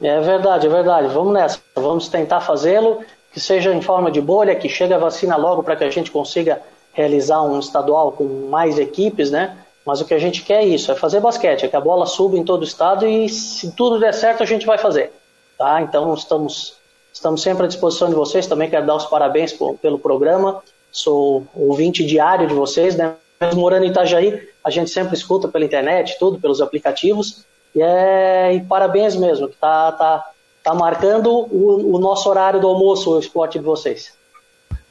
É 0.03 0.21
verdade, 0.21 0.67
é 0.67 0.71
verdade. 0.71 1.09
Vamos 1.09 1.33
nessa. 1.33 1.59
Vamos 1.75 2.09
tentar 2.09 2.41
fazê-lo, 2.41 3.01
que 3.33 3.41
seja 3.41 3.73
em 3.73 3.81
forma 3.81 4.11
de 4.11 4.21
bolha, 4.21 4.55
que 4.55 4.69
chegue 4.69 4.93
a 4.93 4.99
vacina 4.99 5.37
logo 5.37 5.63
para 5.63 5.77
que 5.77 5.85
a 5.85 5.91
gente 5.91 6.11
consiga 6.11 6.61
realizar 6.93 7.43
um 7.43 7.59
estadual 7.59 8.13
com 8.13 8.49
mais 8.49 8.79
equipes, 8.79 9.31
né? 9.31 9.57
Mas 9.85 10.01
o 10.01 10.05
que 10.05 10.15
a 10.15 10.19
gente 10.19 10.43
quer 10.43 10.63
é 10.63 10.67
isso, 10.67 10.91
é 10.91 10.95
fazer 10.95 11.21
basquete, 11.21 11.65
é 11.65 11.69
que 11.69 11.77
a 11.77 11.81
bola 11.81 12.07
suba 12.07 12.39
em 12.39 12.45
todo 12.45 12.63
o 12.63 12.65
estado 12.65 13.07
e 13.07 13.29
se 13.29 13.73
tudo 13.73 14.01
der 14.01 14.15
certo 14.15 14.43
a 14.43 14.47
gente 14.47 14.65
vai 14.65 14.79
fazer. 14.79 15.13
Tá? 15.59 15.83
Então 15.83 16.15
estamos, 16.15 16.77
estamos 17.13 17.43
sempre 17.43 17.65
à 17.65 17.69
disposição 17.69 18.09
de 18.09 18.15
vocês. 18.15 18.47
Também 18.47 18.71
quero 18.71 18.87
dar 18.87 18.97
os 18.97 19.07
parabéns 19.07 19.53
por, 19.53 19.77
pelo 19.77 19.99
programa. 19.99 20.63
Sou 20.91 21.47
ouvinte 21.55 22.05
diário 22.05 22.47
de 22.47 22.55
vocês, 22.55 22.97
né? 22.97 23.15
Mesmo 23.41 23.61
morando 23.61 23.85
em 23.85 23.91
Itajaí, 23.91 24.49
a 24.65 24.71
gente 24.71 24.91
sempre 24.91 25.15
escuta 25.15 25.49
pela 25.49 25.65
internet, 25.65 26.17
tudo, 26.19 26.41
pelos 26.41 26.63
aplicativos. 26.63 27.45
E, 27.75 27.83
é, 27.83 28.55
e 28.55 28.61
parabéns 28.61 29.17
mesmo, 29.17 29.49
que 29.49 29.57
tá, 29.57 29.93
tá, 29.93 30.25
tá 30.63 30.75
marcando 30.75 31.31
o, 31.31 31.97
o 31.97 31.99
nosso 31.99 32.29
horário 32.31 32.61
do 32.61 32.69
almoço, 32.69 33.11
o 33.11 33.19
esporte 33.19 33.59
de 33.59 33.65
vocês. 33.65 34.13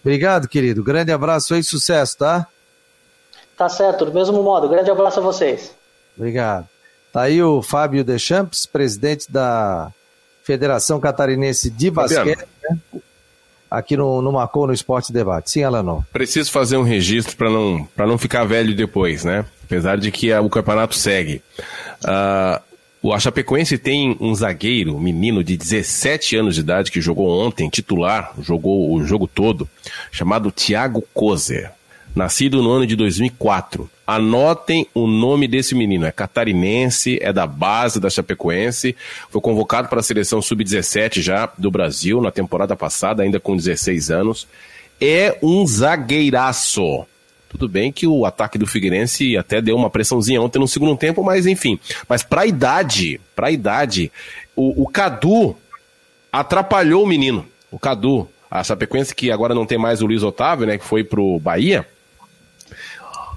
Obrigado, 0.02 0.50
querido. 0.50 0.84
Grande 0.84 1.12
abraço 1.12 1.56
e 1.56 1.64
sucesso, 1.64 2.18
tá? 2.18 2.48
Tá 3.64 3.70
certo, 3.70 4.04
do 4.04 4.14
mesmo 4.14 4.44
modo. 4.44 4.68
Grande 4.68 4.92
abraço 4.92 5.22
a 5.22 5.24
vocês. 5.24 5.74
Obrigado. 6.18 6.68
Tá 7.14 7.22
aí 7.22 7.42
o 7.42 7.62
Fábio 7.62 8.04
Deschamps, 8.04 8.66
presidente 8.66 9.32
da 9.32 9.90
Federação 10.44 11.00
Catarinense 11.00 11.70
de 11.70 11.90
Basquete, 11.90 12.46
né? 12.62 12.78
aqui 13.72 13.96
no, 13.96 14.22
no 14.22 14.34
Marcou 14.34 14.68
no 14.68 14.74
Esporte 14.74 15.14
Debate. 15.14 15.50
Sim, 15.50 15.64
Alanô. 15.64 16.04
Preciso 16.12 16.52
fazer 16.52 16.76
um 16.76 16.84
registro 16.84 17.38
para 17.38 17.50
não, 17.50 17.88
não 18.00 18.18
ficar 18.18 18.44
velho 18.44 18.76
depois, 18.76 19.24
né? 19.24 19.46
Apesar 19.64 19.98
de 19.98 20.12
que 20.12 20.34
o 20.34 20.50
campeonato 20.50 20.96
segue. 20.96 21.42
Uh, 22.04 22.62
o 23.02 23.18
Chapecoense 23.18 23.78
tem 23.78 24.18
um 24.20 24.36
zagueiro, 24.36 24.94
um 24.94 25.00
menino 25.00 25.42
de 25.42 25.56
17 25.56 26.36
anos 26.36 26.56
de 26.56 26.60
idade, 26.60 26.92
que 26.92 27.00
jogou 27.00 27.30
ontem, 27.30 27.70
titular, 27.70 28.34
jogou 28.42 28.94
o 28.94 29.06
jogo 29.06 29.26
todo, 29.26 29.70
chamado 30.12 30.52
Thiago 30.52 31.02
Kozer 31.14 31.72
nascido 32.16 32.62
no 32.62 32.72
ano 32.72 32.86
de 32.86 32.96
2004. 32.96 33.90
Anotem 34.06 34.86
o 34.94 35.08
nome 35.08 35.48
desse 35.48 35.74
menino, 35.74 36.06
é 36.06 36.12
catarinense, 36.12 37.18
é 37.22 37.32
da 37.32 37.48
base 37.48 38.00
da 38.00 38.10
Chapecoense, 38.10 38.96
foi 39.30 39.42
convocado 39.42 39.88
para 39.88 40.00
a 40.00 40.04
seleção 40.04 40.42
sub-17 40.42 41.22
já 41.22 41.50
do 41.58 41.72
Brasil 41.72 42.22
na 42.22 42.32
temporada 42.32 42.76
passada, 42.76 43.24
ainda 43.24 43.40
com 43.40 43.56
16 43.56 44.12
anos. 44.12 44.48
É 45.00 45.38
um 45.42 45.66
zagueiraço. 45.66 47.06
Tudo 47.50 47.70
bem 47.70 47.92
que 47.92 48.08
o 48.08 48.26
ataque 48.26 48.58
do 48.58 48.66
Figueirense 48.66 49.38
até 49.38 49.62
deu 49.62 49.76
uma 49.76 49.90
pressãozinha 49.90 50.42
ontem 50.42 50.60
no 50.60 50.68
segundo 50.68 50.98
tempo, 50.98 51.24
mas 51.24 51.46
enfim. 51.46 51.80
Mas 52.10 52.24
para 52.24 52.42
a 52.42 52.46
idade, 52.48 53.22
para 53.36 53.48
a 53.48 53.52
idade, 53.52 54.12
o, 54.56 54.84
o 54.84 54.88
Cadu 54.88 55.56
atrapalhou 56.32 57.04
o 57.04 57.08
menino. 57.08 57.46
O 57.72 57.78
Cadu, 57.78 58.28
a 58.50 58.64
Chapecoense 58.64 59.14
que 59.14 59.32
agora 59.32 59.54
não 59.54 59.68
tem 59.68 59.78
mais 59.78 60.02
o 60.02 60.08
Luiz 60.08 60.24
Otávio, 60.24 60.66
né, 60.66 60.80
que 60.80 60.86
foi 60.86 61.04
pro 61.04 61.40
Bahia, 61.40 61.88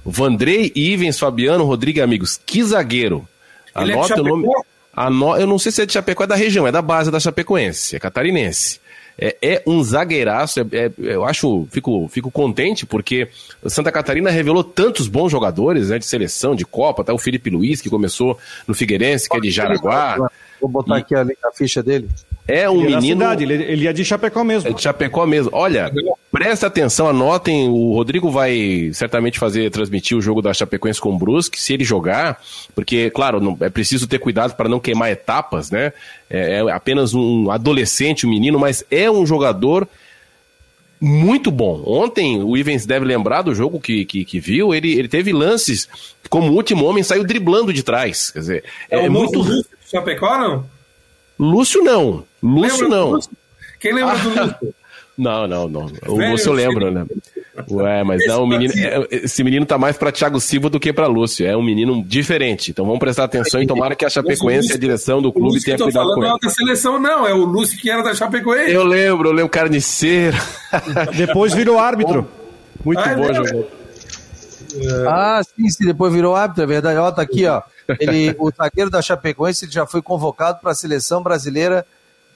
Vandrei, 0.07 0.71
Ivens, 0.75 1.19
Fabiano, 1.19 1.65
Rodrigo 1.65 2.01
amigos. 2.01 2.41
Que 2.47 2.63
zagueiro. 2.63 3.27
Anota 3.75 4.15
é 4.15 4.21
o 4.21 4.25
nome. 4.25 4.49
Ano... 4.97 5.37
Eu 5.37 5.47
não 5.47 5.59
sei 5.59 5.73
se 5.73 5.83
é 5.83 5.87
de 5.87 5.93
Chapecó, 5.93 6.25
é 6.25 6.27
da 6.27 6.37
região, 6.37 6.67
é 6.67 6.73
da 6.73 6.81
base 6.81 7.11
da 7.11 7.21
Chapecoense, 7.21 7.97
é 7.97 7.99
catarinense. 7.99 8.81
É, 9.19 9.37
é 9.41 9.63
um 9.67 9.83
zagueiraço, 9.83 10.61
é, 10.61 10.65
é, 10.73 10.93
eu 10.99 11.25
acho, 11.25 11.67
fico, 11.71 12.07
fico 12.09 12.31
contente 12.31 12.85
porque 12.85 13.29
Santa 13.67 13.91
Catarina 13.91 14.31
revelou 14.31 14.63
tantos 14.63 15.09
bons 15.09 15.31
jogadores 15.31 15.89
né, 15.89 15.99
de 15.99 16.05
seleção, 16.05 16.55
de 16.55 16.67
Copa, 16.67 17.01
até 17.01 17.15
o 17.15 17.19
Felipe 17.19 17.49
Luiz, 17.49 17.81
que 17.81 17.89
começou 17.89 18.39
no 18.69 18.75
Figueirense, 18.75 19.29
que 19.29 19.37
é 19.37 19.41
de 19.41 19.51
Jaraguá. 19.51 20.19
Vou 20.61 20.69
botar 20.69 20.99
e... 20.99 21.01
aqui 21.01 21.15
a, 21.15 21.23
a, 21.23 21.53
ficha 21.55 21.83
dele. 21.83 22.11
É 22.47 22.69
um 22.69 22.83
ele 22.83 22.93
é 22.93 22.97
menino. 22.97 23.23
Cidade, 23.23 23.45
ele, 23.45 23.55
ele 23.55 23.89
é 23.89 23.93
de 23.93 24.05
Chapecó 24.05 24.45
mesmo. 24.45 24.69
É 24.69 24.73
de 24.73 24.83
Chapecó 24.83 25.27
mesmo. 25.27 25.51
Olha, 25.53 25.91
presta 26.37 26.67
atenção, 26.67 27.09
anotem. 27.09 27.67
O 27.67 27.95
Rodrigo 27.95 28.31
vai 28.31 28.91
certamente 28.93 29.39
fazer 29.39 29.71
transmitir 29.71 30.19
o 30.19 30.21
jogo 30.21 30.43
da 30.43 30.53
Chapecoense 30.53 31.01
com 31.01 31.15
o 31.15 31.19
Brusque, 31.19 31.59
se 31.59 31.73
ele 31.73 31.83
jogar, 31.83 32.43
porque, 32.75 33.09
claro, 33.09 33.41
não, 33.41 33.57
é 33.59 33.71
preciso 33.71 34.07
ter 34.07 34.19
cuidado 34.19 34.55
para 34.55 34.69
não 34.69 34.79
queimar 34.79 35.11
etapas, 35.11 35.71
né? 35.71 35.95
É, 36.29 36.59
é 36.59 36.71
apenas 36.71 37.15
um 37.15 37.51
adolescente, 37.51 38.27
um 38.27 38.31
menino, 38.31 38.59
mas 38.59 38.85
é 38.91 39.11
um 39.11 39.25
jogador 39.25 39.89
muito 41.01 41.51
bom. 41.51 41.83
Ontem, 41.87 42.43
o 42.43 42.55
Ivens 42.55 42.85
deve 42.85 43.07
lembrar 43.07 43.41
do 43.41 43.55
jogo 43.55 43.81
que, 43.81 44.05
que, 44.05 44.23
que, 44.23 44.39
viu, 44.39 44.75
ele, 44.75 44.93
ele 44.93 45.09
teve 45.09 45.33
lances 45.33 45.89
como 46.29 46.53
o 46.53 46.55
último 46.55 46.85
homem 46.85 47.03
saiu 47.03 47.25
driblando 47.25 47.73
de 47.73 47.83
trás. 47.83 48.31
Quer 48.31 48.39
dizer, 48.41 48.65
é, 48.91 49.07
é 49.07 49.09
muito. 49.09 49.43
Chapecó, 49.91 50.37
não? 50.37 50.67
Lúcio 51.39 51.83
não. 51.83 52.25
Lúcio 52.43 52.85
lembra 52.85 52.89
não. 52.89 53.11
Lúcio? 53.13 53.31
Quem 53.81 53.95
lembra 53.95 54.19
do 54.19 54.29
Lúcio? 54.29 54.75
Não, 55.17 55.47
não, 55.47 55.69
não. 55.69 55.87
O 56.07 56.17
Velho 56.17 56.33
Lúcio 56.33 56.53
lembra, 56.53 56.91
né? 56.91 57.07
Ué, 57.71 58.05
mas 58.05 58.21
esse 58.21 58.29
não, 58.29 58.45
o 58.45 58.47
menino, 58.47 58.73
é, 58.77 59.09
esse 59.11 59.43
menino 59.43 59.65
tá 59.65 59.79
mais 59.79 59.97
para 59.97 60.13
Thiago 60.13 60.39
Silva 60.39 60.69
do 60.69 60.79
que 60.79 60.93
para 60.93 61.07
Lúcio. 61.07 61.47
É 61.47 61.57
um 61.57 61.63
menino 61.63 62.05
diferente. 62.05 62.71
Então 62.71 62.85
vamos 62.85 63.01
prestar 63.01 63.25
atenção 63.25 63.63
e 63.63 63.67
tomara 63.67 63.95
que 63.97 64.05
a 64.05 64.11
Chapecoense, 64.11 64.75
a 64.75 64.77
direção 64.77 65.23
do 65.23 65.33
clube, 65.33 65.63
tenha 65.63 65.79
cuidado 65.79 66.15
com 66.15 66.21
ele. 66.21 66.29
Não 66.29 66.37
é 66.37 66.39
da 66.39 66.51
seleção, 66.51 67.01
não. 67.01 67.27
É 67.27 67.33
o 67.33 67.45
Lúcio 67.45 67.79
que 67.79 67.91
era 67.91 68.03
da 68.03 68.15
Chapecoense. 68.15 68.71
Eu 68.71 68.85
lembro, 68.85 69.31
eu 69.31 69.33
lembro, 69.33 69.49
carniceiro. 69.49 70.37
Depois 71.17 71.55
virou 71.55 71.79
árbitro. 71.79 72.29
Muito 72.85 73.01
ah, 73.01 73.15
bom 73.15 73.33
jogador. 73.33 73.67
Ah, 75.09 75.41
sim, 75.43 75.69
sim, 75.71 75.87
depois 75.87 76.13
virou 76.13 76.37
árbitro, 76.37 76.63
é 76.63 76.67
verdade. 76.67 76.99
Ó, 76.99 77.11
tá 77.11 77.23
aqui, 77.23 77.47
ó. 77.47 77.63
Ele, 77.99 78.35
o 78.39 78.51
zagueiro 78.51 78.91
da 78.91 79.01
Chapecoense 79.01 79.67
já 79.71 79.87
foi 79.87 80.03
convocado 80.03 80.59
para 80.61 80.73
a 80.73 80.75
seleção 80.75 81.23
brasileira 81.23 81.87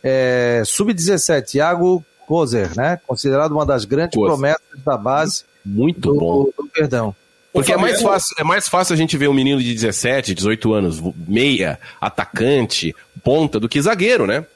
é, 0.02 0.62
sub-17, 0.64 1.44
Thiago 1.44 2.04
Kozer, 2.30 2.70
né? 2.76 3.00
Considerado 3.08 3.50
uma 3.50 3.66
das 3.66 3.84
grandes 3.84 4.14
Kozer. 4.14 4.30
promessas 4.30 4.84
da 4.86 4.96
base. 4.96 5.42
Muito 5.66 6.12
do, 6.12 6.14
bom. 6.14 6.44
Do 6.56 6.68
perdão. 6.72 7.12
Porque 7.52 7.72
é 7.72 7.76
mais, 7.76 8.00
fácil, 8.00 8.36
é 8.38 8.44
mais 8.44 8.68
fácil 8.68 8.94
a 8.94 8.96
gente 8.96 9.16
ver 9.16 9.28
um 9.28 9.34
menino 9.34 9.60
de 9.60 9.74
17, 9.74 10.32
18 10.32 10.72
anos, 10.72 11.02
meia, 11.26 11.80
atacante, 12.00 12.94
ponta, 13.24 13.58
do 13.58 13.68
que 13.68 13.82
zagueiro, 13.82 14.28
né? 14.28 14.46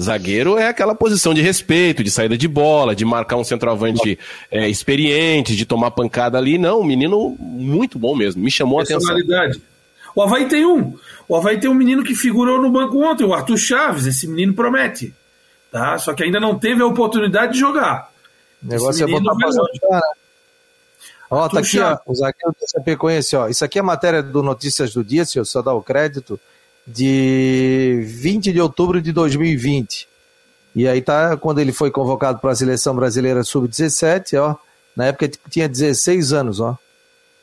Zagueiro 0.00 0.56
é 0.56 0.68
aquela 0.68 0.94
posição 0.94 1.34
de 1.34 1.42
respeito, 1.42 2.02
de 2.02 2.10
saída 2.10 2.38
de 2.38 2.48
bola, 2.48 2.96
de 2.96 3.04
marcar 3.04 3.36
um 3.36 3.44
centroavante 3.44 4.18
é, 4.50 4.66
experiente, 4.66 5.54
de 5.54 5.66
tomar 5.66 5.90
pancada 5.90 6.38
ali. 6.38 6.56
Não, 6.56 6.80
um 6.80 6.84
menino 6.84 7.36
muito 7.38 7.98
bom 7.98 8.16
mesmo. 8.16 8.42
Me 8.42 8.50
chamou 8.50 8.80
a 8.80 8.82
atenção. 8.82 9.14
O 10.16 10.22
Havaí 10.22 10.48
tem 10.48 10.64
um. 10.64 10.96
O 11.28 11.36
Havaí 11.36 11.60
tem 11.60 11.68
um 11.68 11.74
menino 11.74 12.02
que 12.02 12.14
figurou 12.14 12.62
no 12.62 12.70
banco 12.70 12.98
ontem, 13.04 13.24
o 13.24 13.34
Arthur 13.34 13.58
Chaves. 13.58 14.06
Esse 14.06 14.26
menino 14.26 14.54
promete. 14.54 15.12
Tá? 15.74 15.98
Só 15.98 16.14
que 16.14 16.22
ainda 16.22 16.38
não 16.38 16.56
teve 16.56 16.80
a 16.82 16.86
oportunidade 16.86 17.54
de 17.54 17.58
jogar. 17.58 18.08
O 18.62 18.68
negócio 18.68 19.02
é 19.02 19.10
botar 19.10 19.34
pra 19.34 19.50
jogar. 19.50 20.02
Ó, 21.28 21.48
tá 21.48 21.58
aqui, 21.58 21.80
ó, 21.80 21.98
o 22.06 22.14
zagueiro 22.14 22.54
do 22.60 22.70
Chapecoense, 22.70 23.34
ó. 23.34 23.48
Isso 23.48 23.64
aqui 23.64 23.80
é 23.80 23.82
matéria 23.82 24.22
do 24.22 24.40
Notícias 24.40 24.94
do 24.94 25.02
Dia, 25.02 25.24
se 25.24 25.36
eu 25.36 25.44
só 25.44 25.62
dar 25.62 25.74
o 25.74 25.82
crédito, 25.82 26.38
de 26.86 28.04
20 28.06 28.52
de 28.52 28.60
outubro 28.60 29.02
de 29.02 29.10
2020. 29.10 30.06
E 30.76 30.86
aí 30.86 31.02
tá 31.02 31.36
quando 31.36 31.58
ele 31.58 31.72
foi 31.72 31.90
convocado 31.90 32.38
para 32.38 32.52
a 32.52 32.54
seleção 32.54 32.94
brasileira 32.94 33.42
sub-17, 33.42 34.40
ó. 34.40 34.54
Na 34.94 35.06
época 35.06 35.28
tinha 35.50 35.68
16 35.68 36.32
anos, 36.32 36.60
ó. 36.60 36.78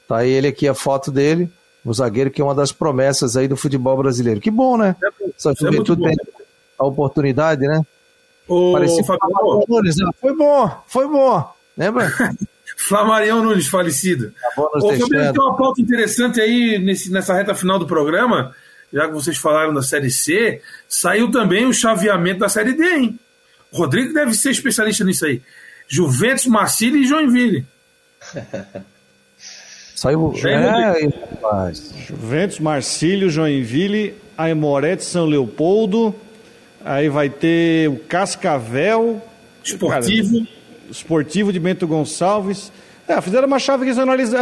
Tá 0.08 0.20
aí 0.20 0.30
ele 0.30 0.48
aqui 0.48 0.70
a 0.70 0.74
foto 0.74 1.12
dele 1.12 1.52
o 1.84 1.94
zagueiro 1.94 2.32
que 2.32 2.42
é 2.42 2.46
uma 2.46 2.56
das 2.56 2.72
promessas 2.72 3.36
aí 3.36 3.50
do 3.50 3.58
futebol 3.58 3.98
brasileiro. 3.98 4.40
Que 4.40 4.52
bom, 4.52 4.78
né? 4.78 4.96
É, 5.04 5.30
Essa 5.38 5.52
é 5.52 5.56
juventude 5.56 6.02
tem 6.02 6.16
a 6.80 6.86
oportunidade, 6.86 7.68
né? 7.68 7.86
O 8.52 8.74
Parecia 8.74 9.02
Fabiano, 9.06 9.64
Nunes, 9.66 9.96
né? 9.96 10.12
Foi 10.20 10.36
bom, 10.36 10.84
foi 10.86 11.08
bom. 11.08 11.54
Lembra? 11.78 12.12
Flamarião 12.76 13.42
Nunes, 13.42 13.68
falecido. 13.68 14.34
Ô, 14.58 14.92
Fabiano, 14.92 15.32
tem 15.32 15.42
uma 15.42 15.56
pauta 15.56 15.82
interessante 15.82 16.42
aí 16.42 16.78
nesse, 16.78 17.10
nessa 17.10 17.34
reta 17.34 17.56
final 17.56 17.80
do 17.80 17.88
programa, 17.88 18.54
já 18.92 19.08
que 19.08 19.14
vocês 19.14 19.38
falaram 19.38 19.74
da 19.74 19.82
Série 19.82 20.12
C, 20.12 20.62
saiu 20.86 21.32
também 21.32 21.66
o 21.66 21.74
chaveamento 21.74 22.42
da 22.42 22.50
Série 22.50 22.74
D, 22.74 22.84
hein? 22.84 23.20
O 23.72 23.78
Rodrigo 23.78 24.14
deve 24.14 24.34
ser 24.34 24.52
especialista 24.52 25.06
nisso 25.06 25.26
aí. 25.26 25.42
Juventus, 25.88 26.46
Marcílio 26.46 27.02
e 27.02 27.08
Joinville. 27.08 27.66
Saiu. 29.96 30.34
É, 30.44 31.74
Juventus, 32.06 32.60
Marcílio, 32.60 33.30
Joinville, 33.30 34.16
Aimoré 34.38 34.98
de 34.98 35.06
São 35.06 35.26
Leopoldo. 35.26 36.14
Aí 36.84 37.10
vai 37.10 37.30
ter 37.30 37.90
o 37.90 37.98
Cascavel. 37.98 39.22
Esportivo. 39.64 40.38
Cara, 40.40 40.48
esportivo 40.90 41.54
de 41.54 41.60
Bento 41.60 41.88
Gonçalves. 41.88 42.72
É, 43.08 43.20
fizeram 43.22 43.48
uma 43.48 43.60
chave 43.60 43.86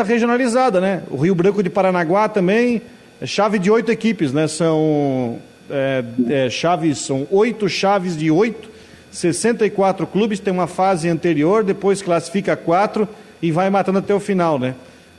regionalizada, 0.06 0.80
né? 0.80 1.04
O 1.10 1.18
Rio 1.18 1.36
Branco 1.36 1.64
de 1.64 1.70
Paranaguá 1.70 2.28
também. 2.30 2.82
É 3.22 3.26
chave 3.26 3.60
de 3.60 3.70
oito 3.70 3.92
equipes, 3.92 4.32
né? 4.32 4.48
São 4.48 5.40
é, 5.70 6.04
é, 6.30 6.50
chaves, 6.50 7.00
são 7.00 7.28
oito 7.32 7.68
chaves 7.68 8.18
de 8.18 8.32
oito. 8.32 8.70
64 9.12 10.06
clubes, 10.06 10.40
tem 10.40 10.54
uma 10.54 10.68
fase 10.68 11.10
anterior, 11.10 11.64
depois 11.64 12.02
classifica 12.02 12.56
quatro 12.56 13.08
e 13.42 13.52
vai 13.52 13.70
matando 13.70 14.00
até 14.00 14.14
o 14.14 14.20
final, 14.20 14.60
né? 14.60 14.76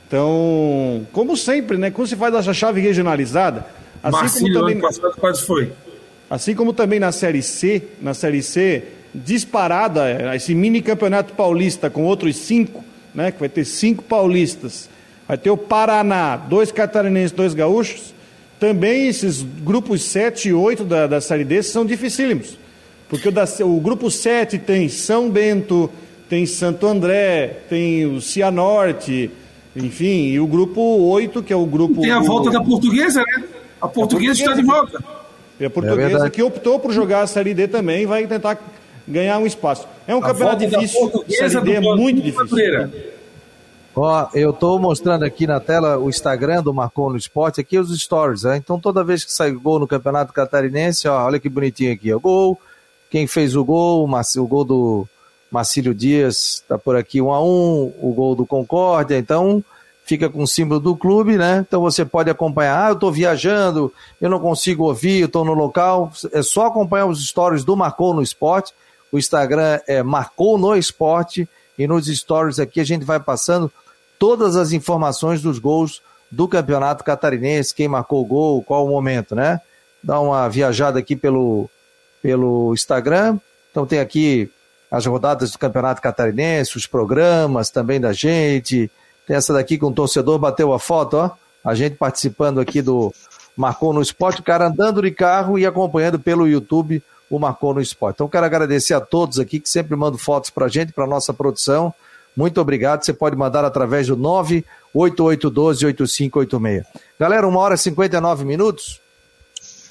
Então, 0.07 1.05
como 1.11 1.35
sempre, 1.35 1.77
né? 1.77 1.91
Quando 1.91 2.07
se 2.07 2.15
faz 2.15 2.33
essa 2.33 2.53
chave 2.53 2.81
regionalizada, 2.81 3.65
assim 4.01 4.17
Marcílio, 4.17 4.53
como 4.53 4.59
também, 4.59 4.73
ano 4.75 4.81
passado 4.81 5.15
quase 5.19 5.45
foi. 5.45 5.71
Assim 6.31 6.55
como 6.55 6.71
também 6.71 6.97
na 6.97 7.11
Série 7.11 7.43
C, 7.43 7.83
na 8.01 8.13
Série 8.13 8.41
C, 8.41 8.83
disparada, 9.13 10.33
esse 10.33 10.55
mini 10.55 10.81
campeonato 10.81 11.33
paulista 11.33 11.89
com 11.89 12.05
outros 12.05 12.37
cinco, 12.37 12.85
né? 13.13 13.33
Que 13.33 13.39
vai 13.41 13.49
ter 13.49 13.65
cinco 13.65 14.01
paulistas. 14.01 14.89
Vai 15.27 15.37
ter 15.37 15.49
o 15.49 15.57
Paraná, 15.57 16.37
dois 16.37 16.71
catarinenses, 16.71 17.33
dois 17.33 17.53
gaúchos. 17.53 18.13
Também 18.61 19.09
esses 19.09 19.41
grupos 19.41 20.03
7 20.03 20.47
e 20.47 20.53
8 20.53 20.85
da, 20.85 21.05
da 21.05 21.19
Série 21.19 21.43
D 21.43 21.61
são 21.63 21.85
dificílimos. 21.85 22.57
Porque 23.09 23.27
o, 23.27 23.31
da, 23.31 23.43
o 23.65 23.81
grupo 23.81 24.09
7 24.09 24.57
tem 24.57 24.87
São 24.87 25.29
Bento, 25.29 25.89
tem 26.29 26.45
Santo 26.45 26.87
André, 26.87 27.57
tem 27.67 28.05
o 28.05 28.21
Cianorte, 28.21 29.29
enfim, 29.75 30.27
e 30.27 30.39
o 30.39 30.47
grupo 30.47 30.79
8, 30.81 31.43
que 31.43 31.51
é 31.51 31.57
o 31.57 31.65
grupo. 31.65 31.99
Tem 31.99 32.11
a 32.11 32.21
volta 32.21 32.49
da 32.49 32.63
portuguesa, 32.63 33.19
né? 33.19 33.43
A 33.81 33.87
portuguesa, 33.89 34.39
está 34.39 34.53
de 34.53 34.61
volta. 34.61 35.20
E 35.61 35.65
a 35.65 35.69
portuguesa 35.69 36.25
é 36.25 36.29
que 36.31 36.41
optou 36.41 36.79
por 36.79 36.91
jogar 36.91 37.21
a 37.21 37.27
Série 37.27 37.53
D 37.53 37.67
também 37.67 38.07
vai 38.07 38.25
tentar 38.25 38.57
ganhar 39.07 39.37
um 39.37 39.45
espaço. 39.45 39.87
É 40.07 40.15
um 40.15 40.17
a 40.17 40.21
campeonato 40.23 40.65
difícil, 40.65 41.23
Série 41.29 41.61
D 41.61 41.73
é 41.73 41.79
muito 41.79 42.19
difícil. 42.19 42.89
Ó, 43.95 44.27
eu 44.33 44.49
estou 44.49 44.79
mostrando 44.79 45.23
aqui 45.23 45.45
na 45.45 45.59
tela 45.59 45.99
o 45.99 46.09
Instagram 46.09 46.63
do 46.63 46.73
Marcou 46.73 47.11
no 47.11 47.17
Esporte, 47.17 47.61
aqui 47.61 47.77
os 47.77 47.95
stories, 48.01 48.41
né? 48.41 48.57
Então 48.57 48.79
toda 48.79 49.03
vez 49.03 49.23
que 49.23 49.31
sai 49.31 49.51
gol 49.51 49.77
no 49.77 49.87
Campeonato 49.87 50.33
Catarinense, 50.33 51.07
ó, 51.07 51.25
olha 51.25 51.39
que 51.39 51.47
bonitinho 51.47 51.93
aqui, 51.93 52.11
ó, 52.11 52.17
gol, 52.17 52.59
quem 53.11 53.27
fez 53.27 53.55
o 53.55 53.63
gol, 53.63 54.09
o 54.09 54.47
gol 54.47 54.63
do 54.63 55.07
Marcílio 55.51 55.93
Dias 55.93 56.61
está 56.63 56.75
por 56.75 56.95
aqui, 56.95 57.21
um 57.21 57.31
a 57.31 57.39
um, 57.43 57.93
o 58.01 58.11
gol 58.15 58.33
do 58.33 58.47
Concórdia, 58.47 59.15
então 59.15 59.63
fica 60.11 60.29
com 60.29 60.43
o 60.43 60.47
símbolo 60.47 60.77
do 60.77 60.93
clube, 60.93 61.37
né? 61.37 61.63
Então 61.65 61.79
você 61.79 62.03
pode 62.03 62.29
acompanhar, 62.29 62.85
ah, 62.85 62.89
eu 62.89 62.95
estou 62.95 63.09
viajando, 63.09 63.93
eu 64.19 64.29
não 64.29 64.41
consigo 64.41 64.83
ouvir, 64.83 65.21
eu 65.21 65.27
estou 65.27 65.45
no 65.45 65.53
local, 65.53 66.11
é 66.33 66.43
só 66.43 66.65
acompanhar 66.65 67.05
os 67.05 67.25
stories 67.25 67.63
do 67.63 67.77
Marcou 67.77 68.13
no 68.13 68.21
Esporte, 68.21 68.73
o 69.09 69.17
Instagram 69.17 69.79
é 69.87 70.03
Marcou 70.03 70.57
no 70.57 70.75
Esporte, 70.75 71.47
e 71.79 71.87
nos 71.87 72.07
stories 72.07 72.59
aqui 72.59 72.81
a 72.81 72.83
gente 72.83 73.05
vai 73.05 73.21
passando 73.21 73.71
todas 74.19 74.57
as 74.57 74.73
informações 74.73 75.41
dos 75.41 75.59
gols 75.59 76.01
do 76.29 76.45
Campeonato 76.45 77.05
Catarinense, 77.05 77.73
quem 77.73 77.87
marcou 77.87 78.21
o 78.21 78.25
gol, 78.25 78.61
qual 78.61 78.85
o 78.85 78.89
momento, 78.89 79.33
né? 79.33 79.61
Dá 80.03 80.19
uma 80.19 80.45
viajada 80.49 80.99
aqui 80.99 81.15
pelo, 81.15 81.69
pelo 82.21 82.73
Instagram. 82.73 83.39
Então 83.71 83.85
tem 83.85 83.99
aqui 83.99 84.51
as 84.91 85.05
rodadas 85.05 85.51
do 85.51 85.57
Campeonato 85.57 86.01
Catarinense, 86.01 86.75
os 86.75 86.85
programas 86.85 87.69
também 87.69 87.99
da 88.01 88.11
gente. 88.11 88.91
Tem 89.27 89.35
essa 89.35 89.53
daqui 89.53 89.77
com 89.77 89.87
o 89.87 89.93
torcedor 89.93 90.39
bateu 90.39 90.73
a 90.73 90.79
foto, 90.79 91.17
ó. 91.17 91.31
A 91.63 91.75
gente 91.75 91.95
participando 91.95 92.59
aqui 92.59 92.81
do 92.81 93.13
Marcou 93.55 93.93
no 93.93 94.01
Esporte, 94.01 94.41
o 94.41 94.43
cara 94.43 94.67
andando 94.67 95.01
de 95.01 95.11
carro 95.11 95.59
e 95.59 95.65
acompanhando 95.65 96.19
pelo 96.19 96.47
YouTube 96.47 97.03
o 97.29 97.39
Marcou 97.39 97.73
no 97.73 97.81
Esporte. 97.81 98.15
Então 98.15 98.27
quero 98.27 98.45
agradecer 98.45 98.93
a 98.93 98.99
todos 98.99 99.39
aqui 99.39 99.59
que 99.59 99.69
sempre 99.69 99.95
mandam 99.95 100.17
fotos 100.17 100.49
pra 100.49 100.67
gente, 100.67 100.91
pra 100.91 101.07
nossa 101.07 101.33
produção. 101.33 101.93
Muito 102.35 102.59
obrigado. 102.59 103.03
Você 103.03 103.13
pode 103.13 103.35
mandar 103.35 103.63
através 103.63 104.07
do 104.07 104.17
98812-8586. 104.95 106.83
Galera, 107.19 107.47
uma 107.47 107.59
hora 107.59 107.75
e 107.75 107.77
59 107.77 108.43
minutos. 108.43 108.99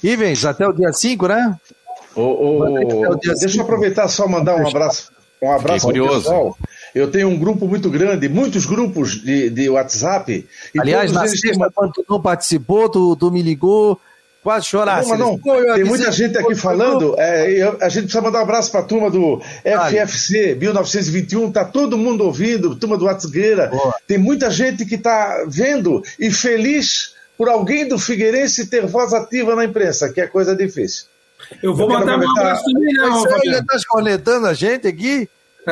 Ivens, 0.03 0.43
até 0.45 0.67
o 0.67 0.73
dia 0.73 0.91
5, 0.91 1.27
né? 1.27 1.55
deixa 3.39 3.57
eu 3.57 3.63
aproveitar 3.63 4.07
só 4.07 4.27
mandar 4.27 4.55
um 4.55 4.67
abraço. 4.67 5.11
Um 5.41 5.51
abraço 5.51 5.85
curioso. 5.85 6.23
pessoal. 6.23 6.57
Eu 6.93 7.09
tenho 7.09 7.29
um 7.29 7.37
grupo 7.37 7.67
muito 7.67 7.89
grande, 7.89 8.27
muitos 8.27 8.65
grupos 8.65 9.21
de, 9.21 9.49
de 9.49 9.69
WhatsApp. 9.69 10.47
Aliás, 10.77 11.11
na 11.11 11.27
sexta, 11.27 11.69
quando 11.73 11.93
tu 11.93 12.05
não 12.09 12.21
participou, 12.21 12.89
tu, 12.89 13.15
tu 13.15 13.31
me 13.31 13.41
ligou, 13.41 13.99
quase 14.43 14.65
chorasse. 14.65 15.09
Não, 15.09 15.17
não. 15.17 15.75
Tem 15.75 15.83
muita 15.83 16.11
gente 16.11 16.37
aqui 16.37 16.55
falando. 16.55 17.15
É, 17.17 17.61
a 17.81 17.89
gente 17.89 18.03
precisa 18.03 18.21
mandar 18.21 18.39
um 18.39 18.43
abraço 18.43 18.71
para 18.71 18.81
a 18.81 18.83
turma 18.83 19.09
do 19.09 19.41
FFC 19.89 20.55
1921. 20.55 21.51
Tá 21.51 21.65
todo 21.65 21.97
mundo 21.97 22.25
ouvindo, 22.25 22.75
turma 22.75 22.97
do 22.97 23.05
WhatsApp. 23.05 23.31
Tem 24.07 24.17
muita 24.17 24.49
gente 24.49 24.85
que 24.85 24.95
está 24.95 25.45
vendo 25.47 26.03
e 26.19 26.31
feliz 26.31 27.13
por 27.37 27.49
alguém 27.49 27.87
do 27.87 27.97
Figueirense 27.97 28.67
ter 28.67 28.85
voz 28.85 29.13
ativa 29.13 29.55
na 29.55 29.65
imprensa, 29.65 30.11
que 30.11 30.21
é 30.21 30.27
coisa 30.27 30.55
difícil. 30.55 31.05
Eu 31.61 31.73
vou 31.73 31.89
eu 31.91 31.99
mandar 31.99 32.19
um 32.19 32.29
abraço 32.29 32.63
também, 32.65 32.93
não. 32.93 33.21
Você 33.21 33.47
ainda 33.47 33.59
está 33.59 33.75
escoletando 33.75 34.47
a 34.47 34.53
gente 34.53 34.87
aqui? 34.87 35.27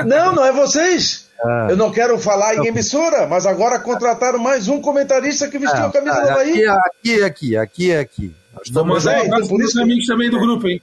Não, 0.05 0.33
não 0.33 0.45
é 0.45 0.51
vocês. 0.51 1.27
Ah. 1.41 1.67
Eu 1.69 1.77
não 1.77 1.89
quero 1.89 2.19
falar 2.19 2.55
em 2.55 2.67
emissora, 2.67 3.25
mas 3.25 3.45
agora 3.45 3.79
contrataram 3.79 4.37
mais 4.37 4.67
um 4.67 4.81
comentarista 4.81 5.47
que 5.47 5.57
vestiu 5.57 5.83
ah, 5.83 5.85
a 5.85 5.89
camisa 5.89 6.17
ah, 6.17 6.21
do 6.21 6.33
Bahia. 6.33 6.73
Aqui, 6.73 7.23
aqui, 7.23 7.55
aqui, 7.55 7.95
aqui. 7.95 8.35
Vou 8.73 8.83
mandar 8.83 9.21
um 9.21 9.25
abraço 9.33 9.47
para 9.47 9.65
os 9.65 9.77
amigos 9.77 10.05
também 10.05 10.29
do 10.29 10.37
grupo, 10.37 10.67
hein? 10.67 10.81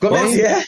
Como 0.00 0.16
é 0.16 0.32
que 0.32 0.40
é? 0.40 0.64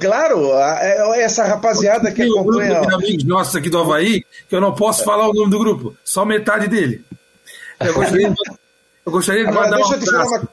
Claro, 0.00 0.50
é, 0.80 1.20
essa 1.20 1.44
rapaziada 1.44 2.10
que 2.10 2.22
acompanha. 2.22 2.80
Tem 2.80 2.94
amigos 2.94 3.24
nossos 3.24 3.54
aqui 3.54 3.68
do 3.68 3.78
Havaí, 3.78 4.24
que 4.48 4.56
eu 4.56 4.62
não 4.62 4.74
posso 4.74 5.04
falar 5.04 5.28
o 5.28 5.34
nome 5.34 5.50
do 5.50 5.58
grupo, 5.58 5.94
só 6.02 6.24
metade 6.24 6.68
dele. 6.68 7.04
Eu 7.78 7.92
gostaria, 7.92 8.34
eu 9.04 9.12
gostaria 9.12 9.44
de 9.44 9.52
mandar 9.52 9.78
um 9.78 9.84
abraço 9.84 10.48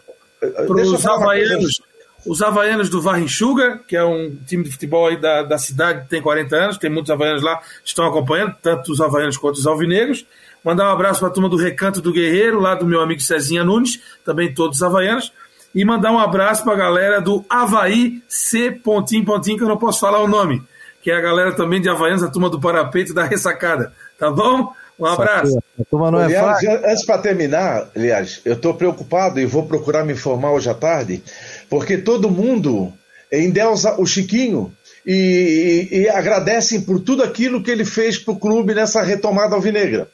para 0.67 0.81
os 0.81 1.05
havaianos 1.05 1.81
os 2.25 2.41
Havaianos 2.41 2.89
do 2.89 3.01
Varrinchuga, 3.01 3.79
que 3.87 3.95
é 3.95 4.03
um 4.03 4.35
time 4.45 4.63
de 4.63 4.71
futebol 4.71 5.07
aí 5.07 5.19
da, 5.19 5.43
da 5.43 5.57
cidade, 5.57 6.07
tem 6.07 6.21
40 6.21 6.55
anos, 6.55 6.77
tem 6.77 6.89
muitos 6.89 7.11
Havaianos 7.11 7.43
lá 7.43 7.57
que 7.57 7.87
estão 7.87 8.05
acompanhando, 8.05 8.55
tanto 8.61 8.91
os 8.91 9.01
Havaianos 9.01 9.37
quanto 9.37 9.55
os 9.55 9.67
Alvinegros. 9.67 10.25
Mandar 10.63 10.89
um 10.89 10.93
abraço 10.93 11.19
para 11.19 11.29
a 11.29 11.31
turma 11.31 11.49
do 11.49 11.57
Recanto 11.57 12.01
do 12.01 12.13
Guerreiro, 12.13 12.59
lá 12.59 12.73
do 12.75 12.85
meu 12.85 13.01
amigo 13.01 13.19
Cezinha 13.19 13.63
Nunes, 13.63 13.99
também 14.23 14.53
todos 14.53 14.77
os 14.77 14.83
Havaianos. 14.83 15.33
E 15.75 15.83
mandar 15.83 16.11
um 16.11 16.19
abraço 16.19 16.63
para 16.63 16.73
a 16.73 16.77
galera 16.77 17.19
do 17.19 17.43
Havaí 17.49 18.21
C. 18.29 18.71
Pontinho 18.71 19.25
Pontinho, 19.25 19.57
que 19.57 19.63
eu 19.63 19.67
não 19.67 19.77
posso 19.77 19.99
falar 19.99 20.21
o 20.21 20.27
nome, 20.27 20.63
que 21.01 21.11
é 21.11 21.17
a 21.17 21.21
galera 21.21 21.53
também 21.53 21.81
de 21.81 21.89
Havaianos, 21.89 22.23
a 22.23 22.29
turma 22.29 22.49
do 22.49 22.59
Parapeito 22.59 23.13
da 23.13 23.23
Ressacada. 23.23 23.91
Tá 24.17 24.31
bom? 24.31 24.71
Um 24.99 25.05
abraço. 25.05 25.59
não 25.91 26.21
é 26.21 26.25
aliás, 26.25 26.63
antes 26.85 27.05
para 27.05 27.17
terminar, 27.17 27.89
aliás, 27.95 28.41
eu 28.45 28.53
estou 28.53 28.73
preocupado 28.75 29.39
e 29.39 29.45
vou 29.45 29.65
procurar 29.65 30.05
me 30.05 30.13
informar 30.13 30.51
hoje 30.51 30.69
à 30.69 30.73
tarde, 30.73 31.23
porque 31.69 31.97
todo 31.97 32.29
mundo 32.29 32.93
endeusa 33.31 33.99
o 33.99 34.05
Chiquinho 34.05 34.71
e, 35.05 35.89
e, 35.91 35.97
e 35.99 36.09
agradecem 36.09 36.81
por 36.81 36.99
tudo 36.99 37.23
aquilo 37.23 37.63
que 37.63 37.71
ele 37.71 37.85
fez 37.85 38.17
para 38.17 38.33
o 38.33 38.39
clube 38.39 38.73
nessa 38.73 39.01
retomada 39.01 39.55
alvinegra. 39.55 40.07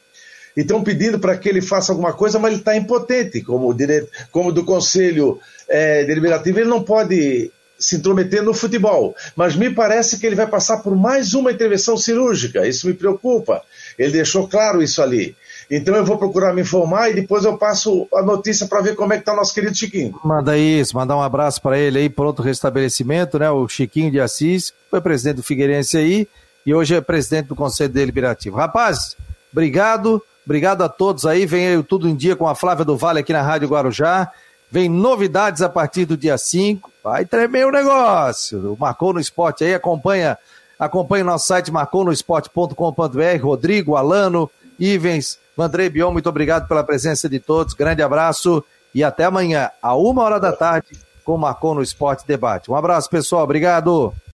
E 0.56 0.62
estão 0.62 0.84
pedindo 0.84 1.20
para 1.20 1.38
que 1.38 1.48
ele 1.48 1.62
faça 1.62 1.92
alguma 1.92 2.14
coisa, 2.14 2.40
mas 2.40 2.52
ele 2.52 2.62
está 2.62 2.76
impotente, 2.76 3.42
como, 3.42 3.74
direito, 3.74 4.10
como 4.32 4.52
do 4.52 4.66
Conselho 4.66 5.40
é, 5.68 6.04
Deliberativo, 6.06 6.60
ele 6.60 6.70
não 6.70 6.84
pode 6.84 7.52
se 7.78 7.96
intrometer 7.96 8.44
no 8.44 8.54
futebol. 8.54 9.16
Mas 9.36 9.56
me 9.56 9.70
parece 9.70 10.20
que 10.20 10.26
ele 10.26 10.36
vai 10.36 10.48
passar 10.48 10.78
por 10.78 10.96
mais 10.96 11.34
uma 11.34 11.52
intervenção 11.52 11.96
cirúrgica. 11.96 12.68
Isso 12.68 12.88
me 12.88 12.94
preocupa. 12.94 13.62
Ele 13.98 14.12
deixou 14.12 14.48
claro 14.48 14.84
isso 14.84 15.02
ali. 15.02 15.36
Então 15.70 15.96
eu 15.96 16.04
vou 16.04 16.18
procurar 16.18 16.52
me 16.54 16.62
informar 16.62 17.10
e 17.10 17.14
depois 17.14 17.46
eu 17.46 17.56
passo 17.58 18.08
a 18.14 18.24
notícia 18.24 18.68
para 18.68 18.82
ver 18.82 18.96
como 18.96 19.14
é 19.14 19.20
que 19.20 19.30
o 19.30 19.36
nosso 19.36 19.54
querido 19.54 19.76
Chiquinho. 19.76 20.20
Manda 20.24 20.58
isso, 20.58 20.96
mandar 20.96 21.16
um 21.16 21.22
abraço 21.22 21.62
para 21.62 21.78
ele 21.78 22.00
aí, 22.00 22.10
pronto 22.10 22.42
restabelecimento, 22.42 23.38
né? 23.38 23.52
O 23.52 23.68
Chiquinho 23.68 24.10
de 24.10 24.20
Assis, 24.20 24.74
foi 24.90 25.00
presidente 25.00 25.36
do 25.36 25.44
Figueirense 25.44 25.98
aí 25.98 26.28
e 26.66 26.74
hoje 26.74 26.96
é 26.96 27.02
presidente 27.02 27.48
do 27.48 27.56
Conselho 27.56 27.94
Deliberativo. 27.94 28.58
Rapaz, 28.58 29.16
obrigado, 29.52 30.24
obrigado 30.44 30.82
a 30.84 30.90
todos 30.90 31.26
aí. 31.26 31.46
Vem 31.46 31.68
aí 31.68 31.84
tudo 31.84 32.10
em 32.10 32.16
dia 32.16 32.36
com 32.36 32.48
a 32.48 32.56
Flávia 32.56 32.84
do 32.84 32.98
Vale 32.98 33.20
aqui 33.20 33.32
na 33.32 33.44
Rádio 33.44 33.68
Guarujá. 33.70 34.32
Vem 34.72 34.90
novidades 34.90 35.62
a 35.62 35.70
partir 35.70 36.06
do 36.06 36.18
dia 36.18 36.38
5. 36.38 36.92
Vai 37.04 37.26
tremer 37.26 37.66
o 37.66 37.72
negócio. 37.72 38.76
Marcou 38.80 39.14
no 39.14 39.20
esporte 39.20 39.64
aí, 39.64 39.74
acompanha, 39.74 40.38
acompanha 40.78 41.24
nosso 41.24 41.48
site 41.48 41.72
marconosport.com.br. 41.72 43.42
Rodrigo, 43.42 43.96
Alano, 43.96 44.50
Ivens, 44.80 45.40
Andrei 45.62 45.90
Bion, 45.90 46.12
muito 46.12 46.30
obrigado 46.30 46.68
pela 46.68 46.84
presença 46.84 47.28
de 47.30 47.40
todos. 47.40 47.74
Grande 47.74 48.02
abraço 48.02 48.64
e 48.94 49.04
até 49.04 49.26
amanhã, 49.26 49.70
a 49.82 49.96
uma 49.96 50.24
hora 50.24 50.40
da 50.40 50.52
tarde, 50.52 50.90
com 51.24 51.38
Marcou 51.38 51.76
no 51.76 51.82
Esporte 51.82 52.26
Debate. 52.26 52.72
Um 52.72 52.76
abraço, 52.76 53.10
pessoal. 53.10 53.44
Obrigado. 53.44 54.14